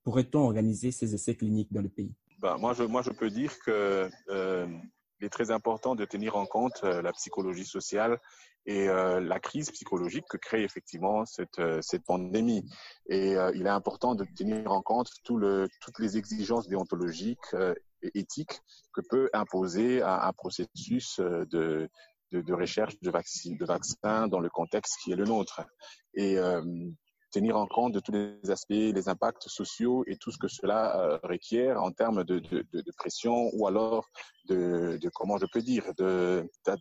pourrait-on 0.05 0.41
organiser 0.41 0.93
ces 0.93 1.15
essais 1.15 1.35
cliniques 1.35 1.73
dans 1.73 1.83
le 1.83 1.89
pays? 1.89 2.15
Ben, 2.39 2.57
moi, 2.59 2.75
je, 2.75 2.85
moi, 2.85 3.03
je 3.03 3.11
peux 3.11 3.31
dire 3.31 3.59
que 3.61 4.09
euh, 4.29 4.67
il 5.21 5.27
est 5.27 5.31
très 5.31 5.51
important 5.51 5.95
de 5.95 6.05
tenir 6.05 6.37
en 6.37 6.47
compte 6.47 6.83
la 6.83 7.13
psychologie 7.13 7.65
sociale 7.65 8.21
et 8.67 8.87
la 8.87 9.41
crise 9.41 9.71
psychologique 9.71 10.25
que 10.29 10.37
crée 10.37 10.65
effectivement 10.65 11.25
cette, 11.27 11.61
cette 11.81 12.05
pandémie. 12.05 12.65
Et 13.09 13.33
il 13.55 13.67
est 13.67 13.71
important 13.71 14.15
de 14.15 14.25
tenir 14.37 14.73
en 14.73 14.83
compte 14.83 15.09
tout 15.23 15.37
le, 15.37 15.69
toutes 15.81 15.99
les 15.99 16.17
exigences 16.17 16.67
déontologiques 16.67 17.55
et 18.03 18.19
éthiques 18.19 18.61
que 18.93 19.03
peut 19.09 19.31
imposer 19.33 20.03
un, 20.03 20.33
processus 20.33 21.21
de, 21.21 21.89
de, 22.33 22.41
de, 22.41 22.53
recherche 22.53 22.99
de, 23.01 23.11
de 23.11 23.65
vaccins 23.67 24.29
dans 24.29 24.41
le 24.41 24.51
contexte 24.51 24.97
qui 25.03 25.13
est 25.13 25.17
le 25.17 25.25
nôtre. 25.25 25.63
Et 26.15 26.37
tenir 27.35 27.57
en 27.57 27.67
compte 27.67 27.93
de 27.93 28.01
tous 28.01 28.13
les 28.13 28.51
aspects, 28.51 28.71
les 28.99 29.09
impacts 29.09 29.49
sociaux 29.49 30.05
et 30.07 30.17
tout 30.17 30.31
ce 30.31 30.39
que 30.39 30.49
cela 30.49 30.81
euh, 30.97 31.19
requiert 31.23 31.83
en 31.83 31.91
termes 31.91 32.23
de, 32.23 32.41
pression 32.97 33.51
ou 33.55 33.67
alors 33.67 34.09
de, 34.49 34.99
comment 35.15 35.37
je 35.39 35.47
peux 35.47 35.61
dire, 35.61 35.85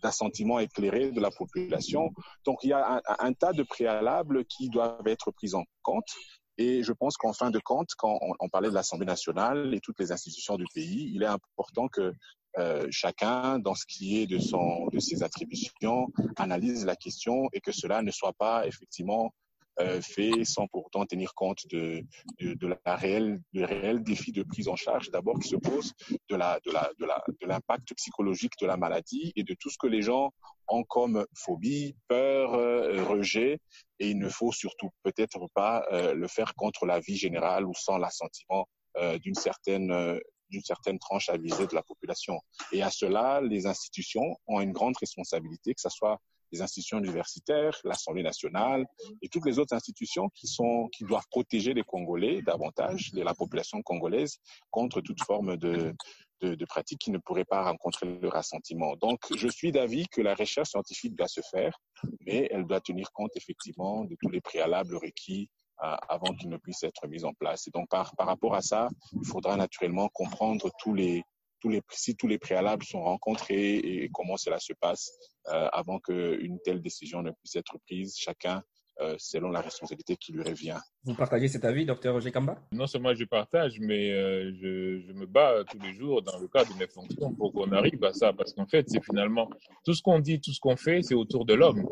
d'assentiment 0.02 0.60
éclairé 0.60 1.12
de 1.12 1.20
la 1.20 1.32
population. 1.32 2.12
Donc 2.46 2.60
il 2.64 2.70
y 2.70 2.74
a 2.74 3.02
un, 3.20 3.34
tas 3.34 3.54
de 3.54 3.64
préalables 3.64 4.46
qui 4.46 4.70
doivent 4.70 5.08
être 5.08 5.32
pris 5.32 5.54
en 5.56 5.64
compte. 5.82 6.12
Et 6.60 6.84
je 6.84 6.94
pense 6.94 7.18
qu'en 7.18 7.34
fin 7.34 7.50
de 7.50 7.60
compte, 7.60 7.90
quand 7.98 8.20
on, 8.22 8.34
on 8.40 8.48
parlait 8.48 8.70
de 8.70 8.76
l'Assemblée 8.76 9.08
nationale 9.08 9.74
et 9.74 9.80
toutes 9.80 10.00
les 10.00 10.12
institutions 10.12 10.56
du 10.56 10.66
pays, 10.76 11.12
il 11.16 11.24
est 11.24 11.34
important 11.38 11.88
que 11.88 12.14
euh, 12.60 12.86
chacun, 12.92 13.58
dans 13.58 13.74
ce 13.74 13.86
qui 13.88 14.20
est 14.20 14.28
de, 14.28 14.38
son, 14.38 14.88
de 14.94 15.00
ses 15.00 15.24
attributions, 15.24 16.08
analyse 16.36 16.86
la 16.86 16.96
question 16.96 17.50
et 17.52 17.60
que 17.60 17.72
cela 17.72 18.04
ne 18.04 18.12
soit 18.12 18.34
pas 18.34 18.68
effectivement 18.68 19.34
euh, 19.80 20.02
fait 20.02 20.44
sans 20.44 20.68
pourtant 20.68 21.06
tenir 21.06 21.34
compte 21.34 21.66
de, 21.70 22.04
de, 22.40 22.54
de 22.54 22.68
la 22.68 22.96
réelle, 22.96 23.42
du 23.54 23.64
réel 23.64 24.04
défi 24.04 24.32
de 24.32 24.44
prise 24.44 24.68
en 24.68 24.76
charge 24.76 25.10
d'abord 25.12 25.40
qui 25.40 25.50
se 25.50 25.56
pose, 25.56 25.94
de 26.30 26.36
la, 26.36 26.60
de 26.66 26.72
la, 26.72 26.92
de 27.00 27.06
la, 27.06 27.24
de 27.42 27.48
l'impact 27.48 27.94
psychologique 27.96 28.54
de 28.62 28.68
la 28.68 28.78
maladie 28.78 29.34
et 29.36 29.44
de 29.44 29.56
tout 29.60 29.70
ce 29.70 29.78
que 29.78 29.88
les 29.88 30.02
gens 30.02 30.32
ont 30.68 30.84
comme 30.84 31.26
phobie, 31.36 31.96
peur, 32.08 32.54
euh, 32.54 33.04
rejet. 33.04 33.60
Et 34.00 34.10
il 34.10 34.20
ne 34.20 34.30
faut 34.30 34.52
surtout 34.52 34.90
peut-être 35.04 35.48
pas 35.54 35.86
euh, 35.92 36.14
le 36.14 36.28
faire 36.28 36.54
contre 36.56 36.86
la 36.86 37.00
vie 37.00 37.18
générale 37.18 37.66
ou 37.66 37.74
sans 37.74 37.98
l'assentiment 37.98 38.68
euh, 38.98 39.18
d'une 39.20 39.36
certaine 39.36 39.92
euh, 39.92 40.20
d'une 40.50 40.62
certaine 40.62 41.00
tranche 41.00 41.30
avisée 41.30 41.66
de 41.66 41.74
la 41.74 41.82
population. 41.82 42.40
Et 42.72 42.84
à 42.84 42.92
cela, 42.92 43.42
les 43.42 43.66
institutions 43.66 44.38
ont 44.46 44.62
une 44.62 44.72
grande 44.72 44.96
responsabilité, 45.00 45.74
que 45.74 45.82
ce 45.82 45.90
soit 45.90 46.20
les 46.54 46.62
institutions 46.62 47.00
universitaires, 47.00 47.76
l'Assemblée 47.84 48.24
nationale 48.24 48.86
et 49.22 49.28
toutes 49.28 49.46
les 49.46 49.60
autres 49.60 49.76
institutions 49.76 50.30
qui 50.30 50.48
sont 50.48 50.88
qui 50.94 51.04
doivent 51.04 51.28
protéger 51.30 51.74
les 51.74 51.84
Congolais 51.84 52.42
davantage, 52.42 53.12
la 53.14 53.34
population 53.34 53.82
congolaise 53.82 54.38
contre 54.70 55.02
toute 55.02 55.22
forme 55.24 55.58
de 55.58 55.94
de, 56.42 56.56
de 56.56 56.66
pratiques 56.66 57.00
qui 57.00 57.12
ne 57.12 57.18
pourraient 57.18 57.46
pas 57.46 57.64
rencontrer 57.64 58.20
le 58.22 58.28
rassentiment. 58.28 58.96
Donc, 58.98 59.20
je 59.34 59.48
suis 59.48 59.72
d'avis 59.72 60.08
que 60.08 60.22
la 60.22 60.36
recherche 60.36 60.70
scientifique 60.70 61.16
doit 61.16 61.30
se 61.30 61.42
faire, 61.42 61.80
mais 62.26 62.50
elle 62.52 62.66
doit 62.66 62.82
tenir 62.82 63.12
compte 63.14 63.32
effectivement 63.36 64.04
de 64.04 64.18
tous 64.22 64.30
les 64.30 64.42
préalables 64.42 64.96
requis 64.96 65.50
euh, 65.84 65.96
avant 66.10 66.34
qu'il 66.36 66.50
ne 66.50 66.58
puisse 66.58 66.84
être 66.84 67.08
mis 67.08 67.24
en 67.24 67.34
place. 67.34 67.68
Et 67.68 67.72
donc, 67.72 67.88
par, 67.90 68.14
par 68.16 68.28
rapport 68.28 68.56
à 68.56 68.62
ça, 68.62 68.90
il 69.14 69.26
faudra 69.26 69.56
naturellement 69.56 70.10
comprendre 70.10 70.70
tous 70.80 70.94
les, 70.94 71.24
tous 71.64 71.70
les, 71.70 71.82
si 71.92 72.16
tous 72.18 72.28
les 72.28 72.38
préalables 72.38 72.84
sont 72.84 73.02
rencontrés 73.02 73.76
et 73.78 74.10
comment 74.14 74.36
cela 74.36 74.60
se 74.60 74.74
passe 74.74 75.14
euh, 75.48 75.70
avant 75.72 75.98
qu'une 76.00 76.60
telle 76.66 76.82
décision 76.82 77.22
ne 77.22 77.32
puisse 77.32 77.56
être 77.56 77.78
prise, 77.86 78.18
chacun 78.18 78.62
euh, 79.00 79.16
selon 79.18 79.50
la 79.50 79.62
responsabilité 79.62 80.18
qui 80.18 80.34
lui 80.34 80.44
revient. 80.44 80.78
Vous 81.06 81.16
partagez 81.16 81.48
cet 81.48 81.64
avis, 81.64 81.86
docteur 81.86 82.14
Roger 82.14 82.32
Kamba? 82.32 82.58
Non 82.74 82.86
seulement 82.86 83.16
je 83.16 83.24
partage, 83.24 83.80
mais 83.80 84.12
euh, 84.12 84.52
je, 84.62 85.00
je, 85.08 85.14
me 85.14 85.26
bats 85.26 85.64
tous 85.72 85.80
les 85.80 85.94
jours 85.94 86.22
dans 86.22 86.38
le 86.38 86.50
cadre 86.50 86.74
de 86.74 86.78
mes 86.78 86.88
fonctions 86.88 87.34
pour 87.34 87.54
qu'on 87.54 87.72
arrive 87.72 88.04
à 88.04 88.12
ça, 88.12 88.34
parce 88.34 88.54
qu'en 88.54 88.68
fait, 88.68 88.88
c'est 88.90 89.04
finalement 89.04 89.50
tout 89.86 89.94
ce 89.94 90.02
qu'on 90.02 90.20
dit, 90.20 90.42
tout 90.42 90.52
ce 90.52 90.60
qu'on 90.60 90.76
fait, 90.76 91.02
c'est 91.02 91.16
autour 91.16 91.46
de 91.46 91.54
l'homme. 91.54 91.88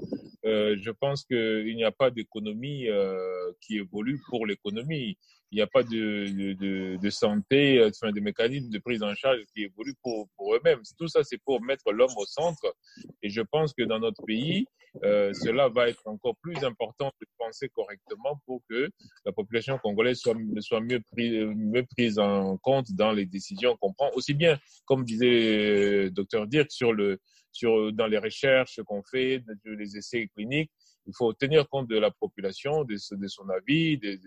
Euh, 0.46 0.76
je 0.82 0.92
pense 0.92 1.24
qu'il 1.24 1.76
n'y 1.76 1.84
a 1.84 1.92
pas 1.92 2.10
d'économie 2.10 2.88
euh, 2.90 3.52
qui 3.62 3.78
évolue 3.78 4.20
pour 4.30 4.46
l'économie 4.46 5.18
il 5.52 5.56
n'y 5.58 5.62
a 5.62 5.68
pas 5.68 5.84
de, 5.84 6.54
de, 6.54 6.98
de, 6.98 7.10
santé, 7.10 7.80
euh, 7.80 7.90
enfin, 7.90 8.12
de 8.12 8.20
mécanismes 8.22 8.70
de 8.70 8.80
prise 8.80 9.04
en 9.04 9.14
charge 9.16 9.40
qui 9.54 9.64
évoluent 9.64 9.98
pour, 10.02 10.30
pour 10.38 10.56
eux-mêmes. 10.56 10.80
Tout 10.98 11.10
ça, 11.10 11.24
c'est 11.24 11.40
pour 11.44 11.62
mettre 11.62 11.92
l'homme 11.92 12.14
au 12.16 12.26
centre. 12.26 12.74
Et 13.22 13.30
je 13.30 13.42
pense 13.42 13.74
que 13.74 13.84
dans 13.84 14.00
notre 14.00 14.24
pays, 14.26 14.66
euh, 15.04 15.34
cela 15.34 15.68
va 15.68 15.90
être 15.90 16.02
encore 16.06 16.38
plus 16.42 16.64
important 16.64 17.12
de 17.20 17.28
penser 17.38 17.68
correctement 17.70 18.42
pour 18.46 18.62
que 18.70 18.90
la 19.26 19.34
population 19.34 19.78
congolaise 19.78 20.20
soit, 20.20 20.36
soit 20.60 20.80
mieux, 20.80 21.02
pris, 21.12 21.46
mieux 21.46 21.86
prise 21.98 22.18
en 22.18 22.58
compte 22.58 22.92
dans 22.94 23.12
les 23.12 23.26
décisions 23.26 23.76
qu'on 23.82 23.92
prend. 23.92 24.10
Aussi 24.14 24.34
bien, 24.34 24.58
comme 24.86 25.04
disait 25.04 26.06
euh, 26.06 26.10
docteur 26.12 26.48
Dirk, 26.48 26.72
sur 26.72 26.94
le, 26.94 27.20
sur, 27.52 27.92
dans 27.94 28.08
les 28.08 28.18
recherches 28.18 28.82
qu'on 28.84 29.04
fait, 29.04 29.44
les 29.66 29.98
essais 29.98 30.28
cliniques, 30.36 30.72
il 31.08 31.14
faut 31.16 31.34
tenir 31.34 31.68
compte 31.68 31.88
de 31.88 31.98
la 31.98 32.12
population, 32.12 32.84
de, 32.84 32.98
son 32.98 33.50
avis, 33.50 33.98
de, 33.98 34.20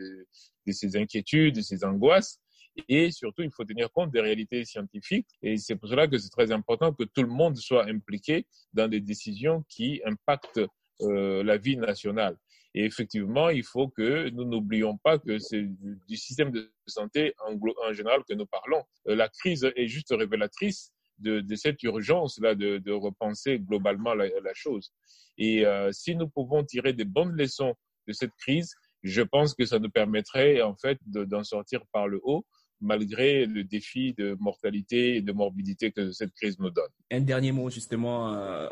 ses 0.70 0.96
inquiétudes, 0.96 1.56
de 1.56 1.60
ses 1.60 1.84
angoisses. 1.84 2.40
Et 2.88 3.12
surtout, 3.12 3.42
il 3.42 3.52
faut 3.52 3.64
tenir 3.64 3.90
compte 3.92 4.10
des 4.10 4.20
réalités 4.20 4.64
scientifiques. 4.64 5.28
Et 5.42 5.56
c'est 5.56 5.76
pour 5.76 5.88
cela 5.88 6.08
que 6.08 6.18
c'est 6.18 6.30
très 6.30 6.50
important 6.50 6.92
que 6.92 7.04
tout 7.04 7.22
le 7.22 7.28
monde 7.28 7.56
soit 7.56 7.86
impliqué 7.86 8.46
dans 8.72 8.88
des 8.88 9.00
décisions 9.00 9.64
qui 9.68 10.02
impactent 10.04 10.60
euh, 11.02 11.44
la 11.44 11.56
vie 11.56 11.76
nationale. 11.76 12.36
Et 12.74 12.84
effectivement, 12.84 13.50
il 13.50 13.62
faut 13.62 13.88
que 13.88 14.28
nous 14.30 14.44
n'oublions 14.44 14.96
pas 14.98 15.20
que 15.20 15.38
c'est 15.38 15.64
du 16.08 16.16
système 16.16 16.50
de 16.50 16.72
santé 16.86 17.32
en, 17.46 17.54
en 17.54 17.92
général 17.92 18.24
que 18.28 18.34
nous 18.34 18.46
parlons. 18.46 18.82
Euh, 19.06 19.14
la 19.14 19.28
crise 19.28 19.70
est 19.76 19.86
juste 19.86 20.10
révélatrice 20.10 20.92
de, 21.18 21.54
cette 21.54 21.82
urgence-là 21.82 22.54
de, 22.54 22.78
de, 22.78 22.92
repenser 22.92 23.58
globalement 23.58 24.14
la, 24.14 24.28
la 24.28 24.54
chose. 24.54 24.92
Et 25.38 25.66
euh, 25.66 25.90
si 25.92 26.14
nous 26.14 26.28
pouvons 26.28 26.64
tirer 26.64 26.92
des 26.92 27.04
bonnes 27.04 27.32
leçons 27.32 27.74
de 28.06 28.12
cette 28.12 28.34
crise, 28.38 28.74
je 29.02 29.22
pense 29.22 29.54
que 29.54 29.64
ça 29.64 29.78
nous 29.78 29.90
permettrait 29.90 30.62
en 30.62 30.74
fait 30.76 30.98
d'en 31.06 31.44
sortir 31.44 31.84
par 31.92 32.08
le 32.08 32.20
haut 32.22 32.44
malgré 32.80 33.46
le 33.46 33.64
défi 33.64 34.14
de 34.14 34.36
mortalité 34.40 35.16
et 35.16 35.22
de 35.22 35.32
morbidité 35.32 35.90
que 35.92 36.12
cette 36.12 36.32
crise 36.34 36.58
nous 36.58 36.70
donne. 36.70 36.90
Un 37.10 37.20
dernier 37.20 37.52
mot 37.52 37.70
justement, 37.70 38.34
euh, 38.34 38.68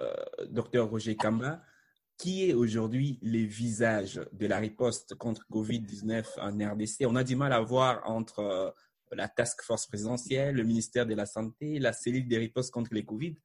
docteur 0.51 0.89
Roger 0.91 1.17
Kamba. 1.17 1.63
Qui 2.19 2.49
est 2.49 2.53
aujourd'hui 2.53 3.19
les 3.23 3.47
visages 3.47 4.21
de 4.33 4.47
la 4.47 4.59
riposte 4.59 5.15
contre 5.17 5.45
Covid-19 5.51 6.39
en 6.39 6.73
RDC 6.73 7.07
On 7.07 7.17
a 7.17 7.25
du 7.25 7.35
mal 7.35 7.53
à 7.53 7.61
voir 7.61 8.09
entre 8.09 8.39
euh, 8.41 8.71
la 9.15 9.29
task 9.29 9.63
force 9.63 9.87
présidentielle, 9.87 10.55
le 10.55 10.65
ministère 10.65 11.07
de 11.07 11.15
la 11.15 11.27
Santé, 11.27 11.79
la 11.79 11.93
cellule 11.93 12.29
des 12.29 12.39
ripostes 12.39 12.73
contre 12.73 12.95
les 12.95 13.05
Covid. 13.05 13.37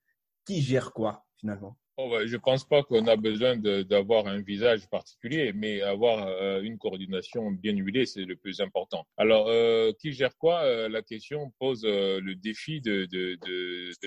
Qui 0.45 0.61
gère 0.61 0.93
quoi 0.93 1.25
finalement? 1.35 1.77
Oh, 1.99 2.15
je 2.23 2.35
ne 2.35 2.37
pense 2.37 2.63
pas 2.63 2.83
qu'on 2.83 3.07
a 3.07 3.15
besoin 3.15 3.57
d'avoir 3.57 4.27
un 4.27 4.39
visage 4.39 4.87
particulier, 4.87 5.51
mais 5.51 5.81
avoir 5.81 6.27
euh, 6.27 6.61
une 6.61 6.77
coordination 6.77 7.49
bien 7.49 7.75
huilée, 7.75 8.05
c'est 8.05 8.23
le 8.23 8.35
plus 8.35 8.61
important. 8.61 9.07
Alors, 9.17 9.47
euh, 9.47 9.91
qui 9.99 10.13
gère 10.13 10.37
quoi? 10.37 10.61
Euh, 10.61 10.89
La 10.89 11.01
question 11.01 11.51
pose 11.57 11.83
le 11.83 12.35
défi 12.35 12.81
de, 12.81 13.07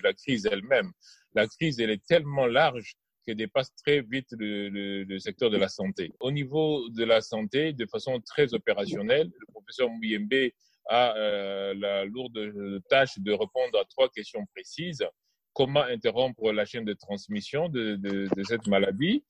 la 0.04 0.12
crise 0.12 0.46
elle-même. 0.46 0.92
La 1.34 1.48
crise, 1.48 1.80
elle 1.80 1.90
est 1.90 2.06
tellement 2.06 2.46
large 2.46 2.94
qu'elle 3.26 3.36
dépasse 3.36 3.74
très 3.74 4.02
vite 4.02 4.28
le, 4.38 4.68
le, 4.68 5.02
le, 5.02 5.18
secteur 5.18 5.50
de 5.50 5.56
la 5.56 5.68
santé. 5.68 6.12
Au 6.20 6.30
niveau 6.30 6.88
de 6.90 7.04
la 7.04 7.20
santé, 7.20 7.72
de 7.72 7.86
façon 7.86 8.20
très 8.20 8.54
opérationnelle, 8.54 9.32
le 9.36 9.46
professeur 9.52 9.90
Mouyembe 9.90 10.52
a 10.91 11.16
euh, 11.16 11.72
la 11.78 12.05
lourde 12.05 12.82
tâche 12.91 13.18
de 13.18 13.32
répondre 13.32 13.78
à 13.80 13.84
trois 13.84 14.09
questions 14.11 14.45
précises 14.55 15.07
comment 15.53 15.82
interrompre 15.82 16.53
la 16.53 16.64
chaîne 16.64 16.84
de 16.84 16.95
transmission 16.95 17.68
de, 17.68 18.28
cette 18.49 18.66
maladie? 18.66 19.24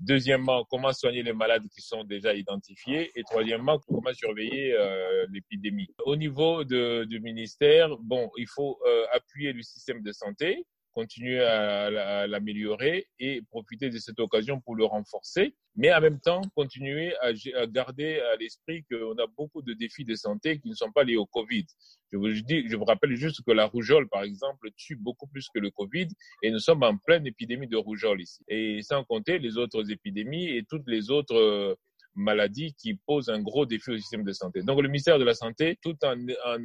Deuxièmement, 0.00 0.64
comment 0.64 0.92
soigner 0.92 1.22
les 1.22 1.32
malades 1.32 1.66
qui 1.72 1.80
sont 1.80 2.02
déjà 2.02 2.34
identifiés? 2.34 3.12
Et 3.14 3.22
troisièmement, 3.22 3.78
comment 3.78 4.12
surveiller 4.12 4.72
euh, 4.72 5.26
l'épidémie? 5.30 5.88
Au 6.04 6.16
niveau 6.16 6.64
de, 6.64 7.04
du 7.04 7.20
ministère, 7.20 7.96
bon, 7.98 8.28
il 8.36 8.48
faut 8.48 8.78
euh, 8.86 9.04
appuyer 9.12 9.52
le 9.52 9.62
système 9.62 10.02
de 10.02 10.10
santé 10.10 10.66
continuer 10.94 11.40
à, 11.40 12.26
l'améliorer 12.26 13.08
et 13.18 13.42
profiter 13.50 13.90
de 13.90 13.98
cette 13.98 14.20
occasion 14.20 14.60
pour 14.60 14.76
le 14.76 14.84
renforcer, 14.84 15.54
mais 15.76 15.92
en 15.92 16.00
même 16.00 16.20
temps 16.20 16.42
continuer 16.54 17.14
à, 17.20 17.32
garder 17.66 18.20
à 18.20 18.36
l'esprit 18.36 18.84
qu'on 18.90 19.18
a 19.18 19.26
beaucoup 19.36 19.62
de 19.62 19.74
défis 19.74 20.04
de 20.04 20.14
santé 20.14 20.60
qui 20.60 20.68
ne 20.68 20.74
sont 20.74 20.92
pas 20.92 21.04
liés 21.04 21.16
au 21.16 21.26
Covid. 21.26 21.66
Je 22.12 22.76
vous, 22.76 22.84
rappelle 22.84 23.16
juste 23.16 23.42
que 23.44 23.50
la 23.50 23.66
rougeole, 23.66 24.08
par 24.08 24.22
exemple, 24.22 24.70
tue 24.76 24.96
beaucoup 24.96 25.26
plus 25.26 25.48
que 25.52 25.58
le 25.58 25.70
Covid 25.70 26.08
et 26.42 26.50
nous 26.50 26.60
sommes 26.60 26.82
en 26.84 26.96
pleine 26.96 27.26
épidémie 27.26 27.66
de 27.66 27.76
rougeole 27.76 28.20
ici. 28.20 28.44
Et 28.48 28.82
sans 28.82 29.04
compter 29.04 29.38
les 29.38 29.56
autres 29.56 29.90
épidémies 29.90 30.48
et 30.48 30.64
toutes 30.64 30.86
les 30.86 31.10
autres 31.10 31.34
euh, 31.34 31.74
maladies 32.14 32.74
qui 32.74 32.94
posent 32.94 33.28
un 33.28 33.42
gros 33.42 33.66
défi 33.66 33.90
au 33.90 33.96
système 33.98 34.22
de 34.22 34.32
santé. 34.32 34.62
Donc 34.62 34.80
le 34.80 34.88
ministère 34.88 35.18
de 35.18 35.24
la 35.24 35.34
Santé, 35.34 35.76
tout 35.82 35.96
en, 36.04 36.16
en 36.46 36.58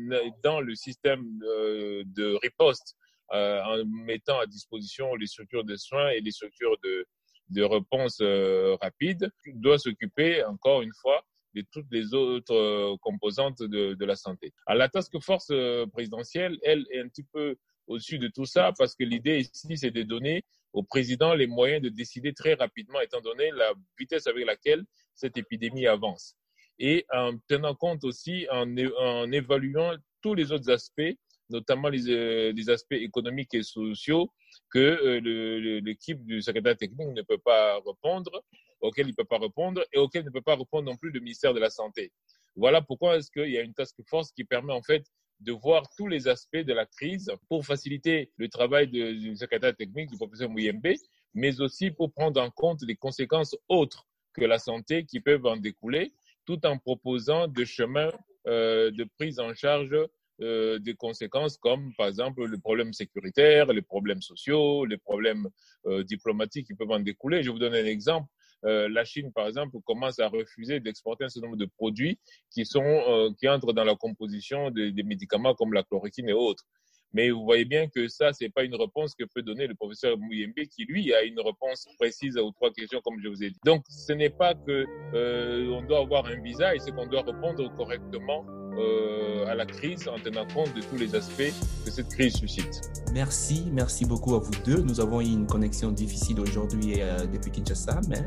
dans 0.44 0.62
le 0.62 0.76
système 0.76 1.26
euh, 1.44 2.04
de 2.06 2.38
riposte 2.44 2.96
euh, 3.34 3.62
en 3.64 3.86
mettant 3.86 4.40
à 4.40 4.46
disposition 4.46 5.16
les 5.16 5.28
structures 5.28 5.64
de 5.64 5.76
soins 5.76 6.10
et 6.10 6.22
les 6.22 6.32
structures 6.32 6.78
de, 6.84 7.06
de 7.50 7.64
réponse 7.64 8.20
euh, 8.22 8.76
rapide, 8.82 9.32
doit 9.54 9.78
s'occuper, 9.78 10.44
encore 10.44 10.82
une 10.82 10.94
fois, 11.02 11.24
de 11.56 11.64
toutes 11.72 11.88
les 11.92 12.14
autres 12.14 12.54
euh, 12.54 12.96
composantes 13.02 13.62
de, 13.62 13.94
de 13.94 14.06
la 14.06 14.16
santé. 14.16 14.54
Alors, 14.66 14.80
la 14.80 14.90
task 14.90 15.20
force 15.22 15.52
présidentielle, 15.92 16.58
elle, 16.64 16.86
est 16.92 17.00
un 17.00 17.08
petit 17.08 17.26
peu 17.34 17.56
au-dessus 17.88 18.20
de 18.20 18.28
tout 18.28 18.46
ça 18.46 18.72
parce 18.78 18.96
que 18.96 19.04
l'idée 19.04 19.40
ici, 19.40 19.78
c'est 19.78 19.92
de 19.92 20.04
donner 20.04 20.44
au 20.74 20.84
président 20.84 21.34
les 21.34 21.48
moyens 21.48 21.82
de 21.82 21.90
décider 21.90 22.34
très 22.34 22.54
rapidement, 22.54 23.02
étant 23.02 23.22
donné 23.22 23.52
la 23.52 23.74
vitesse 23.98 24.28
avec 24.28 24.46
laquelle 24.46 24.84
cette 25.16 25.38
épidémie 25.38 25.88
avance. 25.88 26.36
Et 26.78 27.06
en 27.12 27.38
tenant 27.48 27.76
compte 27.76 28.04
aussi, 28.04 28.48
en, 28.52 28.68
en 28.98 29.32
évaluant 29.32 29.96
tous 30.22 30.34
les 30.34 30.52
autres 30.52 30.72
aspects, 30.72 31.16
notamment 31.50 31.90
les, 31.90 32.10
euh, 32.10 32.54
aspects 32.68 32.94
économiques 32.94 33.54
et 33.54 33.64
sociaux, 33.64 34.32
que 34.72 34.80
euh, 34.80 35.80
l'équipe 35.82 36.24
du 36.26 36.42
secrétaire 36.42 36.78
technique 36.78 37.10
ne 37.10 37.22
peut 37.22 37.38
pas 37.38 37.80
répondre, 37.86 38.44
auquel 38.82 39.08
il 39.08 39.12
ne 39.12 39.16
peut 39.16 39.26
pas 39.26 39.38
répondre, 39.38 39.84
et 39.94 39.98
auquel 39.98 40.26
ne 40.26 40.30
peut 40.30 40.42
pas 40.42 40.56
répondre 40.56 40.90
non 40.90 40.98
plus 40.98 41.12
le 41.12 41.20
ministère 41.20 41.54
de 41.54 41.60
la 41.60 41.70
Santé. 41.70 42.12
Voilà 42.56 42.82
pourquoi 42.82 43.18
est-ce 43.18 43.32
qu'il 43.32 43.52
y 43.52 43.58
a 43.58 43.62
une 43.62 43.74
task 43.74 43.96
force 44.08 44.32
qui 44.32 44.44
permet 44.44 44.74
en 44.74 44.82
fait 44.82 45.06
de 45.40 45.54
voir 45.54 45.84
tous 45.98 46.08
les 46.08 46.28
aspects 46.28 46.58
de 46.58 46.74
la 46.74 46.86
crise 46.86 47.32
pour 47.48 47.66
faciliter 47.66 48.32
le 48.38 48.50
travail 48.50 48.88
du 48.88 49.36
secrétaire 49.36 49.76
technique, 49.76 50.10
du 50.10 50.18
professeur 50.18 50.50
Mouyembe, 50.50 50.96
mais 51.34 51.62
aussi 51.62 51.92
pour 51.92 52.12
prendre 52.12 52.42
en 52.42 52.50
compte 52.50 52.82
les 52.86 52.96
conséquences 52.96 53.56
autres 53.70 54.06
que 54.34 54.44
la 54.44 54.60
santé 54.60 55.06
qui 55.06 55.20
peuvent 55.20 55.46
en 55.46 55.58
découler, 55.58 56.14
tout 56.46 56.66
en 56.66 56.78
proposant 56.78 57.48
des 57.48 57.66
chemins 57.66 58.12
euh, 58.48 58.92
de 58.92 59.04
prise 59.18 59.40
en 59.40 59.54
charge 59.54 59.96
euh, 60.42 60.80
des 60.80 60.96
conséquences 60.96 61.58
comme, 61.58 61.94
par 61.98 62.08
exemple, 62.08 62.46
les 62.50 62.58
problèmes 62.58 62.94
sécuritaires, 62.94 63.68
les 63.68 63.82
problèmes 63.82 64.22
sociaux, 64.22 64.86
les 64.86 64.98
problèmes 64.98 65.48
euh, 65.86 66.04
diplomatiques 66.04 66.68
qui 66.68 66.76
peuvent 66.76 66.92
en 66.92 67.00
découler. 67.00 67.44
Je 67.44 67.52
vous 67.52 67.60
donne 67.60 67.76
un 67.76 67.86
exemple. 67.86 68.28
Euh, 68.66 68.90
la 68.90 69.06
Chine, 69.06 69.32
par 69.32 69.48
exemple, 69.48 69.78
commence 69.86 70.20
à 70.20 70.28
refuser 70.28 70.80
d'exporter 70.80 71.26
un 71.26 71.30
certain 71.30 71.48
nombre 71.48 71.58
de 71.58 71.66
produits 71.66 72.20
qui, 72.50 72.66
sont, 72.66 72.84
euh, 72.84 73.30
qui 73.40 73.48
entrent 73.48 73.74
dans 73.74 73.84
la 73.84 73.96
composition 73.96 74.70
des, 74.70 74.92
des, 74.92 75.04
médicaments 75.04 75.54
comme 75.56 75.74
la 75.74 75.84
chloroquine 75.84 76.30
et 76.30 76.34
autres. 76.34 76.66
Mais 77.14 77.30
vous 77.32 77.44
voyez 77.44 77.66
bien 77.66 77.88
que 77.88 78.08
ça, 78.08 78.34
c'est 78.34 78.50
pas 78.50 78.64
une 78.64 78.76
réponse 78.76 79.16
que 79.16 79.24
peut 79.24 79.42
donner 79.42 79.68
le 79.68 79.76
professeur 79.76 80.18
Mouyembe, 80.18 80.54
qui 80.70 80.86
lui 80.86 81.14
a 81.14 81.24
une 81.24 81.40
réponse 81.40 81.88
précise 81.98 82.38
aux 82.38 82.52
trois 82.52 82.72
questions, 82.72 83.02
comme 83.04 83.20
je 83.24 83.30
vous 83.30 83.44
ai 83.44 83.50
dit. 83.50 83.60
Donc, 83.66 83.84
ce 83.90 84.14
n'est 84.14 84.30
pas 84.30 84.54
que 84.54 84.86
euh, 85.14 85.68
on 85.72 85.82
doit 85.84 86.00
avoir 86.00 86.26
un 86.26 86.40
visa, 86.42 86.76
et 86.76 86.80
c'est 86.80 86.92
qu'on 86.92 87.08
doit 87.08 87.24
répondre 87.24 87.74
correctement 87.76 88.46
euh, 88.78 89.46
à 89.48 89.56
la 89.56 89.66
crise 89.66 90.08
en 90.08 90.20
tenant 90.20 90.46
compte 90.54 90.74
de 90.76 90.82
tous 90.82 90.96
les 90.98 91.16
aspects 91.16 91.54
que 91.84 91.92
cette 91.92 92.10
crise 92.10 92.36
suscite. 92.36 92.82
Merci, 93.14 93.66
merci 93.72 94.06
beaucoup 94.06 94.36
à 94.36 94.40
vous 94.40 94.52
deux. 94.64 94.82
Nous 94.82 95.00
avons 95.00 95.22
eu 95.22 95.26
une 95.26 95.48
connexion 95.48 95.92
difficile 95.92 96.40
aujourd'hui 96.40 97.02
euh, 97.02 97.26
depuis 97.26 97.52
Kinshasa, 97.52 98.00
mais 98.08 98.24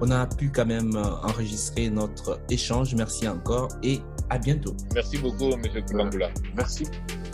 on 0.00 0.10
a 0.10 0.26
pu 0.26 0.50
quand 0.50 0.66
même 0.66 0.94
euh, 0.96 1.16
enregistrer 1.22 1.88
notre 1.88 2.40
échange. 2.50 2.94
Merci 2.94 3.26
encore 3.26 3.68
et 3.82 4.00
à 4.30 4.38
bientôt. 4.38 4.76
Merci 4.94 5.18
beaucoup, 5.18 5.52
M. 5.52 5.62
Kibangula. 5.86 6.30
Merci 6.56 6.84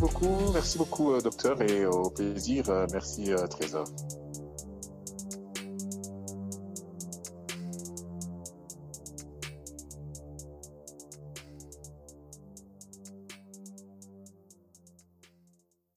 beaucoup, 0.01 0.53
merci 0.53 0.79
beaucoup, 0.79 1.21
docteur, 1.21 1.61
et 1.63 1.87
au 1.87 2.11
plaisir. 2.11 2.65
Merci, 2.93 3.31
Trésor. 3.51 3.85